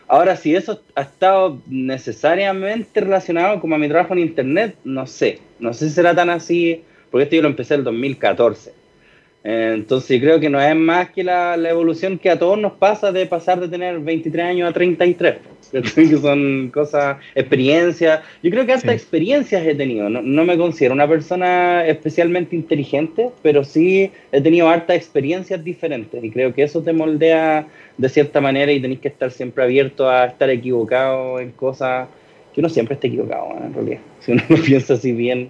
Ahora, 0.08 0.36
si 0.36 0.56
eso 0.56 0.80
ha 0.94 1.02
estado 1.02 1.60
necesariamente 1.68 3.02
relacionado 3.02 3.60
como 3.60 3.74
a 3.74 3.80
mi 3.80 3.88
trabajo 3.88 4.14
en 4.14 4.20
Internet, 4.20 4.76
no 4.84 5.08
sé. 5.08 5.40
No 5.60 5.74
sé 5.74 5.90
si 5.90 5.96
será 5.96 6.14
tan 6.14 6.30
así, 6.30 6.84
porque 7.12 7.24
esto 7.24 7.36
yo 7.36 7.42
lo 7.42 7.48
empecé 7.48 7.76
en 7.76 7.82
el 7.82 7.86
2014. 7.86 8.86
Entonces 9.48 10.20
creo 10.20 10.40
que 10.40 10.50
no 10.50 10.60
es 10.60 10.76
más 10.76 11.12
que 11.12 11.24
la, 11.24 11.56
evolución 11.56 12.18
que 12.18 12.32
a 12.32 12.40
todos 12.40 12.58
nos 12.58 12.74
pasa 12.74 13.12
de 13.12 13.28
pasar 13.28 13.60
de 13.60 13.68
tener 13.68 14.00
23 14.00 14.44
años 14.44 14.70
a 14.70 14.74
33. 14.74 15.36
Que 15.72 16.18
son 16.18 16.72
cosas, 16.74 17.18
experiencias. 17.36 18.22
Yo 18.42 18.50
creo 18.50 18.66
que 18.66 18.74
hasta 18.74 18.94
experiencias 18.94 19.66
he 19.66 19.76
tenido. 19.76 20.10
No, 20.10 20.46
me 20.46 20.58
considero 20.58 20.94
una 20.94 21.08
persona 21.08 21.86
especialmente 21.86 22.56
inteligente, 22.56 23.30
pero 23.42 23.64
sí 23.64 24.10
he 24.32 24.42
tenido 24.42 24.70
hartas 24.70 24.96
experiencias 24.96 25.64
diferentes. 25.64 26.24
Y 26.24 26.32
creo 26.32 26.54
que 26.54 26.64
eso 26.64 26.82
te 26.82 26.94
moldea 26.94 27.68
de 27.98 28.10
cierta 28.10 28.40
manera 28.42 28.72
y 28.72 28.80
tenéis 28.80 29.02
que 29.02 29.10
estar 29.10 29.32
siempre 29.32 29.64
abierto 29.64 30.10
a 30.10 30.26
estar 30.26 30.50
equivocado 30.50 31.40
en 31.40 31.52
cosas 31.52 32.08
que 32.54 32.62
uno 32.62 32.70
siempre 32.70 32.94
está 32.94 33.08
equivocado, 33.08 33.50
en 33.62 33.74
realidad. 33.74 34.00
Si 34.22 34.32
uno 34.32 34.44
lo 34.48 34.58
piensa 34.58 34.94
así 34.94 35.12
bien, 35.12 35.50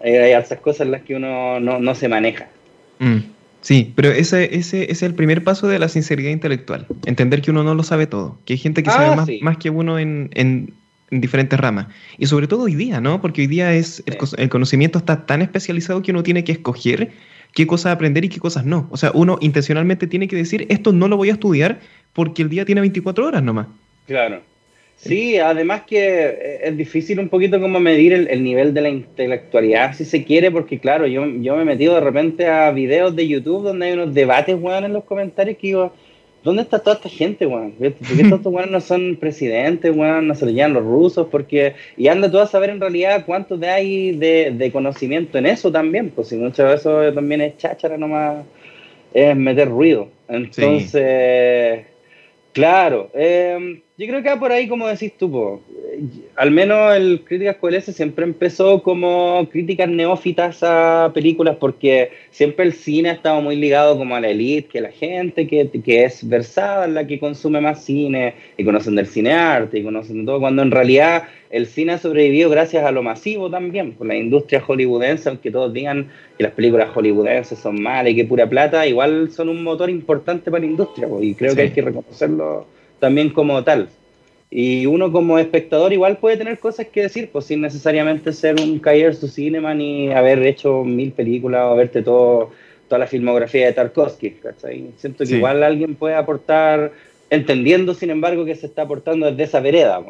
hay 0.00 0.32
esas 0.32 0.60
cosas 0.60 0.82
en 0.82 0.92
las 0.92 1.02
que 1.02 1.14
uno 1.14 1.60
no, 1.60 1.94
se 1.94 2.08
maneja. 2.08 2.48
Mm, 2.98 3.18
sí, 3.60 3.92
pero 3.94 4.10
ese, 4.10 4.56
ese, 4.56 4.90
es 4.90 5.02
el 5.02 5.14
primer 5.14 5.44
paso 5.44 5.68
de 5.68 5.78
la 5.78 5.88
sinceridad 5.88 6.30
intelectual, 6.30 6.86
entender 7.06 7.42
que 7.42 7.50
uno 7.50 7.64
no 7.64 7.74
lo 7.74 7.82
sabe 7.82 8.06
todo, 8.06 8.38
que 8.44 8.54
hay 8.54 8.58
gente 8.58 8.82
que 8.82 8.90
sabe 8.90 9.06
ah, 9.06 9.26
más, 9.42 9.56
que 9.56 9.70
uno 9.70 9.98
en, 9.98 10.30
en, 10.34 10.72
diferentes 11.10 11.58
ramas. 11.58 11.86
Y 12.18 12.26
sobre 12.26 12.46
todo 12.46 12.64
hoy 12.64 12.74
día, 12.74 13.00
¿no? 13.00 13.20
Porque 13.20 13.42
hoy 13.42 13.46
día 13.46 13.72
es 13.72 14.02
el, 14.06 14.48
conocimiento 14.48 14.98
está 14.98 15.24
tan 15.24 15.40
especializado 15.42 16.02
que 16.02 16.10
uno 16.10 16.22
tiene 16.22 16.44
que 16.44 16.52
escoger 16.52 17.12
qué 17.54 17.66
cosas 17.66 17.94
aprender 17.94 18.24
y 18.24 18.28
qué 18.28 18.38
cosas 18.40 18.66
no. 18.66 18.88
O 18.90 18.96
sea, 18.98 19.10
uno 19.14 19.38
intencionalmente 19.40 20.06
tiene 20.06 20.28
que 20.28 20.36
decir, 20.36 20.66
esto 20.68 20.92
no 20.92 21.08
lo 21.08 21.16
voy 21.16 21.30
a 21.30 21.32
estudiar 21.32 21.80
porque 22.12 22.42
el 22.42 22.50
día 22.50 22.66
tiene 22.66 22.82
24 22.82 23.26
horas 23.26 23.42
nomás. 23.42 23.68
Claro. 24.06 24.42
Sí, 24.98 25.38
además 25.38 25.82
que 25.86 26.58
es 26.60 26.76
difícil 26.76 27.20
un 27.20 27.28
poquito 27.28 27.60
como 27.60 27.78
medir 27.78 28.12
el, 28.12 28.42
nivel 28.42 28.74
de 28.74 28.80
la 28.80 28.88
intelectualidad, 28.88 29.94
si 29.94 30.04
se 30.04 30.24
quiere, 30.24 30.50
porque 30.50 30.80
claro, 30.80 31.06
yo, 31.06 31.24
yo 31.24 31.54
me 31.54 31.62
he 31.62 31.64
metido 31.64 31.94
de 31.94 32.00
repente 32.00 32.48
a 32.48 32.72
videos 32.72 33.14
de 33.14 33.28
YouTube 33.28 33.62
donde 33.62 33.86
hay 33.86 33.92
unos 33.92 34.12
debates, 34.12 34.56
weón, 34.60 34.84
en 34.84 34.92
los 34.92 35.04
comentarios 35.04 35.56
que 35.56 35.68
digo, 35.68 35.92
¿dónde 36.42 36.62
está 36.62 36.80
toda 36.80 36.96
esta 36.96 37.08
gente, 37.08 37.46
weón? 37.46 37.72
¿Por 37.72 37.92
qué 37.92 38.22
estos 38.22 38.44
weones 38.46 38.72
no 38.72 38.80
son 38.80 39.16
presidentes, 39.20 39.96
weón? 39.96 40.26
No 40.26 40.34
se 40.34 40.46
lo 40.46 40.50
llevan 40.50 40.74
los 40.74 40.82
rusos, 40.82 41.28
porque... 41.30 41.74
Y 41.96 42.08
anda 42.08 42.28
tú 42.28 42.40
a 42.40 42.48
saber 42.48 42.70
en 42.70 42.80
realidad 42.80 43.22
cuánto 43.24 43.56
de 43.56 43.68
hay 43.68 44.16
de, 44.16 44.70
conocimiento 44.72 45.38
en 45.38 45.46
eso 45.46 45.70
también, 45.70 46.10
pues 46.10 46.26
si 46.26 46.36
mucho 46.36 46.64
de 46.64 46.74
eso 46.74 47.12
también 47.12 47.40
es 47.40 47.56
cháchara 47.56 47.96
nomás, 47.96 48.44
es 49.14 49.36
meter 49.36 49.68
ruido. 49.68 50.08
Entonces... 50.28 51.86
Claro, 52.52 53.10
eh, 53.14 53.82
yo 53.98 54.06
creo 54.06 54.22
que 54.22 54.28
va 54.28 54.38
por 54.38 54.52
ahí, 54.52 54.68
como 54.68 54.86
decís 54.86 55.12
tú, 55.18 55.60
al 56.36 56.52
menos 56.52 56.94
el 56.94 57.24
Críticas 57.24 57.56
QLS 57.56 57.86
siempre 57.86 58.24
empezó 58.24 58.80
como 58.80 59.48
críticas 59.50 59.88
neófitas 59.88 60.60
a 60.62 61.10
películas 61.12 61.56
porque 61.58 62.12
siempre 62.30 62.64
el 62.64 62.74
cine 62.74 63.10
ha 63.10 63.14
estado 63.14 63.40
muy 63.40 63.56
ligado 63.56 63.98
como 63.98 64.14
a 64.14 64.20
la 64.20 64.28
elite, 64.28 64.68
que 64.68 64.80
la 64.80 64.92
gente 64.92 65.48
que, 65.48 65.68
que 65.68 66.04
es 66.04 66.28
versada, 66.28 66.86
la 66.86 67.08
que 67.08 67.18
consume 67.18 67.60
más 67.60 67.84
cine 67.84 68.34
y 68.56 68.62
conocen 68.62 68.94
del 68.94 69.08
cinearte 69.08 69.80
y 69.80 69.82
conocen 69.82 70.24
todo, 70.24 70.38
cuando 70.38 70.62
en 70.62 70.70
realidad 70.70 71.24
el 71.50 71.66
cine 71.66 71.94
ha 71.94 71.98
sobrevivido 71.98 72.50
gracias 72.50 72.84
a 72.84 72.92
lo 72.92 73.02
masivo 73.02 73.50
también, 73.50 73.94
por 73.94 74.06
la 74.06 74.14
industria 74.14 74.60
hollywoodense, 74.60 75.28
aunque 75.28 75.50
todos 75.50 75.72
digan 75.72 76.08
que 76.36 76.44
las 76.44 76.52
películas 76.52 76.90
hollywoodenses 76.90 77.58
son 77.58 77.82
malas 77.82 78.12
y 78.12 78.14
que 78.14 78.24
pura 78.24 78.48
plata, 78.48 78.86
igual 78.86 79.32
son 79.32 79.48
un 79.48 79.64
motor 79.64 79.90
importante 79.90 80.52
para 80.52 80.60
la 80.60 80.70
industria, 80.70 81.08
y 81.20 81.34
creo 81.34 81.56
que 81.56 81.62
hay 81.62 81.70
que 81.70 81.82
reconocerlo 81.82 82.77
también 82.98 83.30
como 83.30 83.62
tal. 83.64 83.88
Y 84.50 84.86
uno 84.86 85.12
como 85.12 85.38
espectador 85.38 85.92
igual 85.92 86.18
puede 86.18 86.38
tener 86.38 86.58
cosas 86.58 86.86
que 86.86 87.02
decir, 87.02 87.28
pues 87.30 87.44
sin 87.44 87.60
necesariamente 87.60 88.32
ser 88.32 88.56
un 88.60 88.78
caer 88.78 89.14
su 89.14 89.28
cinema 89.28 89.74
ni 89.74 90.10
haber 90.10 90.42
hecho 90.46 90.84
mil 90.84 91.12
películas 91.12 91.64
o 91.66 91.76
verte 91.76 92.02
todo, 92.02 92.50
toda 92.88 92.98
la 92.98 93.06
filmografía 93.06 93.66
de 93.66 93.72
Tarkovsky, 93.74 94.36
Siento 94.96 95.24
que 95.24 95.36
igual 95.36 95.62
alguien 95.62 95.94
puede 95.94 96.14
aportar, 96.14 96.92
entendiendo 97.28 97.92
sin 97.92 98.10
embargo 98.10 98.46
que 98.46 98.54
se 98.54 98.66
está 98.66 98.82
aportando 98.82 99.26
desde 99.26 99.42
esa 99.42 99.60
vereda. 99.60 100.02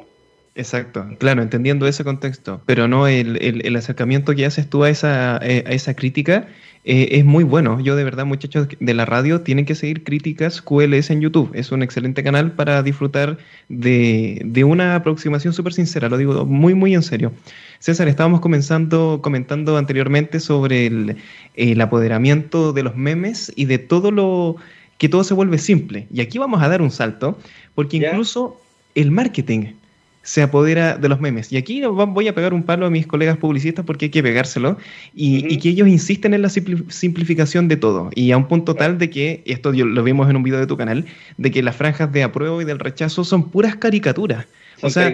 Exacto, 0.54 1.06
claro, 1.18 1.42
entendiendo 1.42 1.86
ese 1.86 2.04
contexto, 2.04 2.60
pero 2.64 2.88
no 2.88 3.06
el, 3.08 3.76
acercamiento 3.76 4.34
que 4.34 4.46
haces 4.46 4.68
tú 4.68 4.84
a 4.84 4.90
esa, 4.90 5.40
eh, 5.42 5.64
a 5.66 5.72
esa 5.72 5.94
crítica 5.94 6.48
eh, 6.90 7.18
es 7.18 7.24
muy 7.26 7.44
bueno. 7.44 7.80
Yo 7.80 7.96
de 7.96 8.04
verdad, 8.04 8.24
muchachos 8.24 8.66
de 8.80 8.94
la 8.94 9.04
radio, 9.04 9.42
tienen 9.42 9.66
que 9.66 9.74
seguir 9.74 10.04
críticas 10.04 10.62
QLS 10.62 11.10
en 11.10 11.20
YouTube. 11.20 11.50
Es 11.52 11.70
un 11.70 11.82
excelente 11.82 12.24
canal 12.24 12.52
para 12.52 12.82
disfrutar 12.82 13.36
de, 13.68 14.40
de 14.42 14.64
una 14.64 14.94
aproximación 14.94 15.52
súper 15.52 15.74
sincera, 15.74 16.08
lo 16.08 16.16
digo 16.16 16.46
muy, 16.46 16.72
muy 16.72 16.94
en 16.94 17.02
serio. 17.02 17.32
César, 17.78 18.08
estábamos 18.08 18.40
comenzando, 18.40 19.20
comentando 19.22 19.76
anteriormente 19.76 20.40
sobre 20.40 20.86
el, 20.86 21.16
el 21.56 21.78
apoderamiento 21.82 22.72
de 22.72 22.82
los 22.82 22.96
memes 22.96 23.52
y 23.54 23.66
de 23.66 23.76
todo 23.76 24.10
lo 24.10 24.56
que 24.96 25.10
todo 25.10 25.24
se 25.24 25.34
vuelve 25.34 25.58
simple. 25.58 26.06
Y 26.10 26.22
aquí 26.22 26.38
vamos 26.38 26.62
a 26.62 26.68
dar 26.68 26.80
un 26.80 26.90
salto, 26.90 27.38
porque 27.74 27.98
incluso 27.98 28.58
el 28.94 29.10
marketing 29.10 29.74
se 30.22 30.42
apodera 30.42 30.98
de 30.98 31.08
los 31.08 31.20
memes. 31.20 31.52
Y 31.52 31.56
aquí 31.56 31.82
voy 31.82 32.28
a 32.28 32.34
pegar 32.34 32.52
un 32.52 32.62
palo 32.62 32.86
a 32.86 32.90
mis 32.90 33.06
colegas 33.06 33.38
publicistas 33.38 33.84
porque 33.84 34.06
hay 34.06 34.10
que 34.10 34.22
pegárselo 34.22 34.76
y, 35.14 35.58
que 35.58 35.70
ellos 35.70 35.88
insisten 35.88 36.34
en 36.34 36.42
la 36.42 36.50
simplificación 36.50 37.66
de 37.68 37.76
todo. 37.76 38.10
Y 38.14 38.32
a 38.32 38.36
un 38.36 38.46
punto 38.46 38.74
tal 38.74 38.98
de 38.98 39.10
que, 39.10 39.42
esto 39.46 39.72
lo 39.72 40.02
vimos 40.02 40.28
en 40.28 40.36
un 40.36 40.42
video 40.42 40.60
de 40.60 40.66
tu 40.66 40.76
canal, 40.76 41.06
de 41.36 41.50
que 41.50 41.62
las 41.62 41.76
franjas 41.76 42.12
de 42.12 42.22
apruebo 42.22 42.60
y 42.60 42.64
del 42.64 42.78
rechazo 42.78 43.24
son 43.24 43.50
puras 43.50 43.76
caricaturas. 43.76 44.46
o 44.82 44.90
sea, 44.90 45.08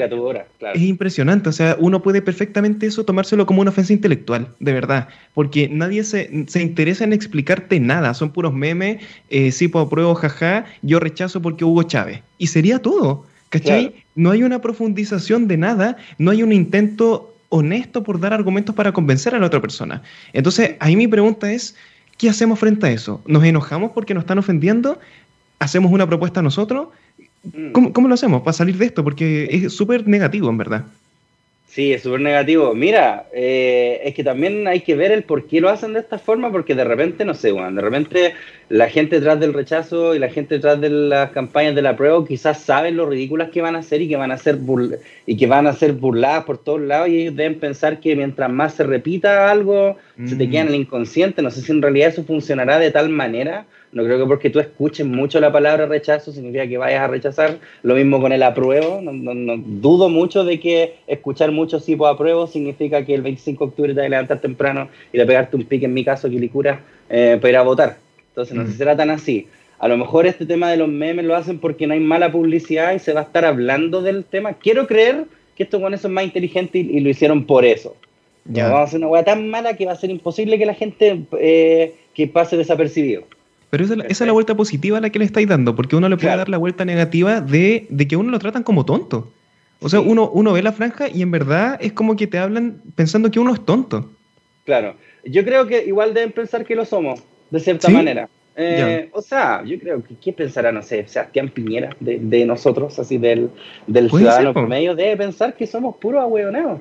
Es 0.74 0.82
impresionante, 0.82 1.48
o 1.48 1.52
sea, 1.52 1.76
uno 1.78 2.02
puede 2.02 2.20
perfectamente 2.20 2.86
eso 2.86 3.04
tomárselo 3.04 3.46
como 3.46 3.60
una 3.60 3.70
ofensa 3.70 3.92
intelectual, 3.92 4.48
de 4.58 4.72
verdad, 4.72 5.08
porque 5.32 5.68
nadie 5.68 6.02
se, 6.04 6.28
interesa 6.60 7.04
en 7.04 7.12
explicarte 7.12 7.78
nada, 7.78 8.14
son 8.14 8.30
puros 8.30 8.52
memes, 8.52 9.02
eh, 9.30 9.52
sí, 9.52 9.68
pues 9.68 9.86
apruebo, 9.86 10.14
jaja, 10.14 10.64
yo 10.82 10.98
rechazo 10.98 11.40
porque 11.40 11.64
Hugo 11.64 11.84
Chávez. 11.84 12.20
Y 12.36 12.48
sería 12.48 12.80
todo. 12.80 13.26
¿Cachai? 13.58 13.94
No 14.16 14.32
hay 14.32 14.42
una 14.42 14.60
profundización 14.60 15.46
de 15.46 15.56
nada, 15.56 15.96
no 16.18 16.32
hay 16.32 16.42
un 16.42 16.52
intento 16.52 17.34
honesto 17.50 18.02
por 18.02 18.18
dar 18.18 18.32
argumentos 18.32 18.74
para 18.74 18.92
convencer 18.92 19.34
a 19.34 19.38
la 19.38 19.46
otra 19.46 19.60
persona. 19.60 20.02
Entonces, 20.32 20.74
ahí 20.80 20.96
mi 20.96 21.06
pregunta 21.06 21.52
es, 21.52 21.76
¿qué 22.18 22.28
hacemos 22.28 22.58
frente 22.58 22.86
a 22.86 22.90
eso? 22.90 23.22
¿Nos 23.26 23.44
enojamos 23.44 23.92
porque 23.92 24.12
nos 24.12 24.22
están 24.22 24.38
ofendiendo? 24.38 24.98
¿Hacemos 25.60 25.92
una 25.92 26.06
propuesta 26.06 26.42
nosotros? 26.42 26.88
Mm. 27.44 27.70
¿Cómo, 27.70 27.92
cómo 27.92 28.08
lo 28.08 28.14
hacemos 28.14 28.42
para 28.42 28.54
salir 28.54 28.76
de 28.76 28.86
esto? 28.86 29.04
Porque 29.04 29.48
es 29.50 29.72
súper 29.72 30.08
negativo, 30.08 30.50
en 30.50 30.58
verdad. 30.58 30.84
Sí, 31.74 31.92
es 31.92 32.04
súper 32.04 32.20
negativo. 32.20 32.72
Mira, 32.72 33.26
eh, 33.32 34.00
es 34.04 34.14
que 34.14 34.22
también 34.22 34.68
hay 34.68 34.82
que 34.82 34.94
ver 34.94 35.10
el 35.10 35.24
por 35.24 35.48
qué 35.48 35.60
lo 35.60 35.68
hacen 35.68 35.92
de 35.92 35.98
esta 35.98 36.20
forma, 36.20 36.52
porque 36.52 36.76
de 36.76 36.84
repente, 36.84 37.24
no 37.24 37.34
sé, 37.34 37.50
bueno, 37.50 37.72
de 37.72 37.82
repente 37.82 38.34
la 38.68 38.88
gente 38.88 39.16
detrás 39.16 39.40
del 39.40 39.52
rechazo 39.52 40.14
y 40.14 40.20
la 40.20 40.28
gente 40.28 40.54
detrás 40.54 40.80
de 40.80 40.88
las 40.88 41.32
campañas 41.32 41.74
de 41.74 41.82
la 41.82 41.96
prueba 41.96 42.24
quizás 42.24 42.60
saben 42.60 42.96
lo 42.96 43.06
ridículas 43.06 43.50
que 43.50 43.60
van 43.60 43.74
a 43.74 43.80
hacer 43.80 44.00
y 44.02 44.08
que 44.08 44.14
van 44.14 44.30
a 44.30 44.38
ser 44.38 44.60
y 45.26 45.36
que 45.36 45.46
van 45.48 45.66
a 45.66 45.72
ser 45.72 45.94
burladas 45.94 46.44
por 46.44 46.58
todos 46.58 46.80
lados 46.80 47.08
y 47.08 47.22
ellos 47.22 47.34
deben 47.34 47.58
pensar 47.58 47.98
que 47.98 48.14
mientras 48.14 48.52
más 48.52 48.74
se 48.74 48.84
repita 48.84 49.50
algo, 49.50 49.96
se 50.26 50.36
te 50.36 50.48
queda 50.48 50.62
en 50.62 50.68
el 50.68 50.74
mm. 50.74 50.82
inconsciente. 50.82 51.42
No 51.42 51.50
sé 51.50 51.60
si 51.60 51.72
en 51.72 51.82
realidad 51.82 52.08
eso 52.08 52.24
funcionará 52.24 52.78
de 52.78 52.90
tal 52.90 53.08
manera 53.08 53.66
no 53.94 54.02
creo 54.02 54.18
que 54.18 54.26
porque 54.26 54.50
tú 54.50 54.58
escuches 54.58 55.06
mucho 55.06 55.38
la 55.38 55.52
palabra 55.52 55.86
rechazo 55.86 56.32
significa 56.32 56.66
que 56.66 56.76
vayas 56.76 57.02
a 57.02 57.06
rechazar. 57.06 57.58
Lo 57.84 57.94
mismo 57.94 58.20
con 58.20 58.32
el 58.32 58.42
apruebo. 58.42 59.00
No, 59.00 59.54
dudo 59.56 60.08
mucho 60.08 60.44
de 60.44 60.58
que 60.58 60.96
escuchar 61.06 61.52
mucho 61.52 61.78
sí 61.78 61.94
por 61.94 62.12
apruebo 62.12 62.48
significa 62.48 63.04
que 63.04 63.14
el 63.14 63.22
25 63.22 63.64
de 63.64 63.68
octubre 63.68 63.94
te 63.94 64.00
vas 64.00 64.06
a 64.06 64.10
levantar 64.10 64.40
temprano 64.40 64.88
y 65.12 65.18
de 65.18 65.24
pegarte 65.24 65.56
un 65.56 65.64
pique, 65.64 65.86
en 65.86 65.94
mi 65.94 66.04
caso, 66.04 66.28
Quilicura, 66.28 66.80
eh, 67.08 67.38
para 67.40 67.50
ir 67.50 67.56
a 67.56 67.62
votar. 67.62 67.98
Entonces, 68.30 68.56
no 68.56 68.62
sé 68.62 68.70
si 68.70 68.74
mm. 68.74 68.78
será 68.78 68.96
tan 68.96 69.10
así. 69.10 69.46
A 69.78 69.86
lo 69.86 69.96
mejor 69.96 70.26
este 70.26 70.44
tema 70.44 70.70
de 70.70 70.76
los 70.76 70.88
memes 70.88 71.24
lo 71.24 71.36
hacen 71.36 71.60
porque 71.60 71.86
no 71.86 71.94
hay 71.94 72.00
mala 72.00 72.32
publicidad 72.32 72.94
y 72.94 72.98
se 72.98 73.12
va 73.12 73.20
a 73.20 73.24
estar 73.24 73.44
hablando 73.44 74.02
del 74.02 74.24
tema. 74.24 74.54
Quiero 74.54 74.88
creer 74.88 75.26
que 75.54 75.62
estos 75.62 75.80
con 75.80 75.96
son 75.96 76.12
más 76.12 76.24
inteligentes 76.24 76.84
y, 76.84 76.98
lo 76.98 77.10
hicieron 77.10 77.44
por 77.44 77.64
eso. 77.64 77.94
Ya. 78.46 78.64
vamos 78.64 78.80
a 78.80 78.82
hacer 78.84 78.98
una 78.98 79.08
hueá 79.08 79.24
tan 79.24 79.48
mala 79.48 79.74
que 79.74 79.86
va 79.86 79.92
a 79.92 79.96
ser 79.96 80.10
imposible 80.10 80.58
que 80.58 80.66
la 80.66 80.74
gente 80.74 81.24
eh, 81.40 81.94
que 82.14 82.26
pase 82.26 82.56
desapercibido. 82.56 83.24
Pero 83.70 83.84
esa, 83.84 83.94
es 84.06 84.20
la 84.20 84.32
vuelta 84.32 84.54
positiva 84.54 84.98
a 84.98 85.00
la 85.00 85.10
que 85.10 85.18
le 85.18 85.24
estáis 85.24 85.48
dando, 85.48 85.74
porque 85.74 85.96
uno 85.96 86.08
le 86.08 86.16
puede 86.16 86.36
dar 86.36 86.48
la 86.48 86.58
vuelta 86.58 86.84
negativa 86.84 87.40
de, 87.40 87.88
que 88.08 88.16
uno 88.16 88.30
lo 88.30 88.38
tratan 88.38 88.62
como 88.62 88.84
tonto. 88.84 89.32
O 89.80 89.88
sea, 89.88 90.00
uno, 90.00 90.30
uno 90.30 90.52
ve 90.52 90.62
la 90.62 90.72
franja 90.72 91.08
y 91.08 91.22
en 91.22 91.32
verdad 91.32 91.76
es 91.80 91.92
como 91.92 92.14
que 92.14 92.28
te 92.28 92.38
hablan 92.38 92.80
pensando 92.94 93.32
que 93.32 93.40
uno 93.40 93.52
es 93.52 93.64
tonto. 93.64 94.08
Claro. 94.64 94.94
Yo 95.24 95.44
creo 95.44 95.66
que 95.66 95.84
igual 95.84 96.14
deben 96.14 96.30
pensar 96.30 96.64
que 96.64 96.76
lo 96.76 96.84
somos, 96.84 97.20
de 97.50 97.58
cierta 97.60 97.88
manera. 97.88 98.28
Eh, 98.56 99.08
o 99.12 99.20
sea, 99.20 99.64
yo 99.64 99.76
creo 99.80 100.04
que 100.04 100.14
¿qué 100.14 100.32
pensará, 100.32 100.70
no 100.70 100.80
sé, 100.82 101.08
Sebastián 101.08 101.48
Piñera 101.48 101.96
de, 101.98 102.44
nosotros, 102.46 102.96
así 103.00 103.18
del, 103.18 103.50
del 103.88 104.08
ciudadano 104.08 104.52
promedio? 104.52 104.94
Debe 104.94 105.16
pensar 105.16 105.54
que 105.54 105.66
somos 105.66 105.96
puros 105.96 106.22
ahueoneos. 106.22 106.78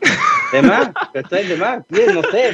De 0.52 0.62
más, 0.62 0.90
De 1.12 1.56
más, 1.56 1.82
no 1.90 2.22
sé, 2.30 2.52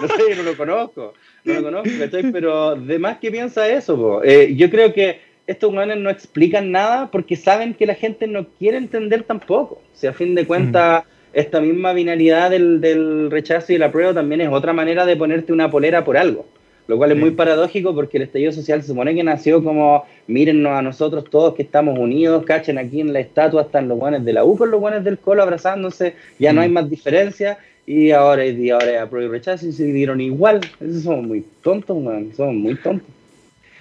no 0.00 0.08
sé, 0.08 0.36
no 0.36 0.42
lo 0.42 0.56
conozco 0.56 1.14
no 1.44 1.54
lo 1.54 1.62
conozco, 1.62 1.90
Pero 2.32 2.76
de 2.76 2.98
más 2.98 3.18
que 3.18 3.30
piensa 3.30 3.68
eso, 3.68 4.22
eh, 4.24 4.54
yo 4.56 4.70
creo 4.70 4.92
que 4.92 5.20
estos 5.46 5.70
humanos 5.70 5.96
no 5.98 6.10
explican 6.10 6.70
nada 6.70 7.10
porque 7.10 7.36
saben 7.36 7.74
que 7.74 7.86
la 7.86 7.94
gente 7.94 8.26
no 8.26 8.46
quiere 8.58 8.76
entender 8.76 9.22
tampoco. 9.22 9.80
Si 9.94 10.06
a 10.06 10.12
fin 10.12 10.34
de 10.34 10.46
cuentas, 10.46 11.04
mm. 11.04 11.08
esta 11.32 11.60
misma 11.60 11.92
binalidad 11.92 12.50
del, 12.50 13.30
rechazo 13.30 13.72
y 13.72 13.78
la 13.78 13.90
prueba 13.90 14.12
también 14.12 14.42
es 14.42 14.50
otra 14.50 14.72
manera 14.72 15.06
de 15.06 15.16
ponerte 15.16 15.52
una 15.52 15.70
polera 15.70 16.04
por 16.04 16.16
algo. 16.16 16.46
Lo 16.88 16.96
cual 16.96 17.12
es 17.12 17.18
muy 17.18 17.32
paradójico 17.32 17.94
porque 17.94 18.16
el 18.16 18.24
estallido 18.24 18.50
social 18.50 18.80
se 18.80 18.88
supone 18.88 19.14
que 19.14 19.22
nació 19.22 19.62
como, 19.62 20.04
mírennos 20.26 20.72
a 20.72 20.82
nosotros 20.82 21.26
todos 21.30 21.54
que 21.54 21.62
estamos 21.62 21.98
unidos, 21.98 22.44
cachen 22.44 22.78
aquí 22.78 23.00
en 23.02 23.12
la 23.12 23.20
estatua 23.20 23.62
están 23.62 23.88
los 23.88 23.98
guanes 23.98 24.24
de 24.24 24.32
la 24.32 24.44
U 24.44 24.56
con 24.56 24.70
los 24.70 24.80
guanes 24.80 25.04
del 25.04 25.18
colo 25.18 25.42
abrazándose, 25.42 26.14
ya 26.38 26.54
no 26.54 26.62
hay 26.62 26.70
mm. 26.70 26.72
más 26.72 26.90
diferencia 26.90 27.58
y 27.88 28.10
ahora, 28.10 28.44
y 28.46 28.70
ahora 28.70 29.02
apruebo 29.02 29.28
y 29.28 29.38
rechazo 29.38 29.66
y 29.66 29.72
se 29.72 29.84
dieron 29.84 30.20
igual. 30.20 30.60
Esos 30.78 31.04
somos 31.04 31.26
muy 31.26 31.44
tontos, 31.62 31.98
man. 31.98 32.30
Somos 32.36 32.54
muy 32.54 32.74
tontos. 32.74 33.08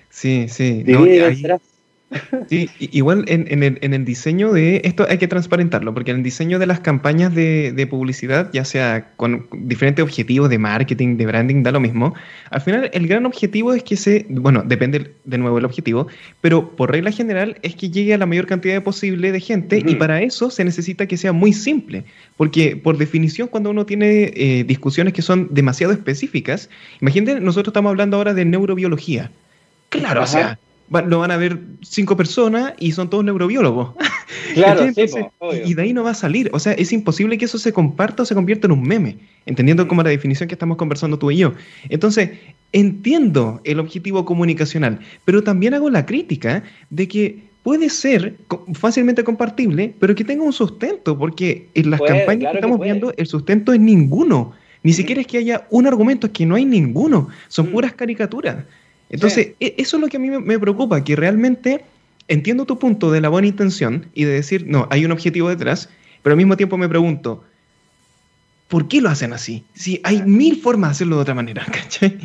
Sí, 0.09 0.47
sí. 0.47 0.83
No, 0.85 1.05
Sí, 2.47 2.69
igual 2.79 3.25
en, 3.27 3.63
el, 3.93 4.05
diseño 4.05 4.53
de 4.53 4.81
esto 4.85 5.05
hay 5.09 5.17
que 5.17 5.27
transparentarlo, 5.27 5.93
porque 5.93 6.11
en 6.11 6.17
el 6.17 6.23
diseño 6.23 6.57
de 6.57 6.65
las 6.65 6.79
campañas 6.79 7.35
de, 7.35 7.87
publicidad, 7.89 8.49
ya 8.53 8.63
sea 8.63 9.11
con 9.17 9.47
diferentes 9.51 10.03
objetivos 10.03 10.49
de 10.49 10.57
marketing, 10.57 11.17
de 11.17 11.25
branding, 11.25 11.63
da 11.63 11.71
lo 11.71 11.81
mismo. 11.81 12.13
Al 12.49 12.61
final, 12.61 12.89
el 12.93 13.07
gran 13.07 13.25
objetivo 13.25 13.73
es 13.73 13.83
que 13.83 13.97
se, 13.97 14.25
bueno, 14.29 14.63
depende 14.65 15.11
de 15.25 15.37
nuevo 15.37 15.57
el 15.57 15.65
objetivo, 15.65 16.07
pero 16.39 16.69
por 16.75 16.91
regla 16.91 17.11
general 17.11 17.57
es 17.61 17.75
que 17.75 17.89
llegue 17.89 18.13
a 18.13 18.17
la 18.17 18.25
mayor 18.25 18.47
cantidad 18.47 18.81
posible 18.81 19.33
de 19.33 19.41
gente 19.41 19.83
y 19.85 19.95
para 19.95 20.21
eso 20.21 20.49
se 20.49 20.63
necesita 20.63 21.07
que 21.07 21.17
sea 21.17 21.33
muy 21.33 21.51
simple, 21.51 22.05
porque 22.37 22.77
por 22.77 22.97
definición 22.97 23.49
cuando 23.49 23.69
uno 23.69 23.85
tiene 23.85 24.31
eh, 24.35 24.63
discusiones 24.65 25.13
que 25.13 25.21
son 25.21 25.49
demasiado 25.51 25.91
específicas, 25.91 26.69
imagínate, 27.01 27.41
nosotros 27.41 27.71
estamos 27.71 27.89
hablando 27.89 28.15
ahora 28.15 28.33
de 28.33 28.45
neurobiología. 28.45 29.29
Claro, 29.89 30.23
o 30.23 30.27
sea 30.27 30.57
lo 30.89 31.19
van 31.19 31.31
a 31.31 31.37
ver 31.37 31.59
cinco 31.81 32.15
personas 32.15 32.73
y 32.79 32.91
son 32.91 33.09
todos 33.09 33.23
neurobiólogos. 33.23 33.93
Claro, 34.53 34.85
y 35.65 35.73
de 35.73 35.81
ahí 35.81 35.93
no 35.93 36.03
va 36.03 36.11
a 36.11 36.15
salir. 36.15 36.49
O 36.51 36.59
sea, 36.59 36.73
es 36.73 36.91
imposible 36.91 37.37
que 37.37 37.45
eso 37.45 37.57
se 37.57 37.71
comparta 37.71 38.23
o 38.23 38.25
se 38.25 38.35
convierta 38.35 38.67
en 38.67 38.73
un 38.73 38.81
meme, 38.81 39.17
entendiendo 39.45 39.85
mm. 39.85 39.87
como 39.87 40.03
la 40.03 40.09
definición 40.09 40.47
que 40.49 40.55
estamos 40.55 40.77
conversando 40.77 41.17
tú 41.17 41.31
y 41.31 41.37
yo. 41.37 41.53
Entonces, 41.89 42.31
entiendo 42.73 43.61
el 43.63 43.79
objetivo 43.79 44.25
comunicacional, 44.25 44.99
pero 45.25 45.43
también 45.43 45.73
hago 45.73 45.89
la 45.89 46.05
crítica 46.05 46.63
de 46.89 47.07
que 47.07 47.43
puede 47.63 47.89
ser 47.89 48.37
fácilmente 48.73 49.23
compartible, 49.23 49.93
pero 49.99 50.15
que 50.15 50.23
tenga 50.23 50.43
un 50.43 50.53
sustento, 50.53 51.17
porque 51.17 51.69
en 51.73 51.89
las 51.89 52.01
campañas 52.01 52.51
que 52.51 52.57
estamos 52.57 52.79
viendo 52.79 53.13
el 53.15 53.27
sustento 53.27 53.73
es 53.73 53.79
ninguno. 53.79 54.53
Ni 54.83 54.93
siquiera 54.93 55.21
es 55.21 55.27
que 55.27 55.37
haya 55.37 55.67
un 55.69 55.87
argumento, 55.87 56.27
es 56.27 56.33
que 56.33 56.45
no 56.45 56.55
hay 56.55 56.65
ninguno. 56.65 57.29
Son 57.47 57.67
mm. 57.67 57.71
puras 57.71 57.93
caricaturas. 57.93 58.65
Entonces, 59.09 59.53
e, 59.59 59.75
eso 59.77 59.97
es 59.97 60.01
lo 60.01 60.09
que 60.09 60.17
a 60.17 60.19
mí 60.19 60.29
me 60.29 60.59
preocupa, 60.59 61.03
que 61.03 61.15
realmente 61.15 61.83
entiendo 62.27 62.65
tu 62.65 62.77
punto 62.77 63.11
de 63.11 63.21
la 63.21 63.29
buena 63.29 63.47
intención 63.47 64.07
y 64.13 64.25
de 64.25 64.33
decir, 64.33 64.65
no, 64.67 64.87
hay 64.91 65.05
un 65.05 65.11
objetivo 65.11 65.49
detrás, 65.49 65.89
pero 66.23 66.33
al 66.33 66.37
mismo 66.37 66.57
tiempo 66.57 66.77
me 66.77 66.89
pregunto, 66.89 67.43
¿por 68.67 68.87
qué 68.87 69.01
lo 69.01 69.09
hacen 69.09 69.33
así? 69.33 69.63
Si 69.73 70.01
hay 70.03 70.21
mil 70.23 70.57
formas 70.57 70.89
de 70.89 70.91
hacerlo 70.91 71.15
de 71.17 71.21
otra 71.21 71.33
manera, 71.33 71.65
¿cachai? 71.71 72.17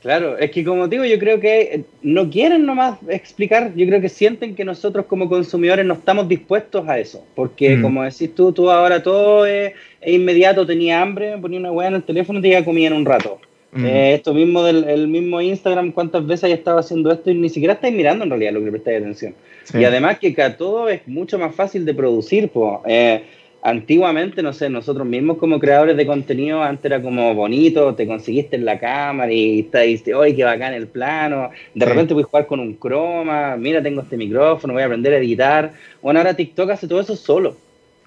Claro, 0.00 0.38
es 0.38 0.52
que 0.52 0.64
como 0.64 0.86
digo, 0.86 1.04
yo 1.04 1.18
creo 1.18 1.40
que 1.40 1.60
eh, 1.60 1.84
no 2.02 2.30
quieren 2.30 2.64
nomás 2.64 2.98
explicar, 3.08 3.74
yo 3.74 3.84
creo 3.86 4.00
que 4.00 4.08
sienten 4.08 4.54
que 4.54 4.64
nosotros 4.64 5.06
como 5.06 5.28
consumidores 5.28 5.84
no 5.84 5.94
estamos 5.94 6.28
dispuestos 6.28 6.88
a 6.88 7.00
eso, 7.00 7.24
porque 7.34 7.76
mm. 7.76 7.82
como 7.82 8.04
decís 8.04 8.32
tú, 8.32 8.52
tú 8.52 8.70
ahora 8.70 9.02
todo 9.02 9.44
es, 9.44 9.72
inmediato, 10.06 10.64
tenía 10.64 11.02
hambre, 11.02 11.36
ponía 11.38 11.58
una 11.58 11.72
hueá 11.72 11.88
en 11.88 11.94
el 11.94 12.04
teléfono 12.04 12.38
y 12.38 12.42
te 12.42 12.48
iba 12.48 12.58
a 12.60 12.64
comer 12.64 12.92
en 12.92 12.92
un 12.92 13.04
rato. 13.04 13.40
Mm. 13.72 13.84
Eh, 13.84 14.14
esto 14.14 14.32
mismo 14.32 14.62
del 14.62 14.84
el 14.84 15.08
mismo 15.08 15.40
Instagram, 15.40 15.92
cuántas 15.92 16.26
veces 16.26 16.44
haya 16.44 16.54
estado 16.54 16.78
haciendo 16.78 17.12
esto 17.12 17.30
y 17.30 17.34
ni 17.34 17.50
siquiera 17.50 17.74
estáis 17.74 17.94
mirando 17.94 18.24
en 18.24 18.30
realidad 18.30 18.52
lo 18.52 18.64
que 18.64 18.70
prestáis 18.70 18.98
atención. 18.98 19.34
Y 19.74 19.84
además 19.84 20.18
que 20.18 20.28
acá 20.28 20.56
todo 20.56 20.88
es 20.88 21.06
mucho 21.06 21.38
más 21.38 21.54
fácil 21.54 21.84
de 21.84 21.92
producir. 21.92 22.50
Eh, 22.86 23.22
antiguamente, 23.62 24.42
no 24.42 24.54
sé, 24.54 24.70
nosotros 24.70 25.06
mismos 25.06 25.36
como 25.36 25.60
creadores 25.60 25.96
de 25.96 26.06
contenido, 26.06 26.62
antes 26.62 26.86
era 26.86 27.02
como 27.02 27.34
bonito, 27.34 27.94
te 27.94 28.06
conseguiste 28.06 28.56
en 28.56 28.64
la 28.64 28.78
cámara 28.78 29.30
y 29.30 29.64
te 29.64 29.80
diste, 29.82 30.14
oye, 30.14 30.34
qué 30.34 30.44
bacán 30.44 30.72
el 30.72 30.86
plano. 30.86 31.50
De 31.74 31.84
repente 31.84 32.14
voy 32.14 32.22
a 32.22 32.26
jugar 32.26 32.46
con 32.46 32.60
un 32.60 32.74
croma, 32.74 33.56
mira, 33.56 33.82
tengo 33.82 34.00
este 34.00 34.16
micrófono, 34.16 34.72
voy 34.72 34.82
a 34.82 34.86
aprender 34.86 35.12
a 35.12 35.18
editar. 35.18 35.72
Bueno, 36.00 36.20
ahora 36.20 36.34
TikTok 36.34 36.70
hace 36.70 36.88
todo 36.88 37.00
eso 37.00 37.16
solo. 37.16 37.56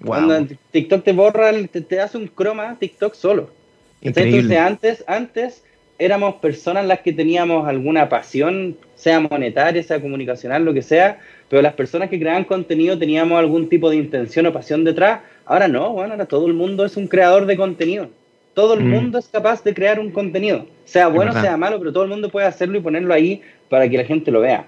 Cuando 0.04 0.48
TikTok 0.72 1.04
te 1.04 1.12
borra, 1.12 1.52
te, 1.70 1.80
te 1.80 2.00
hace 2.00 2.18
un 2.18 2.26
croma 2.26 2.76
TikTok 2.80 3.14
solo. 3.14 3.61
Entonces, 4.02 4.58
antes, 4.58 5.04
antes 5.06 5.64
éramos 5.98 6.36
personas 6.36 6.84
las 6.86 7.00
que 7.00 7.12
teníamos 7.12 7.68
alguna 7.68 8.08
pasión, 8.08 8.76
sea 8.96 9.20
monetaria, 9.20 9.82
sea 9.82 10.00
comunicacional, 10.00 10.64
lo 10.64 10.74
que 10.74 10.82
sea, 10.82 11.18
pero 11.48 11.62
las 11.62 11.74
personas 11.74 12.10
que 12.10 12.18
creaban 12.18 12.44
contenido 12.44 12.98
teníamos 12.98 13.38
algún 13.38 13.68
tipo 13.68 13.90
de 13.90 13.96
intención 13.96 14.46
o 14.46 14.52
pasión 14.52 14.84
detrás. 14.84 15.20
Ahora 15.44 15.68
no, 15.68 15.92
bueno, 15.92 16.12
ahora 16.14 16.26
todo 16.26 16.46
el 16.46 16.54
mundo 16.54 16.84
es 16.84 16.96
un 16.96 17.06
creador 17.06 17.46
de 17.46 17.56
contenido. 17.56 18.08
Todo 18.54 18.74
el 18.74 18.80
mm. 18.80 18.90
mundo 18.90 19.18
es 19.18 19.28
capaz 19.28 19.62
de 19.64 19.72
crear 19.72 19.98
un 19.98 20.10
contenido, 20.10 20.66
sea 20.84 21.08
bueno, 21.08 21.32
sea 21.32 21.56
malo, 21.56 21.78
pero 21.78 21.92
todo 21.92 22.02
el 22.04 22.10
mundo 22.10 22.28
puede 22.28 22.46
hacerlo 22.46 22.78
y 22.78 22.80
ponerlo 22.80 23.14
ahí 23.14 23.40
para 23.68 23.88
que 23.88 23.96
la 23.96 24.04
gente 24.04 24.30
lo 24.30 24.40
vea. 24.40 24.66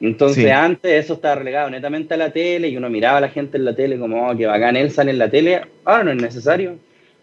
Entonces 0.00 0.50
antes 0.50 1.04
eso 1.04 1.14
estaba 1.14 1.36
relegado 1.36 1.70
netamente 1.70 2.14
a 2.14 2.16
la 2.16 2.30
tele 2.30 2.68
y 2.68 2.76
uno 2.76 2.88
miraba 2.88 3.18
a 3.18 3.20
la 3.20 3.28
gente 3.28 3.56
en 3.56 3.64
la 3.64 3.74
tele 3.74 3.98
como, 3.98 4.28
oh, 4.28 4.36
que 4.36 4.46
bacán, 4.46 4.76
él 4.76 4.90
sale 4.90 5.10
en 5.10 5.18
la 5.18 5.30
tele. 5.30 5.60
Ahora 5.84 6.04
no 6.04 6.10
es 6.12 6.22
necesario. 6.22 6.76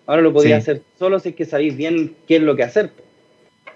Ahora 0.08 0.22
lo 0.22 0.34
podía 0.34 0.58
hacer 0.58 0.82
solo 0.98 1.20
si 1.20 1.30
es 1.30 1.36
que 1.36 1.46
sabéis 1.46 1.76
bien 1.76 2.16
qué 2.28 2.38
es 2.38 2.42
lo 2.42 2.56
que 2.56 2.64
hacer. 2.64 2.92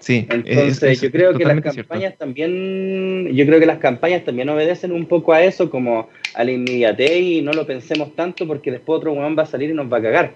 Sí, 0.00 0.26
entonces 0.30 0.98
yo 1.00 1.10
creo 1.10 1.36
que 1.36 1.44
las 1.44 1.60
campañas 1.60 2.16
también, 2.16 3.28
yo 3.34 3.44
creo 3.44 3.60
que 3.60 3.66
las 3.66 3.78
campañas 3.78 4.24
también 4.24 4.48
obedecen 4.48 4.92
un 4.92 5.04
poco 5.04 5.34
a 5.34 5.44
eso, 5.44 5.68
como 5.68 6.08
a 6.34 6.42
la 6.42 6.52
inmediatez 6.52 7.20
y 7.20 7.42
no 7.42 7.52
lo 7.52 7.66
pensemos 7.66 8.16
tanto 8.16 8.46
porque 8.46 8.70
después 8.70 8.96
otro 8.96 9.12
weón 9.12 9.36
va 9.38 9.42
a 9.42 9.46
salir 9.46 9.70
y 9.70 9.74
nos 9.74 9.92
va 9.92 9.98
a 9.98 10.02
cagar. 10.02 10.32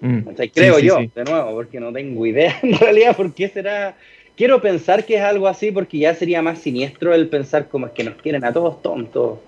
Mm. 0.00 0.20
creo 0.52 0.78
yo, 0.80 0.98
de 0.98 1.24
nuevo, 1.24 1.52
porque 1.52 1.78
no 1.78 1.92
tengo 1.92 2.26
idea 2.26 2.58
en 2.62 2.76
realidad 2.78 3.16
por 3.16 3.32
qué 3.32 3.48
será. 3.48 3.96
Quiero 4.36 4.60
pensar 4.60 5.04
que 5.04 5.16
es 5.16 5.22
algo 5.22 5.48
así 5.48 5.70
porque 5.70 5.98
ya 5.98 6.14
sería 6.14 6.42
más 6.42 6.60
siniestro 6.60 7.14
el 7.14 7.28
pensar 7.28 7.68
como 7.68 7.86
es 7.86 7.92
que 7.92 8.04
nos 8.04 8.14
quieren 8.14 8.44
a 8.44 8.52
todos 8.52 8.82
tontos. 8.82 9.38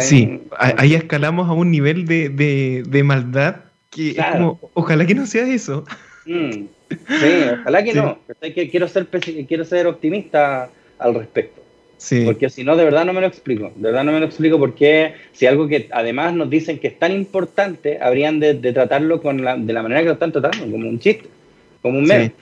Sí, 0.00 0.42
ahí 0.58 0.94
escalamos 0.94 1.48
a 1.48 1.54
un 1.54 1.70
nivel 1.70 2.04
de, 2.04 2.28
de, 2.28 2.82
de 2.86 3.02
maldad 3.02 3.71
que 3.92 4.16
como, 4.32 4.58
ojalá 4.74 5.06
que 5.06 5.14
no 5.14 5.26
sea 5.26 5.46
eso. 5.46 5.84
Mm. 6.24 6.66
sí, 6.90 7.44
ojalá 7.60 7.84
que 7.84 7.94
no. 7.94 8.18
quiero, 8.70 8.88
ser, 8.88 9.06
quiero 9.46 9.64
ser 9.64 9.86
optimista 9.86 10.70
al 10.98 11.14
respecto. 11.14 11.62
Sí. 11.98 12.22
Porque 12.24 12.50
si 12.50 12.64
no, 12.64 12.74
de 12.74 12.84
verdad 12.84 13.04
no 13.04 13.12
me 13.12 13.20
lo 13.20 13.28
explico. 13.28 13.70
De 13.76 13.82
verdad 13.90 14.02
no 14.02 14.10
me 14.10 14.18
lo 14.18 14.26
explico 14.26 14.58
porque 14.58 15.14
si 15.32 15.46
algo 15.46 15.68
que 15.68 15.88
además 15.92 16.34
nos 16.34 16.50
dicen 16.50 16.80
que 16.80 16.88
es 16.88 16.98
tan 16.98 17.12
importante, 17.12 17.98
habrían 18.00 18.40
de, 18.40 18.54
tratarlo 18.54 19.22
con 19.22 19.44
la, 19.44 19.56
de 19.56 19.72
la 19.72 19.82
manera 19.82 20.00
que 20.00 20.06
lo 20.08 20.14
están 20.14 20.32
tratando, 20.32 20.68
como 20.68 20.88
un 20.88 20.98
chiste, 20.98 21.28
como 21.80 21.98
un 21.98 22.04
meme. 22.04 22.32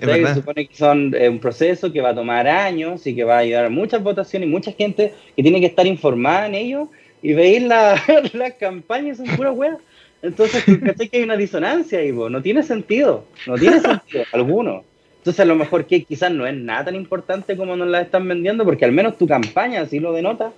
Sí, 0.00 0.06
se 0.06 0.34
supone 0.34 0.66
que 0.66 0.74
son 0.74 1.14
eh, 1.14 1.28
un 1.28 1.38
proceso 1.38 1.92
que 1.92 2.00
va 2.00 2.10
a 2.10 2.14
tomar 2.14 2.48
años 2.48 3.06
y 3.06 3.14
que 3.14 3.24
va 3.24 3.36
a 3.36 3.38
ayudar 3.38 3.66
a 3.66 3.70
muchas 3.70 4.02
votaciones 4.02 4.48
y 4.48 4.50
mucha 4.50 4.72
gente 4.72 5.12
que 5.36 5.42
tiene 5.42 5.60
que 5.60 5.66
estar 5.66 5.86
informada 5.86 6.46
en 6.46 6.54
ello 6.54 6.88
y 7.22 7.32
veis 7.32 7.62
las 7.68 8.00
la 8.34 8.50
campañas 8.52 9.18
son 9.18 9.26
pura 9.36 9.52
wea. 9.52 9.78
Entonces, 10.24 10.64
¿cachai 10.82 11.08
que 11.10 11.18
hay 11.18 11.22
una 11.22 11.36
disonancia 11.36 11.98
ahí, 11.98 12.10
No 12.10 12.40
tiene 12.40 12.62
sentido, 12.62 13.26
no 13.46 13.56
tiene 13.56 13.78
sentido 13.78 14.24
alguno. 14.32 14.82
Entonces, 15.18 15.40
a 15.40 15.44
lo 15.44 15.54
mejor 15.54 15.84
que 15.86 16.02
quizás 16.02 16.32
no 16.32 16.46
es 16.46 16.54
nada 16.54 16.86
tan 16.86 16.94
importante 16.94 17.56
como 17.58 17.76
nos 17.76 17.88
la 17.88 18.00
están 18.00 18.26
vendiendo, 18.26 18.64
porque 18.64 18.86
al 18.86 18.92
menos 18.92 19.18
tu 19.18 19.26
campaña 19.26 19.82
así 19.82 20.00
lo 20.00 20.14
denota. 20.14 20.50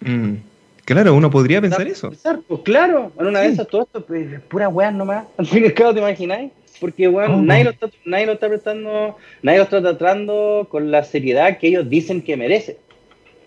Mm, 0.00 0.36
claro, 0.86 1.14
uno 1.14 1.30
podría 1.30 1.60
pensar 1.60 1.86
eso. 1.86 2.10
pues 2.48 2.60
claro, 2.62 3.12
en 3.18 3.26
una 3.26 3.40
de 3.40 3.48
esas 3.48 3.68
todo 3.68 3.82
esto 3.82 4.02
pues, 4.04 4.40
pura 4.48 4.68
weá 4.68 4.90
nomás. 4.90 5.26
Al 5.36 5.46
fin 5.46 5.62
y 5.62 5.66
al 5.66 5.74
cabo, 5.74 5.92
¿te 5.92 6.00
imagináis? 6.00 6.50
Porque, 6.80 7.06
bueno, 7.06 7.36
oh, 7.36 7.42
nadie, 7.42 7.64
lo 7.64 7.70
está, 7.70 7.90
nadie 8.06 8.26
lo 8.26 8.32
está 8.32 8.48
prestando, 8.48 9.16
nadie 9.42 9.58
lo 9.58 9.64
está 9.64 9.82
tratando 9.82 10.66
con 10.70 10.90
la 10.90 11.04
seriedad 11.04 11.58
que 11.58 11.68
ellos 11.68 11.88
dicen 11.88 12.22
que 12.22 12.36
merece. 12.38 12.78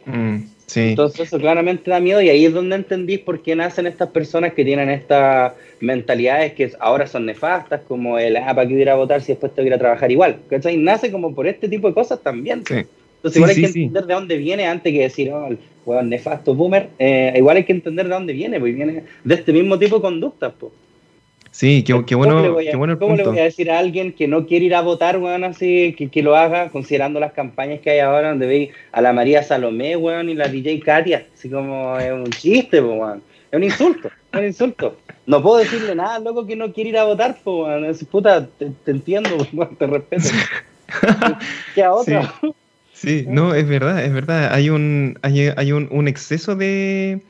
Mm. 0.05 0.41
Entonces 0.73 1.27
eso 1.27 1.37
claramente 1.37 1.89
da 1.89 1.99
miedo 1.99 2.21
y 2.21 2.29
ahí 2.29 2.45
es 2.45 2.53
donde 2.53 2.75
entendí 2.75 3.17
por 3.17 3.41
qué 3.41 3.55
nacen 3.55 3.85
estas 3.87 4.09
personas 4.09 4.53
que 4.53 4.65
tienen 4.65 4.89
estas 4.89 5.53
mentalidades 5.79 6.53
que 6.53 6.71
ahora 6.79 7.07
son 7.07 7.25
nefastas, 7.25 7.81
como 7.87 8.17
el, 8.17 8.35
ah, 8.37 8.53
¿para 8.55 8.67
qué 8.67 8.73
ir 8.73 8.89
a 8.89 8.95
votar 8.95 9.21
si 9.21 9.33
después 9.33 9.53
tengo 9.53 9.65
que 9.65 9.69
ir 9.69 9.73
a 9.75 9.79
trabajar 9.79 10.11
igual? 10.11 10.37
¿Cachai? 10.49 10.77
Nace 10.77 11.11
como 11.11 11.35
por 11.35 11.47
este 11.47 11.69
tipo 11.69 11.87
de 11.87 11.93
cosas 11.93 12.19
también. 12.21 12.63
Entonces 12.69 13.37
igual 13.37 13.51
hay 13.51 13.55
que 13.55 13.67
entender 13.67 14.05
de 14.05 14.13
dónde 14.13 14.37
viene 14.37 14.65
antes 14.67 14.91
que 14.91 15.01
decir, 15.01 15.31
oh, 15.31 15.99
el 15.99 16.09
nefasto 16.09 16.53
boomer, 16.55 16.89
eh, 16.99 17.33
igual 17.35 17.57
hay 17.57 17.63
que 17.63 17.73
entender 17.73 18.07
de 18.07 18.13
dónde 18.13 18.33
viene, 18.33 18.59
pues 18.59 18.75
viene 18.75 19.03
de 19.23 19.35
este 19.35 19.53
mismo 19.53 19.77
tipo 19.79 19.97
de 19.97 20.01
conductas, 20.01 20.53
pues. 20.59 20.71
Sí, 21.55 21.83
qué, 21.83 22.03
qué 22.05 22.15
bueno, 22.15 22.35
¿Cómo, 22.35 22.59
le 22.59 22.69
qué 22.69 22.75
bueno 22.75 22.99
¿cómo 22.99 23.15
le 23.15 23.23
voy 23.23 23.39
a 23.39 23.43
decir 23.43 23.71
a 23.71 23.79
alguien 23.79 24.11
que 24.11 24.27
no 24.27 24.45
quiere 24.45 24.65
ir 24.65 24.75
a 24.75 24.81
votar, 24.81 25.17
weón, 25.19 25.45
así, 25.45 25.95
que, 25.97 26.09
que 26.09 26.21
lo 26.21 26.35
haga, 26.35 26.69
considerando 26.69 27.17
las 27.17 27.31
campañas 27.31 27.79
que 27.79 27.91
hay 27.91 27.99
ahora, 27.99 28.27
donde 28.31 28.45
veis 28.45 28.71
a 28.91 28.99
la 28.99 29.13
María 29.13 29.41
Salomé, 29.41 29.95
weón, 29.95 30.27
y 30.27 30.33
la 30.33 30.49
DJ 30.49 30.81
Katia, 30.81 31.25
así 31.33 31.49
como 31.49 31.97
es 31.97 32.11
un 32.11 32.29
chiste, 32.31 32.81
weón. 32.81 33.23
Es 33.49 33.55
un 33.55 33.63
insulto, 33.63 34.09
es 34.33 34.37
un 34.37 34.45
insulto. 34.45 34.97
No 35.27 35.41
puedo 35.41 35.59
decirle 35.59 35.95
nada, 35.95 36.19
loco, 36.19 36.45
que 36.45 36.57
no 36.57 36.73
quiere 36.73 36.89
ir 36.89 36.97
a 36.97 37.05
votar, 37.05 37.37
weón. 37.45 37.85
Es, 37.85 38.03
puta, 38.03 38.45
te, 38.45 38.91
entiendo, 38.91 39.29
weón, 39.53 39.77
te 39.77 39.87
respeto. 39.87 40.27
¿Qué 41.73 41.83
a 41.83 41.93
otra? 41.93 42.33
Sí. 42.91 43.23
no, 43.29 43.53
es 43.53 43.65
verdad, 43.65 44.03
es 44.03 44.11
verdad. 44.11 44.53
Hay 44.53 44.69
un, 44.69 45.17
hay, 45.21 45.53
hay 45.55 45.71
un, 45.71 45.87
un 45.89 46.09
exceso 46.09 46.57
de, 46.57 47.21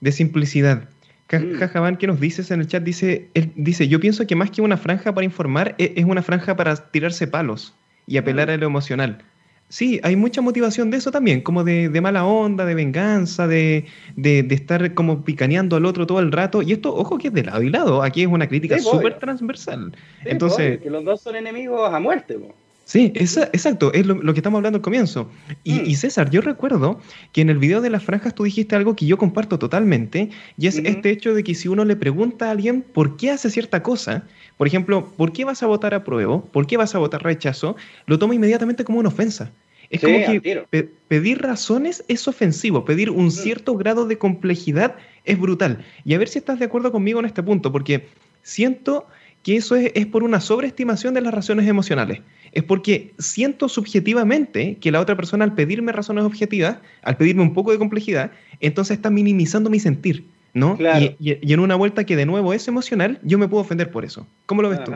de 0.00 0.12
simplicidad 0.12 0.88
Jajaban, 1.28 1.94
mm. 1.94 1.96
¿qué 1.96 2.06
nos 2.06 2.20
dices 2.20 2.50
en 2.50 2.60
el 2.60 2.68
chat? 2.68 2.82
Dice, 2.82 3.28
él 3.34 3.52
dice, 3.56 3.88
yo 3.88 3.98
pienso 3.98 4.26
que 4.26 4.36
más 4.36 4.50
que 4.50 4.62
una 4.62 4.76
franja 4.76 5.12
para 5.12 5.24
informar, 5.24 5.74
e, 5.78 5.94
es 5.96 6.04
una 6.04 6.22
franja 6.22 6.56
para 6.56 6.76
tirarse 6.76 7.26
palos 7.26 7.74
y 8.06 8.16
apelar 8.16 8.48
mm. 8.48 8.52
a 8.52 8.56
lo 8.58 8.66
emocional. 8.66 9.24
Sí, 9.68 9.98
hay 10.04 10.14
mucha 10.14 10.40
motivación 10.42 10.92
de 10.92 10.98
eso 10.98 11.10
también, 11.10 11.40
como 11.40 11.64
de, 11.64 11.88
mala 12.00 12.24
onda, 12.24 12.64
de 12.64 12.76
venganza, 12.76 13.48
de, 13.48 13.86
estar 14.16 14.94
como 14.94 15.24
picaneando 15.24 15.74
al 15.74 15.86
otro 15.86 16.06
todo 16.06 16.20
el 16.20 16.30
rato. 16.30 16.62
Y 16.62 16.72
esto, 16.72 16.94
ojo 16.94 17.18
que 17.18 17.28
es 17.28 17.34
de 17.34 17.42
lado 17.42 17.62
y 17.62 17.70
lado, 17.70 18.02
aquí 18.04 18.22
es 18.22 18.28
una 18.28 18.46
crítica 18.46 18.78
súper 18.78 19.18
transversal. 19.18 19.92
Entonces, 20.24 20.78
que 20.80 20.88
los 20.88 21.04
dos 21.04 21.20
son 21.20 21.34
enemigos 21.34 21.92
a 21.92 21.98
muerte. 21.98 22.38
Sí, 22.86 23.12
exacto, 23.16 23.92
es 23.92 24.06
lo, 24.06 24.32
que 24.32 24.38
estamos 24.38 24.58
hablando 24.58 24.76
al 24.76 24.82
comienzo. 24.82 25.28
Y, 25.64 25.72
mm. 25.72 25.86
y, 25.86 25.96
César, 25.96 26.30
yo 26.30 26.40
recuerdo 26.40 27.00
que 27.32 27.40
en 27.40 27.50
el 27.50 27.58
video 27.58 27.80
de 27.80 27.90
las 27.90 28.04
franjas 28.04 28.32
tú 28.32 28.44
dijiste 28.44 28.76
algo 28.76 28.94
que 28.94 29.06
yo 29.06 29.18
comparto 29.18 29.58
totalmente, 29.58 30.30
y 30.56 30.68
es 30.68 30.78
este 30.78 31.10
hecho 31.10 31.34
de 31.34 31.42
que 31.42 31.56
si 31.56 31.66
uno 31.66 31.84
le 31.84 31.96
pregunta 31.96 32.46
a 32.46 32.52
alguien 32.52 32.82
por 32.82 33.16
qué 33.16 33.32
hace 33.32 33.50
cierta 33.50 33.82
cosa, 33.82 34.22
por 34.56 34.68
ejemplo, 34.68 35.12
¿por 35.16 35.32
qué 35.32 35.44
vas 35.44 35.64
a 35.64 35.66
votar 35.66 35.94
a 35.94 36.04
prueba? 36.04 36.40
¿Por 36.40 36.68
qué 36.68 36.76
vas 36.76 36.94
a 36.94 36.98
votar 36.98 37.24
rechazo? 37.24 37.74
Lo 38.06 38.20
toma 38.20 38.36
inmediatamente 38.36 38.84
como 38.84 39.00
una 39.00 39.08
ofensa. 39.08 39.50
Es 39.90 40.00
como 40.00 40.18
que 40.18 40.88
pedir 41.08 41.42
razones 41.42 42.04
es 42.06 42.28
ofensivo, 42.28 42.84
pedir 42.84 43.10
un 43.10 43.26
mm. 43.26 43.30
cierto 43.32 43.76
grado 43.76 44.06
de 44.06 44.16
complejidad 44.16 44.94
es 45.24 45.40
brutal. 45.40 45.84
Y 46.04 46.14
a 46.14 46.18
ver 46.18 46.28
si 46.28 46.38
estás 46.38 46.60
de 46.60 46.66
acuerdo 46.66 46.92
conmigo 46.92 47.18
en 47.18 47.26
este 47.26 47.42
punto, 47.42 47.72
porque 47.72 48.06
siento 48.42 49.08
que 49.46 49.54
eso 49.54 49.76
es, 49.76 50.06
por 50.06 50.24
una 50.24 50.40
sobreestimación 50.40 51.14
de 51.14 51.20
las 51.20 51.32
razones 51.32 51.68
emocionales. 51.68 52.20
Es 52.56 52.62
porque 52.62 53.12
siento 53.18 53.68
subjetivamente 53.68 54.78
que 54.80 54.90
la 54.90 55.02
otra 55.02 55.14
persona 55.14 55.44
al 55.44 55.54
pedirme 55.54 55.92
razones 55.92 56.24
objetivas, 56.24 56.78
al 57.02 57.18
pedirme 57.18 57.42
un 57.42 57.52
poco 57.52 57.70
de 57.70 57.76
complejidad, 57.76 58.30
entonces 58.60 58.96
está 58.96 59.10
minimizando 59.10 59.68
mi 59.68 59.78
sentir, 59.78 60.24
¿no? 60.54 60.78
Y, 61.20 61.52
en 61.52 61.60
una 61.60 61.76
vuelta 61.76 62.04
que 62.04 62.16
de 62.16 62.24
nuevo 62.24 62.54
es 62.54 62.66
emocional, 62.66 63.18
yo 63.22 63.36
me 63.36 63.46
puedo 63.46 63.60
ofender 63.60 63.90
por 63.90 64.06
eso. 64.06 64.26
¿Cómo 64.46 64.62
lo 64.62 64.70
ves 64.70 64.82
tú? 64.84 64.92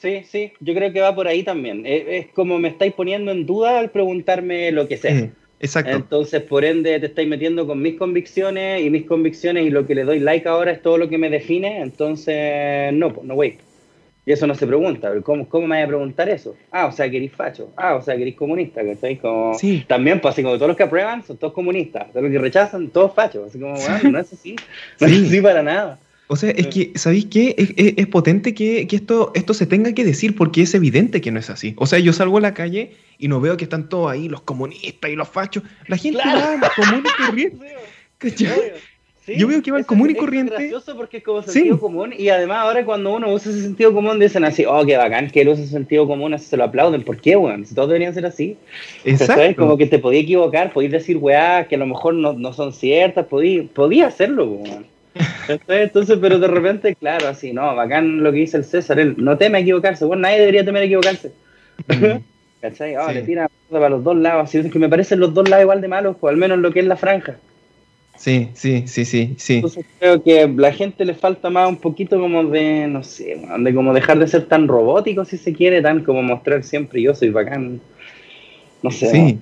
Sí, 0.00 0.20
sí, 0.28 0.52
yo 0.60 0.74
creo 0.74 0.92
que 0.92 1.00
va 1.00 1.14
por 1.14 1.26
ahí 1.28 1.42
también. 1.42 1.84
Es, 1.86 2.26
como 2.34 2.58
me 2.58 2.68
estáis 2.68 2.92
poniendo 2.92 3.32
en 3.32 3.46
duda 3.46 3.78
al 3.78 3.90
preguntarme 3.90 4.70
lo 4.70 4.86
que 4.86 4.98
sé. 4.98 5.30
exacto. 5.60 5.92
Entonces, 5.92 6.42
por 6.42 6.62
ende, 6.62 7.00
te 7.00 7.06
estáis 7.06 7.26
metiendo 7.26 7.66
con 7.66 7.80
mis 7.80 7.96
convicciones 7.96 8.84
y 8.84 8.90
mis 8.90 9.06
convicciones 9.06 9.64
y 9.64 9.70
lo 9.70 9.86
que 9.86 9.94
le 9.94 10.04
doy 10.04 10.18
like 10.18 10.46
ahora 10.46 10.72
es 10.72 10.82
todo 10.82 10.98
lo 10.98 11.08
que 11.08 11.16
me 11.16 11.30
define. 11.30 11.80
Entonces, 11.80 12.92
no, 12.92 13.14
pues 13.14 13.26
no, 13.26 13.32
wait. 13.32 13.60
Y 14.24 14.30
eso 14.32 14.46
no 14.46 14.54
se 14.54 14.68
pregunta, 14.68 15.10
¿cómo, 15.24 15.48
cómo 15.48 15.66
me 15.66 15.76
voy 15.76 15.84
a 15.84 15.88
preguntar 15.88 16.28
eso? 16.28 16.54
Ah, 16.70 16.86
o 16.86 16.92
sea, 16.92 17.10
que 17.10 17.16
eres 17.16 17.32
facho. 17.32 17.72
Ah, 17.76 17.96
o 17.96 18.02
sea, 18.02 18.14
que 18.14 18.22
eres 18.22 18.36
comunista, 18.36 18.84
¿cachai? 18.84 19.18
Como, 19.18 19.54
sí. 19.54 19.84
También, 19.88 20.20
pues 20.20 20.32
así 20.32 20.44
como 20.44 20.54
todos 20.54 20.68
los 20.68 20.76
que 20.76 20.84
aprueban 20.84 21.24
son 21.24 21.38
todos 21.38 21.52
comunistas, 21.52 22.08
todos 22.12 22.22
los 22.22 22.30
que 22.30 22.38
rechazan, 22.38 22.88
todos 22.88 23.12
fachos. 23.14 23.48
Así 23.48 23.58
como, 23.58 23.74
bueno, 23.74 24.10
no 24.10 24.18
es 24.20 24.32
así, 24.32 24.54
no 25.00 25.06
es 25.08 25.22
así 25.24 25.40
para 25.40 25.62
nada. 25.64 25.98
O 26.28 26.36
sea, 26.36 26.50
es 26.50 26.68
que, 26.68 26.92
¿sabéis 26.94 27.26
qué? 27.26 27.54
Es, 27.96 28.06
potente 28.06 28.54
que, 28.54 28.86
esto, 28.90 29.32
esto 29.34 29.52
se 29.52 29.66
tenga 29.66 29.92
que 29.92 30.04
decir 30.04 30.34
porque 30.34 30.62
es 30.62 30.74
evidente 30.74 31.20
que 31.20 31.30
no 31.30 31.40
es 31.40 31.50
así. 31.50 31.74
O 31.76 31.86
sea, 31.86 31.98
yo 31.98 32.12
salgo 32.14 32.38
a 32.38 32.40
la 32.40 32.54
calle 32.54 32.92
y 33.18 33.28
no 33.28 33.40
veo 33.40 33.56
que 33.58 33.64
están 33.64 33.88
todos 33.88 34.10
ahí, 34.10 34.28
los 34.28 34.40
comunistas 34.40 35.10
y 35.10 35.16
los 35.16 35.28
fachos. 35.28 35.62
La 35.88 35.98
gente 35.98 36.22
va 36.24 36.72
común 36.74 37.04
y 37.04 37.26
corriente. 37.26 37.66
yo 39.26 39.46
veo 39.46 39.62
que 39.62 39.70
va 39.70 39.82
común 39.84 40.10
y 40.10 40.14
corriente. 40.14 40.54
Es 40.54 40.60
gracioso 40.60 40.96
porque 40.96 41.18
es 41.18 41.22
como 41.24 41.42
sentido 41.42 41.78
común 41.78 42.12
y 42.16 42.28
además 42.28 42.58
ahora 42.58 42.84
cuando 42.84 43.14
uno 43.14 43.32
usa 43.32 43.52
ese 43.52 43.62
sentido 43.62 43.92
común 43.92 44.18
dicen 44.18 44.44
así, 44.44 44.64
oh, 44.66 44.84
qué 44.84 44.96
bacán 44.96 45.30
que 45.30 45.42
él 45.42 45.48
usa 45.48 45.62
ese 45.62 45.72
sentido 45.72 46.06
común, 46.06 46.34
así 46.34 46.46
se 46.46 46.56
lo 46.56 46.64
aplauden. 46.64 47.02
¿Por 47.02 47.20
qué, 47.20 47.36
weón? 47.36 47.64
Si 47.64 47.74
todos 47.74 47.88
deberían 47.88 48.14
ser 48.14 48.26
así. 48.26 48.56
Exacto. 49.04 49.62
Como 49.62 49.76
que 49.76 49.86
te 49.86 49.98
podía 49.98 50.20
equivocar, 50.20 50.72
podías 50.72 50.92
decir, 50.92 51.16
weá, 51.18 51.66
que 51.68 51.76
a 51.76 51.78
lo 51.78 51.86
mejor 51.86 52.14
no, 52.14 52.32
no 52.32 52.52
son 52.52 52.72
ciertas, 52.72 53.26
podía, 53.26 53.64
podía 53.72 54.08
hacerlo, 54.08 54.46
weón. 54.46 54.86
Entonces, 55.68 56.18
pero 56.20 56.38
de 56.38 56.48
repente, 56.48 56.94
claro, 56.94 57.28
así, 57.28 57.52
no, 57.52 57.74
bacán 57.76 58.22
lo 58.22 58.32
que 58.32 58.38
dice 58.38 58.56
el 58.56 58.64
César, 58.64 58.98
él 58.98 59.14
no 59.18 59.36
teme 59.36 59.58
equivocarse, 59.60 60.04
bueno, 60.04 60.22
nadie 60.22 60.40
debería 60.40 60.64
temer 60.64 60.84
equivocarse. 60.84 61.32
¿Cachai? 62.60 62.96
Oh, 62.96 63.10
Le 63.10 63.22
tira 63.22 63.50
para 63.70 63.88
los 63.88 64.04
dos 64.04 64.16
lados, 64.16 64.44
así 64.44 64.58
es 64.58 64.70
que 64.70 64.78
me 64.78 64.88
parecen 64.88 65.18
los 65.18 65.34
dos 65.34 65.48
lados 65.48 65.64
igual 65.64 65.80
de 65.80 65.88
malos, 65.88 66.16
o 66.20 66.28
al 66.28 66.36
menos 66.36 66.58
lo 66.58 66.72
que 66.72 66.80
es 66.80 66.86
la 66.86 66.96
franja. 66.96 67.36
Sí, 68.22 68.50
sí, 68.54 68.84
sí, 68.86 69.04
sí, 69.04 69.34
sí. 69.36 69.54
Entonces 69.54 69.84
creo 69.98 70.22
que 70.22 70.42
a 70.42 70.46
la 70.46 70.72
gente 70.72 71.04
le 71.04 71.12
falta 71.12 71.50
más 71.50 71.68
un 71.68 71.76
poquito 71.76 72.20
como 72.20 72.44
de, 72.44 72.86
no 72.86 73.02
sé, 73.02 73.36
de 73.58 73.74
como 73.74 73.92
dejar 73.92 74.20
de 74.20 74.28
ser 74.28 74.46
tan 74.46 74.68
robótico 74.68 75.24
si 75.24 75.36
se 75.36 75.52
quiere, 75.52 75.82
tan 75.82 76.04
como 76.04 76.22
mostrar 76.22 76.62
siempre 76.62 77.02
yo 77.02 77.16
soy 77.16 77.30
bacán. 77.30 77.80
No 78.80 78.92
sé. 78.92 79.10
Sí. 79.10 79.38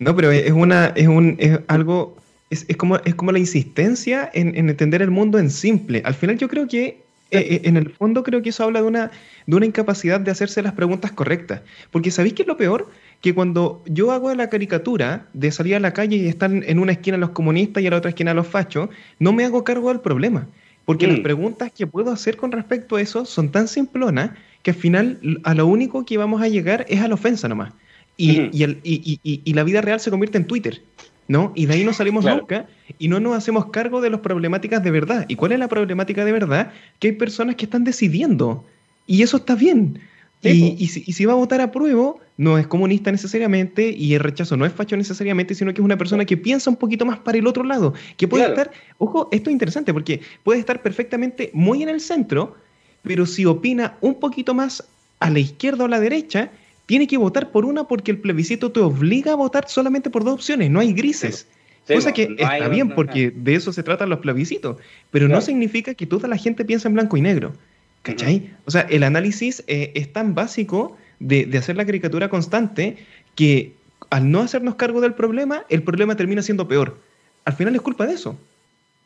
No, 0.00 0.16
pero 0.16 0.32
es 0.32 0.50
una, 0.50 0.86
es 0.96 1.06
un, 1.06 1.36
es 1.38 1.60
algo, 1.68 2.16
es, 2.50 2.66
como, 2.76 2.96
es 2.96 3.14
como 3.14 3.30
la 3.30 3.38
insistencia 3.38 4.28
en, 4.34 4.56
entender 4.56 5.02
el 5.02 5.12
mundo 5.12 5.38
en 5.38 5.48
simple. 5.48 6.02
Al 6.04 6.14
final 6.14 6.36
yo 6.36 6.48
creo 6.48 6.66
que, 6.66 7.02
eh, 7.30 7.38
eh, 7.38 7.60
en 7.62 7.76
el 7.76 7.90
fondo 7.90 8.24
creo 8.24 8.42
que 8.42 8.48
eso 8.48 8.64
habla 8.64 8.82
de 8.82 8.88
una, 8.88 9.12
de 9.46 9.56
una 9.56 9.66
incapacidad 9.66 10.18
de 10.18 10.32
hacerse 10.32 10.62
las 10.62 10.72
preguntas 10.72 11.12
correctas. 11.12 11.60
Porque 11.92 12.10
¿sabéis 12.10 12.34
qué 12.34 12.42
es 12.42 12.48
lo 12.48 12.56
peor? 12.56 12.88
Que 13.20 13.34
cuando 13.34 13.82
yo 13.86 14.12
hago 14.12 14.32
la 14.34 14.48
caricatura 14.48 15.26
de 15.32 15.50
salir 15.50 15.74
a 15.74 15.80
la 15.80 15.92
calle 15.92 16.16
y 16.16 16.28
están 16.28 16.62
en 16.66 16.78
una 16.78 16.92
esquina 16.92 17.16
los 17.16 17.30
comunistas 17.30 17.82
y 17.82 17.86
en 17.86 17.90
la 17.90 17.98
otra 17.98 18.10
esquina 18.10 18.34
los 18.34 18.46
fachos, 18.46 18.88
no 19.18 19.32
me 19.32 19.44
hago 19.44 19.64
cargo 19.64 19.88
del 19.88 20.00
problema. 20.00 20.46
Porque 20.84 21.08
las 21.08 21.18
mm. 21.18 21.22
preguntas 21.22 21.72
que 21.76 21.86
puedo 21.86 22.12
hacer 22.12 22.36
con 22.36 22.52
respecto 22.52 22.96
a 22.96 23.00
eso 23.00 23.24
son 23.24 23.50
tan 23.50 23.66
simplonas 23.66 24.30
que 24.62 24.70
al 24.70 24.76
final 24.76 25.18
a 25.42 25.54
lo 25.54 25.66
único 25.66 26.04
que 26.06 26.16
vamos 26.16 26.40
a 26.40 26.48
llegar 26.48 26.86
es 26.88 27.00
a 27.00 27.08
la 27.08 27.14
ofensa 27.14 27.48
nomás. 27.48 27.72
Y, 28.16 28.48
y, 28.52 29.52
la 29.52 29.62
vida 29.62 29.82
real 29.82 30.00
se 30.00 30.10
convierte 30.10 30.38
en 30.38 30.46
Twitter, 30.46 30.80
¿no? 31.28 31.52
Y 31.54 31.66
de 31.66 31.74
ahí 31.74 31.84
no 31.84 31.92
salimos 31.92 32.24
nunca 32.24 32.66
y 32.98 33.08
no 33.08 33.20
nos 33.20 33.36
hacemos 33.36 33.66
cargo 33.66 34.00
de 34.00 34.08
las 34.08 34.20
problemáticas 34.20 34.82
de 34.82 34.90
verdad. 34.90 35.26
¿Y 35.28 35.36
cuál 35.36 35.52
es 35.52 35.58
la 35.58 35.68
problemática 35.68 36.24
de 36.24 36.32
verdad? 36.32 36.72
Que 36.98 37.08
hay 37.08 37.14
personas 37.14 37.56
que 37.56 37.66
están 37.66 37.84
decidiendo. 37.84 38.64
Y 39.06 39.22
eso 39.22 39.36
está 39.36 39.54
bien. 39.54 40.00
Y, 40.42 40.86
si, 40.88 41.12
si, 41.12 41.24
va 41.24 41.32
a 41.32 41.36
votar 41.36 41.60
a 41.60 41.72
prueba, 41.72 42.14
no 42.36 42.58
es 42.58 42.66
comunista 42.66 43.10
necesariamente 43.10 43.90
y 43.90 44.14
el 44.14 44.20
rechazo 44.20 44.56
no 44.56 44.66
es 44.66 44.72
facho 44.72 44.96
necesariamente, 44.96 45.54
sino 45.54 45.72
que 45.72 45.80
es 45.80 45.84
una 45.84 45.96
persona 45.96 46.24
que 46.24 46.36
piensa 46.36 46.70
un 46.70 46.76
poquito 46.76 47.04
más 47.04 47.18
para 47.18 47.38
el 47.38 47.46
otro 47.46 47.64
lado, 47.64 47.94
que 48.16 48.28
puede 48.28 48.46
estar, 48.46 48.70
ojo, 48.98 49.28
esto 49.32 49.50
es 49.50 49.52
interesante 49.52 49.92
porque 49.92 50.20
puede 50.44 50.60
estar 50.60 50.82
perfectamente 50.82 51.50
muy 51.52 51.82
en 51.82 51.88
el 51.88 52.00
centro, 52.00 52.56
pero 53.02 53.26
si 53.26 53.44
opina 53.46 53.96
un 54.00 54.20
poquito 54.20 54.54
más 54.54 54.84
a 55.20 55.30
la 55.30 55.38
izquierda 55.38 55.84
o 55.84 55.86
a 55.86 55.90
la 55.90 56.00
derecha, 56.00 56.50
tiene 56.86 57.06
que 57.06 57.16
votar 57.16 57.50
por 57.50 57.64
una 57.64 57.84
porque 57.84 58.12
el 58.12 58.18
plebiscito 58.18 58.70
te 58.70 58.80
obliga 58.80 59.32
a 59.32 59.36
votar 59.36 59.68
solamente 59.68 60.10
por 60.10 60.24
dos 60.24 60.34
opciones, 60.34 60.70
no 60.70 60.80
hay 60.80 60.92
grises. 60.92 61.48
Cosa 61.86 62.12
que 62.12 62.34
está 62.36 62.68
bien 62.68 62.90
porque 62.90 63.30
de 63.30 63.54
eso 63.54 63.72
se 63.72 63.82
tratan 63.82 64.08
los 64.08 64.18
plebiscitos, 64.18 64.76
pero 65.10 65.28
no 65.28 65.40
significa 65.40 65.94
que 65.94 66.04
toda 66.04 66.28
la 66.28 66.36
gente 66.36 66.64
piensa 66.64 66.88
en 66.88 66.94
blanco 66.94 67.16
y 67.16 67.20
negro. 67.20 67.52
¿Cachai? 68.06 68.50
O 68.66 68.70
sea, 68.70 68.82
el 68.82 69.02
análisis 69.02 69.64
eh, 69.66 69.90
es 69.96 70.12
tan 70.12 70.36
básico 70.36 70.96
de, 71.18 71.50
hacer 71.58 71.76
la 71.76 71.84
caricatura 71.84 72.28
constante 72.28 72.98
que 73.34 73.72
al 74.10 74.30
no 74.30 74.42
hacernos 74.42 74.76
cargo 74.76 75.00
del 75.00 75.14
problema, 75.14 75.64
el 75.70 75.82
problema 75.82 76.14
termina 76.14 76.40
siendo 76.40 76.68
peor. 76.68 76.98
Al 77.44 77.54
final 77.54 77.74
es 77.74 77.80
culpa 77.80 78.06
de 78.06 78.14
eso. 78.14 78.38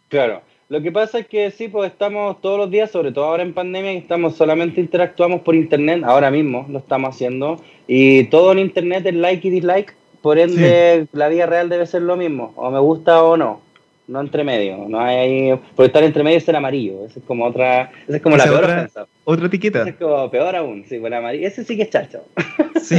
Claro. 0.08 0.42
Lo 0.68 0.82
que 0.82 0.92
pasa 0.92 1.20
es 1.20 1.28
que 1.28 1.50
sí, 1.50 1.68
pues 1.68 1.90
estamos 1.90 2.42
todos 2.42 2.58
los 2.58 2.70
días, 2.70 2.90
sobre 2.90 3.10
todo 3.10 3.24
ahora 3.24 3.42
en 3.42 3.54
pandemia, 3.54 3.92
estamos 3.92 4.36
solamente 4.36 4.82
interactuamos 4.82 5.40
por 5.40 5.54
internet, 5.54 6.02
ahora 6.04 6.30
mismo 6.30 6.66
lo 6.68 6.80
estamos 6.80 7.14
haciendo, 7.14 7.56
y 7.88 8.24
todo 8.24 8.52
en 8.52 8.58
internet 8.58 9.06
es 9.06 9.14
like 9.14 9.48
y 9.48 9.50
dislike, 9.50 9.94
por 10.20 10.38
ende 10.38 11.08
la 11.12 11.28
vida 11.28 11.46
real 11.46 11.70
debe 11.70 11.86
ser 11.86 12.02
lo 12.02 12.16
mismo, 12.16 12.52
o 12.54 12.70
me 12.70 12.78
gusta 12.78 13.24
o 13.24 13.36
no 13.36 13.62
no 14.10 14.20
entre 14.20 14.42
medio. 14.42 14.86
No 14.88 15.00
hay, 15.00 15.58
por 15.76 15.86
estar 15.86 16.02
entre 16.02 16.22
medio 16.24 16.38
es 16.38 16.48
el 16.48 16.56
amarillo. 16.56 17.06
Esa 17.06 17.20
es 17.20 17.24
como 17.24 17.46
otra. 17.46 17.92
Esa 18.06 18.16
es 18.16 18.22
como 18.22 18.36
la 18.36 18.44
peor 18.44 18.64
otra, 18.64 18.90
Otra 19.24 19.46
etiqueta. 19.46 19.80
Esa 19.82 19.90
es 19.90 19.96
como 19.96 20.30
peor 20.30 20.56
aún. 20.56 20.84
Sí, 20.88 20.98
por 20.98 21.14
amarillo. 21.14 21.46
Ese 21.46 21.64
sí 21.64 21.76
que 21.76 21.84
es 21.84 21.90
chacho. 21.90 22.24
Sí. 22.82 22.96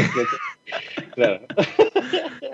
claro. 1.15 1.41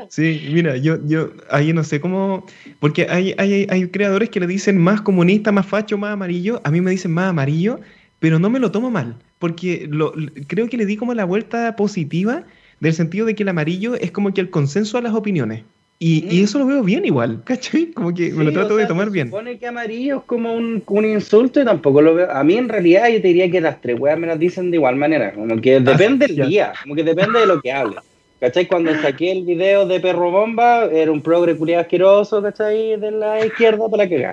Sí, 0.07 0.49
mira, 0.51 0.77
yo, 0.77 0.97
yo 1.05 1.31
ahí 1.51 1.73
no 1.73 1.83
sé 1.83 1.99
cómo. 1.99 2.45
Porque 2.79 3.05
hay, 3.09 3.35
hay, 3.37 3.67
hay 3.69 3.87
creadores 3.89 4.29
que 4.29 4.39
le 4.39 4.47
dicen 4.47 4.77
más 4.77 5.01
comunista, 5.01 5.51
más 5.51 5.65
facho, 5.65 5.97
más 5.97 6.13
amarillo. 6.13 6.61
A 6.63 6.71
mí 6.71 6.79
me 6.79 6.91
dicen 6.91 7.11
más 7.11 7.29
amarillo, 7.29 7.79
pero 8.19 8.39
no 8.39 8.49
me 8.49 8.59
lo 8.59 8.71
tomo 8.71 8.89
mal. 8.89 9.17
Porque 9.39 9.87
lo, 9.89 10.13
creo 10.47 10.69
que 10.69 10.77
le 10.77 10.85
di 10.85 10.95
como 10.95 11.13
la 11.13 11.25
vuelta 11.25 11.75
positiva 11.75 12.45
del 12.79 12.93
sentido 12.93 13.25
de 13.25 13.35
que 13.35 13.43
el 13.43 13.49
amarillo 13.49 13.95
es 13.95 14.11
como 14.11 14.33
que 14.33 14.41
el 14.41 14.49
consenso 14.49 14.97
a 14.97 15.01
las 15.01 15.13
opiniones. 15.13 15.63
Y, 15.99 16.27
y, 16.29 16.41
mm. 16.41 16.43
eso 16.43 16.59
lo 16.59 16.67
veo 16.67 16.83
bien 16.83 17.05
igual, 17.05 17.41
¿cachai? 17.45 17.87
Como 17.87 18.13
que 18.13 18.31
me 18.31 18.43
lo 18.43 18.53
trato 18.53 18.77
de 18.77 18.85
tomar 18.85 19.09
bien. 19.09 19.27
Supone 19.27 19.57
que 19.57 19.67
amarillo 19.67 20.17
es 20.17 20.23
como 20.23 20.53
un, 20.53 20.83
un, 20.85 21.05
insulto 21.05 21.61
y 21.61 21.65
tampoco 21.65 22.01
lo 22.01 22.15
veo. 22.15 22.31
A 22.31 22.43
mí 22.43 22.55
en 22.55 22.69
realidad 22.69 23.07
yo 23.07 23.21
te 23.21 23.27
diría 23.29 23.49
que 23.49 23.61
las 23.61 23.81
tres 23.81 23.99
weas 23.99 24.19
me 24.19 24.27
las 24.27 24.37
dicen 24.37 24.69
de 24.69 24.77
igual 24.77 24.95
manera. 24.95 25.33
Como 25.33 25.59
que 25.59 25.77
ah, 25.77 25.79
depende 25.79 26.27
del 26.27 26.47
día, 26.47 26.73
como 26.83 26.93
que 26.95 27.03
depende 27.03 27.39
de 27.39 27.47
lo 27.47 27.61
que 27.61 27.71
hable. 27.71 27.97
¿Cachai? 28.39 28.67
Cuando 28.67 28.93
saqué 29.01 29.31
el 29.31 29.43
video 29.43 29.87
de 29.87 29.99
Perro 29.99 30.29
Bomba, 30.29 30.85
era 30.85 31.11
un 31.11 31.21
progre 31.21 31.57
culiado 31.57 31.81
asqueroso, 31.81 32.43
¿cachai? 32.43 32.99
De 32.99 33.09
la 33.09 33.43
izquierda 33.43 33.89
para 33.89 34.07
que 34.07 34.27